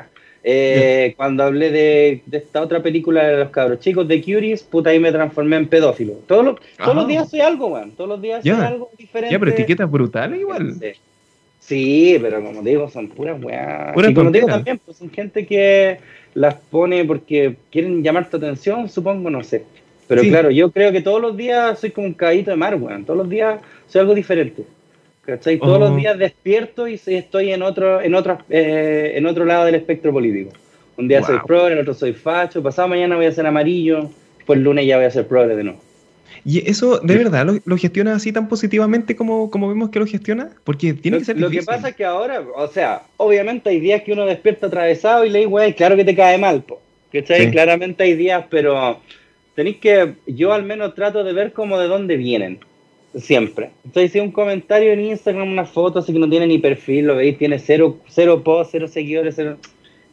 eh, 0.46 1.14
cuando 1.16 1.44
hablé 1.44 1.70
de, 1.70 2.22
de, 2.26 2.36
esta 2.36 2.60
otra 2.60 2.82
película 2.82 3.24
de 3.24 3.38
los 3.38 3.48
cabros 3.48 3.80
chicos 3.80 4.06
de 4.06 4.20
Curious, 4.20 4.62
puta 4.62 4.90
ahí 4.90 4.98
me 4.98 5.10
transformé 5.10 5.56
en 5.56 5.68
pedófilo. 5.68 6.12
Todos 6.26 6.44
los, 6.44 6.56
todos 6.76 6.94
los 6.94 7.08
días 7.08 7.30
soy 7.30 7.40
algo, 7.40 7.68
weón. 7.68 7.92
Todos 7.92 8.10
los 8.10 8.20
días 8.20 8.42
soy 8.42 8.52
algo 8.52 8.90
diferente. 8.98 9.32
Ya, 9.32 9.38
pero 9.38 9.52
etiquetas 9.52 9.90
brutales 9.90 10.38
igual. 10.38 10.74
Sí, 10.74 10.92
pero 11.68 12.42
como 12.42 12.62
digo, 12.62 12.88
son 12.90 13.08
puras 13.08 13.42
weas. 13.42 13.94
y 13.96 14.14
como 14.14 14.30
digo 14.30 14.46
también, 14.46 14.80
pues 14.84 14.98
son 14.98 15.10
gente 15.10 15.46
que 15.46 15.98
las 16.34 16.54
pone 16.54 17.04
porque 17.04 17.56
quieren 17.70 18.02
llamar 18.02 18.28
tu 18.28 18.36
atención, 18.36 18.88
supongo, 18.88 19.30
no 19.30 19.42
sé. 19.42 19.64
Pero 20.06 20.22
claro, 20.22 20.50
yo 20.50 20.70
creo 20.70 20.92
que 20.92 21.00
todos 21.00 21.20
los 21.20 21.36
días 21.36 21.78
soy 21.78 21.90
como 21.90 22.06
un 22.06 22.14
caballito 22.14 22.50
de 22.50 22.56
mar, 22.56 22.74
weón. 22.74 23.04
Todos 23.04 23.18
los 23.18 23.28
días 23.28 23.60
soy 23.88 24.02
algo 24.02 24.14
diferente. 24.14 24.64
¿Cachai? 25.24 25.58
Todos 25.58 25.80
los 25.80 25.92
oh. 25.92 25.96
días 25.96 26.18
despierto 26.18 26.86
y 26.86 27.00
estoy 27.06 27.52
en 27.52 27.62
otro, 27.62 28.02
en 28.02 28.14
otro, 28.14 28.38
eh, 28.50 29.12
en 29.14 29.24
otro 29.24 29.46
lado 29.46 29.64
del 29.64 29.76
espectro 29.76 30.12
político. 30.12 30.50
Un 30.98 31.08
día 31.08 31.22
soy 31.22 31.38
progre, 31.46 31.72
el 31.72 31.80
otro 31.80 31.94
soy 31.94 32.12
facho, 32.12 32.62
pasado 32.62 32.88
mañana 32.88 33.16
voy 33.16 33.26
a 33.26 33.32
ser 33.32 33.46
amarillo, 33.46 34.10
pues 34.46 34.58
el 34.58 34.64
lunes 34.64 34.86
ya 34.86 34.96
voy 34.96 35.06
a 35.06 35.10
ser 35.10 35.26
progre 35.26 35.56
de 35.56 35.64
nuevo. 35.64 35.80
¿Y 36.44 36.68
eso 36.68 36.98
de 36.98 37.16
verdad 37.16 37.46
lo, 37.64 37.76
gestiona 37.76 38.14
así 38.14 38.32
tan 38.32 38.48
positivamente 38.48 39.16
como, 39.16 39.50
como 39.50 39.68
vemos 39.68 39.90
que 39.90 39.98
lo 39.98 40.06
gestiona? 40.06 40.50
Porque 40.64 40.92
tiene 40.92 41.18
que 41.18 41.24
ser 41.24 41.38
Lo 41.38 41.50
que 41.50 41.62
pasa 41.62 41.88
es 41.88 41.96
que 41.96 42.04
ahora, 42.04 42.42
o 42.54 42.68
sea, 42.68 43.02
obviamente 43.16 43.70
hay 43.70 43.80
días 43.80 44.02
que 44.02 44.12
uno 44.12 44.26
despierta 44.26 44.66
atravesado 44.66 45.24
y 45.24 45.30
le 45.30 45.46
dice, 45.46 45.74
claro 45.74 45.96
que 45.96 46.04
te 46.04 46.14
cae 46.14 46.38
mal, 46.38 46.62
po. 46.62 46.80
¿Cachai? 47.12 47.50
Claramente 47.50 48.02
hay 48.02 48.14
días, 48.14 48.44
pero 48.50 49.00
tenéis 49.54 49.76
que, 49.76 50.14
yo 50.26 50.52
al 50.52 50.64
menos 50.64 50.94
trato 50.94 51.22
de 51.22 51.32
ver 51.32 51.52
como 51.52 51.78
de 51.78 51.86
dónde 51.86 52.16
vienen, 52.16 52.58
siempre. 53.14 53.70
Entonces, 53.84 54.12
si 54.12 54.20
un 54.20 54.32
comentario 54.32 54.92
en 54.92 55.00
Instagram, 55.00 55.48
una 55.48 55.64
foto, 55.64 56.00
así 56.00 56.12
que 56.12 56.18
no 56.18 56.28
tiene 56.28 56.48
ni 56.48 56.58
perfil, 56.58 57.06
lo 57.06 57.16
veis, 57.16 57.38
tiene 57.38 57.58
cero, 57.58 57.98
cero 58.08 58.42
posts, 58.42 58.72
cero 58.72 58.88
seguidores, 58.88 59.36
cero, 59.36 59.58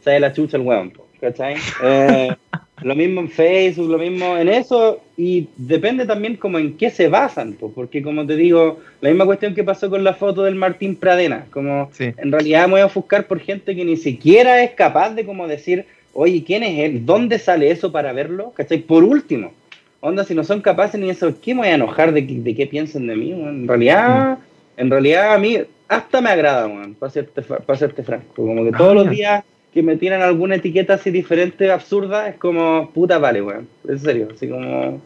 sale 0.04 0.20
la 0.20 0.32
chucha 0.32 0.58
el 0.58 0.64
weón, 0.64 0.94
¿cachai? 1.22 1.56
Eh, 1.84 2.36
lo 2.82 2.96
mismo 2.96 3.22
en 3.22 3.30
Facebook, 3.30 3.90
lo 3.90 3.98
mismo 3.98 4.36
en 4.38 4.50
eso, 4.50 5.02
y 5.16 5.48
depende 5.56 6.06
también 6.06 6.36
como 6.36 6.58
en 6.60 6.76
qué 6.76 6.90
se 6.90 7.08
basan, 7.08 7.54
porque 7.54 8.02
como 8.02 8.26
te 8.26 8.36
digo, 8.36 8.80
la 9.02 9.10
misma 9.10 9.26
cuestión 9.26 9.54
que 9.54 9.64
pasó 9.64 9.90
con 9.90 10.04
la 10.04 10.14
foto 10.14 10.44
del 10.44 10.56
Martín 10.56 10.96
Pradena, 10.96 11.46
como 11.52 11.92
en 12.00 12.32
realidad 12.32 12.66
me 12.66 12.74
voy 12.74 12.82
a 12.82 12.88
ofuscar 12.88 13.28
por 13.28 13.40
gente 13.40 13.76
que 13.76 13.86
ni 13.86 13.98
siquiera 13.98 14.64
es 14.64 14.72
capaz 14.72 15.12
de 15.12 15.26
como 15.26 15.48
decir, 15.48 15.86
oye, 16.14 16.44
¿quién 16.44 16.64
es 16.64 16.80
él? 16.80 17.06
¿Dónde 17.06 17.40
sale 17.40 17.72
eso 17.72 17.92
para 17.92 18.14
verlo? 18.14 18.52
¿Cachai? 18.56 18.80
Por 18.80 19.04
último, 19.04 19.54
onda, 20.00 20.24
si 20.24 20.34
no 20.34 20.44
son 20.44 20.62
capaces 20.62 21.00
ni 21.00 21.10
eso, 21.10 21.34
¿qué 21.40 21.54
me 21.54 21.62
voy 21.62 21.70
a 21.70 21.76
enojar 21.76 22.12
de, 22.12 22.22
de 22.22 22.56
qué 22.56 22.68
piensen 22.68 23.08
de 23.08 23.16
mí? 23.16 23.32
En 23.32 23.68
realidad, 23.68 24.40
en 24.78 24.90
realidad 24.90 25.34
a 25.34 25.38
mí 25.38 25.60
hasta 25.88 26.22
me 26.22 26.30
agrada, 26.30 26.70
para 27.00 27.12
serte, 27.12 27.42
para 27.42 27.78
serte 27.78 28.02
franco, 28.02 28.26
como 28.34 28.64
que 28.64 28.72
todos 28.72 28.96
los 28.96 29.08
ah, 29.08 29.10
días 29.10 29.44
que 29.74 29.82
me 29.82 29.96
tienen 29.98 30.22
alguna 30.22 30.56
etiqueta 30.56 30.96
así 30.96 31.12
diferente, 31.12 31.72
absurda, 31.72 32.30
es 32.30 32.36
como, 32.36 32.92
puta 32.92 33.18
vale, 33.18 33.42
weón, 33.42 33.68
en 33.88 34.00
serio, 34.00 34.28
así 34.34 34.48
como, 34.48 35.02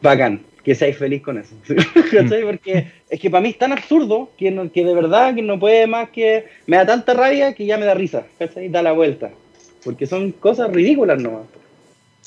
bacán, 0.00 0.40
que 0.62 0.74
seáis 0.74 0.96
feliz 0.96 1.22
con 1.22 1.38
eso, 1.38 1.54
¿cachai? 2.12 2.42
Porque 2.42 2.86
es 3.10 3.20
que 3.20 3.30
para 3.30 3.42
mí 3.42 3.50
es 3.50 3.58
tan 3.58 3.72
absurdo 3.72 4.30
que, 4.36 4.70
que 4.72 4.84
de 4.84 4.94
verdad 4.94 5.34
que 5.34 5.42
no 5.42 5.58
puede 5.58 5.86
más 5.86 6.10
que, 6.10 6.44
me 6.66 6.76
da 6.76 6.86
tanta 6.86 7.14
rabia 7.14 7.54
que 7.54 7.66
ya 7.66 7.76
me 7.78 7.86
da 7.86 7.94
risa, 7.94 8.24
¿cachai? 8.38 8.68
Da 8.68 8.82
la 8.82 8.92
vuelta 8.92 9.30
porque 9.84 10.06
son 10.06 10.32
cosas 10.32 10.70
ridículas 10.70 11.20
nomás. 11.20 11.46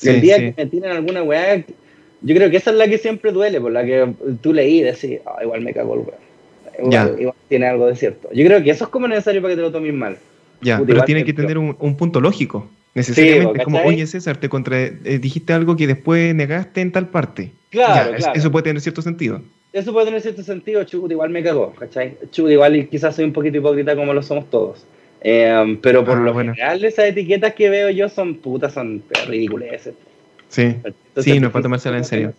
el 0.02 0.20
día 0.20 0.38
que 0.38 0.54
me 0.56 0.66
tienen 0.66 0.90
alguna 0.90 1.22
weá, 1.22 1.64
yo 2.22 2.34
creo 2.34 2.50
que 2.50 2.56
esa 2.56 2.70
es 2.70 2.76
la 2.76 2.88
que 2.88 2.98
siempre 2.98 3.32
duele, 3.32 3.60
por 3.60 3.72
la 3.72 3.84
que 3.84 4.12
tú 4.40 4.52
leí 4.52 4.80
y 4.80 4.82
decís, 4.82 5.20
ah, 5.26 5.38
igual 5.42 5.60
me 5.62 5.72
cago 5.72 5.94
el 5.94 6.00
weá. 6.00 7.16
Igual, 7.18 7.34
tiene 7.48 7.66
algo 7.66 7.86
de 7.86 7.96
cierto. 7.96 8.28
Yo 8.32 8.44
creo 8.44 8.62
que 8.62 8.70
eso 8.70 8.84
es 8.84 8.90
como 8.90 9.08
necesario 9.08 9.40
para 9.40 9.52
que 9.52 9.56
te 9.56 9.62
lo 9.62 9.72
tomes 9.72 9.94
mal. 9.94 10.18
Ya, 10.60 10.80
pero 10.84 11.04
tiene 11.04 11.24
que 11.24 11.32
tener 11.32 11.58
un, 11.58 11.96
punto 11.96 12.20
lógico. 12.20 12.68
Necesariamente, 12.94 13.62
como, 13.64 13.82
oye 13.82 14.06
César, 14.06 14.38
te 14.38 14.48
contra, 14.48 14.80
eh, 14.80 15.18
dijiste 15.20 15.52
algo 15.52 15.76
que 15.76 15.86
después 15.86 16.34
negaste 16.34 16.80
en 16.80 16.92
tal 16.92 17.08
parte. 17.08 17.52
Claro, 17.70 18.16
Eso 18.34 18.50
puede 18.50 18.64
tener 18.64 18.80
cierto 18.80 19.02
sentido. 19.02 19.42
Eso 19.72 19.92
puede 19.92 20.06
tener 20.06 20.22
cierto 20.22 20.42
sentido, 20.42 20.82
chut, 20.84 21.10
igual 21.10 21.28
me 21.28 21.42
cagó, 21.42 21.74
¿cachai? 21.74 22.16
Chut, 22.30 22.50
igual 22.50 22.88
quizás 22.88 23.14
soy 23.14 23.26
un 23.26 23.34
poquito 23.34 23.58
hipócrita 23.58 23.94
como 23.94 24.14
lo 24.14 24.22
somos 24.22 24.48
todos. 24.48 24.86
Eh, 25.20 25.78
pero 25.82 26.04
por 26.04 26.18
ah, 26.18 26.20
lo 26.20 26.34
general, 26.34 26.84
esas 26.84 27.06
etiquetas 27.06 27.52
que 27.54 27.68
veo 27.68 27.90
yo 27.90 28.08
son 28.08 28.36
putas, 28.36 28.72
son 28.72 29.02
ridículas. 29.26 29.90
Sí, 30.48 30.76
sí, 31.18 31.40
no 31.40 31.48
es 31.48 31.52
para 31.52 31.62
tomársela 31.62 31.98
en 31.98 32.04
serio. 32.04 32.34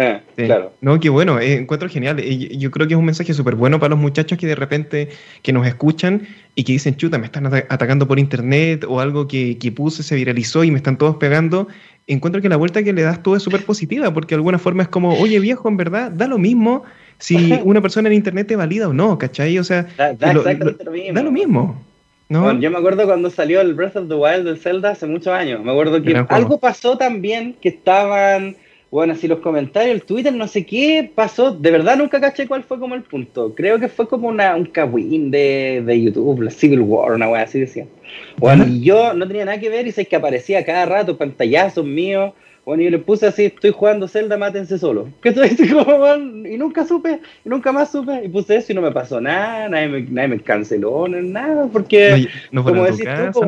Eh, 0.00 0.20
claro. 0.36 0.72
No, 0.80 1.00
qué 1.00 1.08
bueno, 1.08 1.40
eh, 1.40 1.54
encuentro 1.54 1.88
genial. 1.88 2.20
yo 2.22 2.70
creo 2.70 2.86
que 2.86 2.94
es 2.94 2.98
un 2.98 3.04
mensaje 3.04 3.34
súper 3.34 3.56
bueno 3.56 3.80
para 3.80 3.90
los 3.90 3.98
muchachos 3.98 4.38
que 4.38 4.46
de 4.46 4.54
repente 4.54 5.08
que 5.42 5.52
nos 5.52 5.66
escuchan 5.66 6.28
y 6.54 6.62
que 6.62 6.72
dicen, 6.72 6.96
chuta, 6.96 7.18
me 7.18 7.26
están 7.26 7.46
atacando 7.46 8.06
por 8.06 8.20
internet 8.20 8.84
o 8.88 9.00
algo 9.00 9.26
que, 9.26 9.58
que 9.58 9.72
puse 9.72 10.04
se 10.04 10.14
viralizó 10.14 10.62
y 10.62 10.70
me 10.70 10.76
están 10.76 10.98
todos 10.98 11.16
pegando. 11.16 11.66
Encuentro 12.06 12.40
que 12.40 12.48
la 12.48 12.56
vuelta 12.56 12.84
que 12.84 12.92
le 12.92 13.02
das 13.02 13.22
tú 13.24 13.34
es 13.34 13.42
súper 13.42 13.64
positiva, 13.64 14.14
porque 14.14 14.34
de 14.34 14.36
alguna 14.36 14.58
forma 14.58 14.84
es 14.84 14.88
como, 14.88 15.18
oye 15.18 15.40
viejo, 15.40 15.68
en 15.68 15.76
verdad, 15.76 16.12
da 16.12 16.28
lo 16.28 16.38
mismo 16.38 16.84
si 17.18 17.52
una 17.64 17.82
persona 17.82 18.08
en 18.08 18.14
internet 18.14 18.46
te 18.46 18.54
valida 18.54 18.88
o 18.88 18.92
no, 18.92 19.18
¿cachai? 19.18 19.58
O 19.58 19.64
sea, 19.64 19.88
da, 19.96 20.10
exactamente 20.10 20.84
lo, 20.84 20.92
mismo. 20.92 21.14
Da 21.14 21.22
lo 21.22 21.32
mismo 21.32 21.88
yo 22.28 22.70
me 22.70 22.78
acuerdo 22.78 23.06
cuando 23.06 23.30
salió 23.30 23.60
el 23.60 23.74
Breath 23.74 23.96
of 23.96 24.08
the 24.08 24.14
Wild 24.14 24.44
del 24.44 24.58
Zelda 24.58 24.90
hace 24.90 25.06
muchos 25.06 25.28
años. 25.28 25.64
Me 25.64 25.70
acuerdo 25.70 26.02
que 26.02 26.24
algo 26.28 26.58
pasó 26.58 26.98
también 26.98 27.54
que 27.60 27.70
estaban, 27.70 28.56
bueno, 28.90 29.12
así 29.12 29.28
los 29.28 29.40
comentarios, 29.40 29.94
el 29.94 30.02
Twitter, 30.02 30.32
no 30.32 30.48
sé 30.48 30.64
qué 30.64 31.10
pasó. 31.14 31.50
De 31.50 31.70
verdad 31.70 31.96
nunca 31.96 32.20
caché 32.20 32.46
cuál 32.46 32.64
fue 32.64 32.78
como 32.78 32.94
el 32.94 33.02
punto. 33.02 33.54
Creo 33.54 33.78
que 33.78 33.88
fue 33.88 34.08
como 34.08 34.28
una, 34.28 34.56
un 34.56 34.66
kawin 34.66 35.30
de, 35.30 35.82
de 35.84 36.02
YouTube, 36.02 36.42
la 36.42 36.50
Civil 36.50 36.80
War, 36.80 37.12
una 37.12 37.28
wea 37.28 37.42
así 37.42 37.60
decían. 37.60 37.88
Bueno, 38.36 38.66
y 38.66 38.80
yo 38.80 39.12
no 39.14 39.26
tenía 39.26 39.44
nada 39.44 39.60
que 39.60 39.68
ver 39.68 39.86
y 39.86 39.92
sé 39.92 40.06
que 40.06 40.16
aparecía 40.16 40.64
cada 40.64 40.86
rato 40.86 41.18
pantallazos 41.18 41.84
míos 41.84 42.32
bueno, 42.68 42.82
yo 42.82 42.90
le 42.90 42.98
puse 42.98 43.26
así, 43.26 43.46
estoy 43.46 43.70
jugando 43.70 44.06
Zelda, 44.08 44.36
mátense 44.36 44.76
solo. 44.76 45.08
¿Qué 45.22 45.30
estoy 45.30 45.68
como, 45.70 46.06
Y 46.46 46.58
nunca 46.58 46.84
supe, 46.84 47.18
y 47.42 47.48
nunca 47.48 47.72
más 47.72 47.90
supe. 47.90 48.20
Y 48.22 48.28
puse 48.28 48.56
eso 48.56 48.72
y 48.72 48.74
no 48.74 48.82
me 48.82 48.92
pasó 48.92 49.22
nada, 49.22 49.70
nadie 49.70 49.88
me, 49.88 50.02
nadie 50.02 50.28
me 50.28 50.40
canceló, 50.40 51.08
nada, 51.08 51.66
porque, 51.72 52.28
como 52.52 52.84
decís 52.84 53.08
tú, 53.32 53.42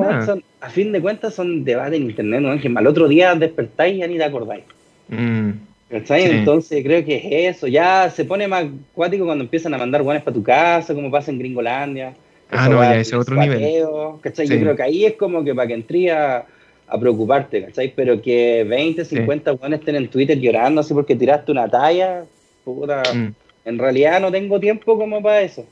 a 0.62 0.70
fin 0.70 0.90
de 0.90 1.02
cuentas 1.02 1.34
son 1.34 1.64
debates 1.64 2.00
en 2.00 2.04
internet, 2.04 2.40
¿no? 2.40 2.58
Que 2.58 2.72
al 2.74 2.86
otro 2.86 3.08
día 3.08 3.34
despertáis 3.34 3.96
y 3.96 3.98
ya 3.98 4.06
ni 4.06 4.16
te 4.16 4.24
acordáis. 4.24 4.64
Mm, 5.10 5.50
Entonces 5.90 6.82
creo 6.82 7.04
que 7.04 7.16
es 7.16 7.56
eso. 7.56 7.66
Ya 7.66 8.10
se 8.10 8.24
pone 8.24 8.46
más 8.48 8.64
cuático 8.94 9.24
cuando 9.26 9.44
empiezan 9.44 9.74
a 9.74 9.78
mandar 9.78 10.02
guanes 10.02 10.22
para 10.22 10.34
tu 10.34 10.42
casa, 10.42 10.94
como 10.94 11.10
pasa 11.10 11.30
en 11.30 11.38
Gringolandia. 11.38 12.14
Ah, 12.50 12.68
no, 12.68 12.82
ya 12.82 12.96
ese 12.96 13.16
otro 13.16 13.36
nivel. 13.36 13.84
¿cachai? 14.20 14.46
Yo 14.46 14.58
creo 14.58 14.76
que 14.76 14.82
ahí 14.82 15.04
es 15.04 15.14
como 15.14 15.44
que 15.44 15.54
para 15.54 15.68
que 15.68 15.74
entría 15.74 16.44
a 16.86 16.98
preocuparte, 16.98 17.64
¿cachai? 17.64 17.92
Pero 17.94 18.20
que 18.20 18.64
20, 18.64 19.04
50 19.04 19.52
sí. 19.52 19.58
estén 19.72 19.96
en 19.96 20.08
Twitter 20.08 20.38
llorando 20.38 20.80
así 20.80 20.92
porque 20.92 21.14
tiraste 21.14 21.52
una 21.52 21.68
talla, 21.68 22.24
puta, 22.64 23.02
mm. 23.14 23.34
en 23.64 23.78
realidad 23.78 24.20
no 24.20 24.32
tengo 24.32 24.58
tiempo 24.58 24.98
como 24.98 25.22
para 25.22 25.42
eso. 25.42 25.64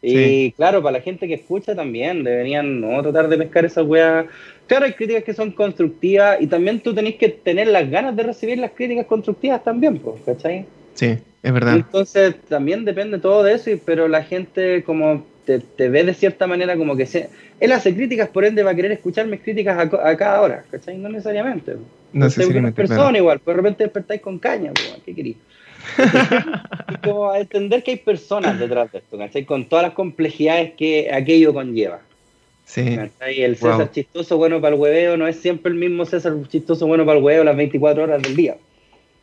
Y 0.00 0.52
claro, 0.52 0.82
para 0.82 0.98
la 0.98 1.02
gente 1.02 1.26
que 1.26 1.34
escucha 1.34 1.74
también, 1.74 2.22
deberían 2.22 2.80
no 2.80 3.02
tratar 3.02 3.28
de 3.28 3.38
pescar 3.38 3.64
esa 3.64 3.82
weas. 3.82 4.26
Claro, 4.66 4.84
hay 4.84 4.92
críticas 4.92 5.24
que 5.24 5.34
son 5.34 5.50
constructivas 5.50 6.40
y 6.40 6.46
también 6.46 6.80
tú 6.80 6.94
tenés 6.94 7.16
que 7.16 7.28
tener 7.28 7.68
las 7.68 7.90
ganas 7.90 8.14
de 8.14 8.22
recibir 8.22 8.58
las 8.58 8.72
críticas 8.72 9.06
constructivas 9.06 9.64
también, 9.64 9.98
pues, 9.98 10.20
¿cachai? 10.24 10.66
Sí, 10.94 11.18
es 11.42 11.52
verdad. 11.52 11.76
Entonces 11.76 12.36
también 12.48 12.84
depende 12.84 13.18
todo 13.18 13.42
de 13.42 13.54
eso, 13.54 13.70
pero 13.84 14.06
la 14.06 14.22
gente 14.22 14.84
como 14.84 15.24
te, 15.44 15.88
ve 15.88 16.04
de 16.04 16.14
cierta 16.14 16.46
manera 16.46 16.76
como 16.76 16.94
que 16.94 17.06
se, 17.06 17.30
él 17.58 17.72
hace 17.72 17.94
críticas, 17.94 18.28
por 18.28 18.44
ende 18.44 18.62
va 18.62 18.72
a 18.72 18.74
querer 18.74 18.92
escuchar 18.92 19.26
mis 19.26 19.40
críticas 19.40 19.78
a, 19.78 20.16
cada 20.16 20.42
hora, 20.42 20.64
¿cachai? 20.70 20.98
No 20.98 21.08
necesariamente. 21.08 21.76
No 22.12 22.26
necesariamente. 22.26 22.76
persona 22.76 23.18
igual, 23.18 23.40
pues 23.40 23.56
de 23.56 23.62
repente 23.62 23.84
despertáis 23.84 24.20
con 24.20 24.38
caña, 24.38 24.72
pues, 24.74 25.00
¿qué 25.04 25.14
queréis? 25.14 25.36
Y 26.88 26.96
como 27.08 27.30
a 27.30 27.40
entender 27.40 27.82
que 27.82 27.92
hay 27.92 27.96
personas 27.96 28.58
detrás 28.58 28.92
de 28.92 28.98
esto, 28.98 29.18
¿cachai? 29.18 29.44
Con 29.44 29.66
todas 29.66 29.84
las 29.84 29.94
complejidades 29.94 30.72
que 30.74 31.10
aquello 31.12 31.54
conlleva. 31.54 32.00
Sí. 32.64 32.98
El 33.20 33.56
César 33.56 33.90
chistoso 33.90 34.36
bueno 34.36 34.60
para 34.60 34.74
el 34.74 34.80
hueveo 34.80 35.16
no 35.16 35.26
es 35.26 35.36
siempre 35.36 35.72
el 35.72 35.78
mismo 35.78 36.04
César 36.04 36.34
chistoso 36.48 36.86
bueno 36.86 37.06
para 37.06 37.18
el 37.18 37.24
hueveo 37.24 37.44
las 37.44 37.56
24 37.56 38.02
horas 38.02 38.22
del 38.22 38.36
día. 38.36 38.56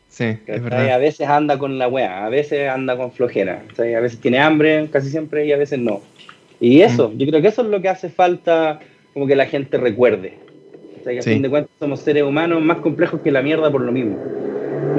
Sí, 0.08 0.24
es 0.46 0.62
verdad. 0.62 0.88
A 0.90 0.98
veces 0.98 1.28
anda 1.28 1.58
con 1.58 1.78
la 1.78 1.88
wea, 1.88 2.24
a 2.24 2.28
veces 2.28 2.68
anda 2.68 2.96
con 2.96 3.12
flojera. 3.12 3.62
A 3.78 4.00
veces 4.00 4.20
tiene 4.20 4.38
hambre, 4.38 4.88
casi 4.90 5.10
siempre, 5.10 5.46
y 5.46 5.52
a 5.52 5.56
veces 5.56 5.78
no. 5.78 6.00
Y 6.58 6.80
eso, 6.80 7.12
yo 7.16 7.26
creo 7.26 7.42
que 7.42 7.48
eso 7.48 7.62
es 7.62 7.68
lo 7.68 7.82
que 7.82 7.88
hace 7.88 8.08
falta 8.08 8.80
como 9.12 9.26
que 9.26 9.36
la 9.36 9.46
gente 9.46 9.76
recuerde. 9.76 10.38
O 11.00 11.04
sea, 11.04 11.12
que 11.12 11.18
a 11.18 11.22
fin 11.22 11.42
de 11.42 11.50
cuentas 11.50 11.70
somos 11.78 12.00
seres 12.00 12.22
humanos 12.22 12.62
más 12.62 12.78
complejos 12.78 13.20
que 13.20 13.30
la 13.30 13.42
mierda 13.42 13.70
por 13.70 13.82
lo 13.82 13.92
mismo. 13.92 14.16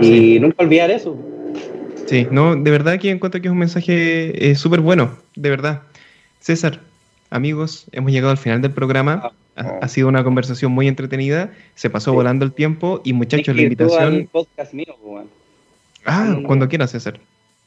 Y 0.02 0.40
nunca 0.40 0.64
olvidar 0.64 0.92
eso. 0.92 1.18
Sí, 2.08 2.28
no, 2.32 2.56
de 2.56 2.72
verdad 2.72 3.00
que 3.00 3.10
encuentro 3.10 3.42
que 3.42 3.48
es 3.48 3.52
un 3.52 3.60
mensaje 3.60 4.50
eh, 4.50 4.56
súper 4.56 4.80
bueno, 4.80 5.18
de 5.36 5.50
verdad. 5.50 5.84
César, 6.40 6.80
amigos, 7.30 7.86
hemos 7.92 8.12
llegado 8.12 8.32
al 8.32 8.38
final 8.38 8.62
del 8.62 8.72
programa. 8.72 9.32
Ah, 9.56 9.80
ha, 9.82 9.88
sido 9.88 10.08
una 10.08 10.24
conversación 10.24 10.72
muy 10.72 10.88
entretenida, 10.88 11.52
se 11.76 11.90
pasó 11.90 12.14
volando 12.14 12.46
el 12.46 12.54
tiempo 12.54 13.02
y 13.04 13.14
muchachos, 13.14 13.56
la 13.56 13.64
invitación... 13.64 14.30
Podcast 14.32 14.74
mío, 14.74 14.96
Ah, 16.06 16.38
cuando 16.46 16.70
quieras, 16.70 16.92
César. 16.92 17.20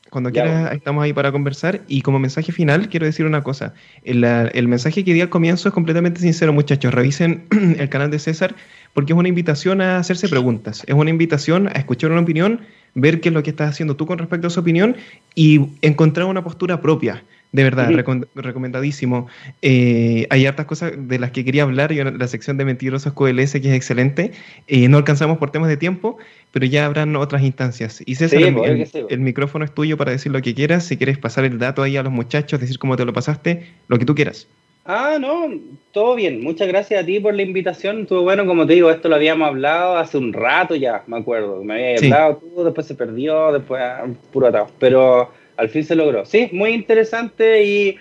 Cuando 0.09 0.33
quieras, 0.33 0.73
estamos 0.73 1.05
ahí 1.05 1.13
para 1.13 1.31
conversar. 1.31 1.83
Y 1.87 2.03
como 2.03 2.19
mensaje 2.19 2.51
final, 2.53 2.89
quiero 2.89 3.07
decir 3.07 3.27
una 3.27 3.43
cosa. 3.43 3.75
El, 4.03 4.25
el, 4.25 4.67
mensaje 4.67 5.05
que 5.05 5.15
di 5.15 5.21
al 5.21 5.29
comienzo 5.29 5.69
es 5.69 5.75
completamente 5.75 6.21
sincero, 6.21 6.53
muchachos. 6.53 6.93
Revisen 6.93 7.47
el 7.79 7.89
canal 7.89 8.11
de 8.11 8.19
César 8.19 8.57
porque 8.95 9.13
es 9.13 9.19
una 9.19 9.29
invitación 9.29 9.81
a 9.81 9.99
hacerse 9.99 10.29
preguntas. 10.29 10.85
Es 10.87 10.95
una 10.95 11.11
invitación 11.11 11.69
a 11.69 11.73
escuchar 11.73 12.11
una 12.11 12.21
opinión, 12.21 12.61
ver 12.95 13.21
qué 13.21 13.29
es 13.29 13.35
lo 13.35 13.43
que 13.43 13.51
estás 13.51 13.71
haciendo 13.71 13.97
tú 13.97 14.07
con 14.07 14.19
respecto 14.19 14.47
a 14.47 14.49
esa 14.49 14.61
opinión 14.61 14.97
y 15.35 15.69
encontrar 15.83 16.27
una 16.27 16.43
postura 16.43 16.81
propia. 16.81 17.23
De 17.53 17.65
verdad, 17.65 17.91
recomendadísimo. 18.37 19.27
Eh, 19.61 20.29
hay 20.31 20.47
hartas 20.47 20.67
cosas 20.67 20.93
de 20.97 21.19
las 21.19 21.33
que 21.33 21.45
quería 21.45 21.65
hablar. 21.65 21.93
Yo, 21.93 22.05
la 22.05 22.29
sección 22.29 22.57
de 22.57 22.65
Mentirosos 22.65 23.13
QLS, 23.13 23.55
que 23.55 23.71
es 23.71 23.75
excelente. 23.75 24.31
Eh, 24.69 24.89
no 24.89 24.99
alcanzamos 24.99 25.39
por 25.39 25.51
temas 25.51 25.69
de 25.69 25.77
tiempo, 25.77 26.19
pero 26.53 26.67
ya 26.67 26.87
habrán 26.87 27.17
otras 27.17 27.43
instancias. 27.43 28.05
Y 28.07 28.15
César, 28.15 28.41
el, 28.41 29.21
micrófono 29.21 29.65
es 29.65 29.75
tuyo 29.75 29.97
para 29.97 30.13
decir 30.13 30.31
lo 30.31 30.41
que 30.41 30.55
quieras. 30.55 30.85
Si 30.85 30.97
quieres 30.97 31.19
pasar 31.19 31.45
el 31.45 31.59
dato 31.59 31.83
ahí 31.83 31.97
a 31.97 32.05
los 32.05 32.13
muchachos, 32.13 32.61
decir 32.61 32.79
cómo 32.79 32.97
te 32.97 33.05
lo 33.05 33.13
pasaste, 33.13 33.67
lo 33.89 33.99
que 33.99 34.05
tú 34.05 34.15
quieras. 34.15 34.47
Ah, 34.93 35.19
no, 35.21 35.49
todo 35.93 36.17
bien. 36.17 36.43
Muchas 36.43 36.67
gracias 36.67 37.01
a 37.01 37.07
ti 37.07 37.21
por 37.21 37.33
la 37.33 37.43
invitación. 37.43 38.01
Estuvo 38.01 38.23
bueno, 38.23 38.45
como 38.45 38.67
te 38.67 38.73
digo, 38.73 38.91
esto 38.91 39.09
lo 39.09 39.15
habíamos 39.15 39.47
hablado 39.47 39.97
hace 39.97 40.19
un 40.19 40.33
rato 40.33 40.75
ya, 40.75 41.05
me 41.07 41.19
acuerdo. 41.19 41.63
Me 41.63 41.97
había 41.97 42.17
hablado 42.17 42.39
tú, 42.39 42.65
después 42.65 42.89
se 42.89 42.97
perdió, 42.97 43.53
después 43.53 43.81
ah, 43.81 44.09
puro 44.33 44.49
atado. 44.49 44.67
Pero 44.81 45.31
al 45.57 45.69
fin 45.69 45.85
se 45.85 45.95
logró. 45.95 46.27
Sí, 46.27 46.49
muy 46.51 46.71
interesante 46.71 47.63
y 47.63 47.99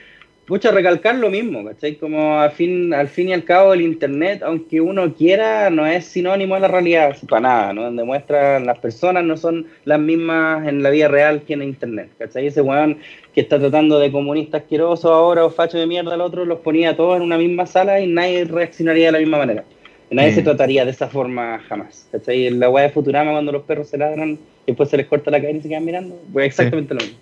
mucho 0.47 0.71
recalcar 0.71 1.13
lo 1.13 1.29
mismo, 1.29 1.63
¿cachai? 1.63 1.95
Como 1.95 2.39
al 2.39 2.49
fin, 2.49 2.91
al 2.91 3.07
fin 3.07 3.29
y 3.29 3.33
al 3.33 3.43
cabo 3.43 3.75
el 3.75 3.81
Internet, 3.81 4.41
aunque 4.43 4.81
uno 4.81 5.13
quiera, 5.13 5.69
no 5.69 5.85
es 5.85 6.05
sinónimo 6.05 6.55
de 6.55 6.61
la 6.61 6.67
realidad, 6.69 7.15
para 7.29 7.41
nada, 7.41 7.73
¿no? 7.73 7.91
Demuestra, 7.91 8.59
las 8.59 8.79
personas 8.79 9.23
no 9.23 9.37
son 9.37 9.67
las 9.85 9.99
mismas 9.99 10.67
en 10.67 10.81
la 10.81 10.89
vida 10.89 11.07
real 11.07 11.43
que 11.43 11.53
en 11.53 11.61
Internet, 11.61 12.09
¿cachai? 12.17 12.47
Ese 12.47 12.61
weón 12.61 12.97
que 13.39 13.43
está 13.43 13.57
tratando 13.57 13.99
de 13.99 14.11
comunista 14.11 14.57
asqueroso 14.57 15.13
ahora 15.13 15.45
o 15.45 15.49
facho 15.49 15.77
de 15.77 15.87
mierda 15.87 16.13
al 16.13 16.19
otro, 16.19 16.43
los 16.43 16.59
ponía 16.59 16.97
todos 16.97 17.15
en 17.15 17.21
una 17.21 17.37
misma 17.37 17.65
sala 17.65 18.01
y 18.01 18.05
nadie 18.05 18.43
reaccionaría 18.43 19.05
de 19.05 19.11
la 19.13 19.19
misma 19.19 19.37
manera. 19.37 19.63
Nadie 20.11 20.33
se 20.33 20.41
trataría 20.41 20.83
de 20.83 20.91
esa 20.91 21.07
forma 21.07 21.57
jamás, 21.59 22.05
¿cachai? 22.11 22.47
En 22.47 22.59
la 22.59 22.69
weá 22.69 22.83
de 22.83 22.89
Futurama 22.89 23.31
cuando 23.31 23.53
los 23.53 23.63
perros 23.63 23.87
se 23.87 23.97
ladran 23.97 24.31
y 24.31 24.37
después 24.67 24.89
se 24.89 24.97
les 24.97 25.05
corta 25.05 25.31
la 25.31 25.39
cadena 25.39 25.59
y 25.59 25.61
se 25.61 25.69
quedan 25.69 25.85
mirando, 25.85 26.19
pues 26.33 26.47
exactamente 26.47 26.93
lo 26.93 26.99
mismo. 26.99 27.17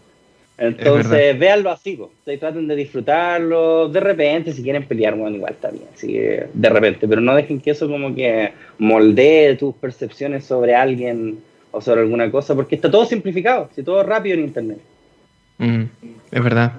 Entonces, 0.58 1.38
véanlo 1.38 1.70
así, 1.70 2.00
traten 2.40 2.68
de 2.68 2.76
disfrutarlo. 2.76 3.88
De 3.88 4.00
repente, 4.00 4.54
si 4.54 4.64
quieren 4.64 4.88
pelear, 4.88 5.14
bueno, 5.14 5.36
igual 5.36 5.54
está 5.54 5.70
bien. 5.70 5.84
Así 5.94 6.08
que, 6.08 6.48
de 6.52 6.70
repente, 6.70 7.08
pero 7.08 7.22
no 7.22 7.36
dejen 7.36 7.62
que 7.62 7.70
eso 7.70 7.88
como 7.88 8.16
que 8.16 8.54
moldee 8.80 9.56
tus 9.56 9.76
percepciones 9.76 10.46
sobre 10.46 10.74
alguien 10.74 11.38
o 11.70 11.80
sobre 11.80 12.02
alguna 12.02 12.32
cosa, 12.32 12.56
porque 12.56 12.74
está 12.74 12.90
todo 12.90 13.06
simplificado, 13.06 13.70
si 13.76 13.84
todo 13.84 14.02
rápido 14.02 14.34
en 14.34 14.46
internet. 14.46 14.80
Es 15.60 16.44
verdad. 16.44 16.74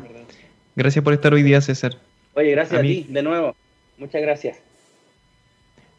Gracias 0.76 1.04
por 1.04 1.12
estar 1.12 1.34
hoy 1.34 1.42
día, 1.42 1.60
César. 1.60 1.96
Oye, 2.34 2.52
gracias 2.52 2.78
a, 2.78 2.82
ti, 2.82 3.06
de 3.08 3.22
nuevo. 3.22 3.56
Muchas 3.96 4.22
gracias. 4.22 4.58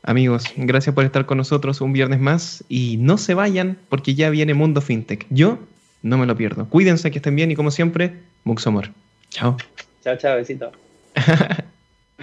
Amigos, 0.04 0.46
gracias 0.56 0.96
por 0.96 1.04
estar 1.04 1.26
con 1.26 1.38
nosotros 1.38 1.82
un 1.82 1.92
viernes 1.92 2.20
más 2.20 2.64
y 2.70 2.98
no 2.98 3.18
se 3.18 3.34
vayan 3.34 3.78
porque 3.90 4.16
ya 4.16 4.30
viene 4.30 4.54
Mundo 4.54 4.80
FinTech. 4.80 5.26
Yo 5.30 5.60
no 6.02 6.18
me 6.18 6.26
lo 6.26 6.38
pierdo. 6.38 6.70
Cuídense, 6.70 7.12
que 7.12 7.18
estén 7.18 7.36
bien 7.36 7.52
y 7.52 7.56
como 7.56 7.72
siempre, 7.72 8.14
mucho 8.46 8.70
amor. 8.70 8.90
Chao. 9.30 9.58
Chao, 10.02 10.16
chao, 10.18 10.38
besito. 10.38 10.72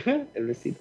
El 0.35 0.47
besito. 0.47 0.81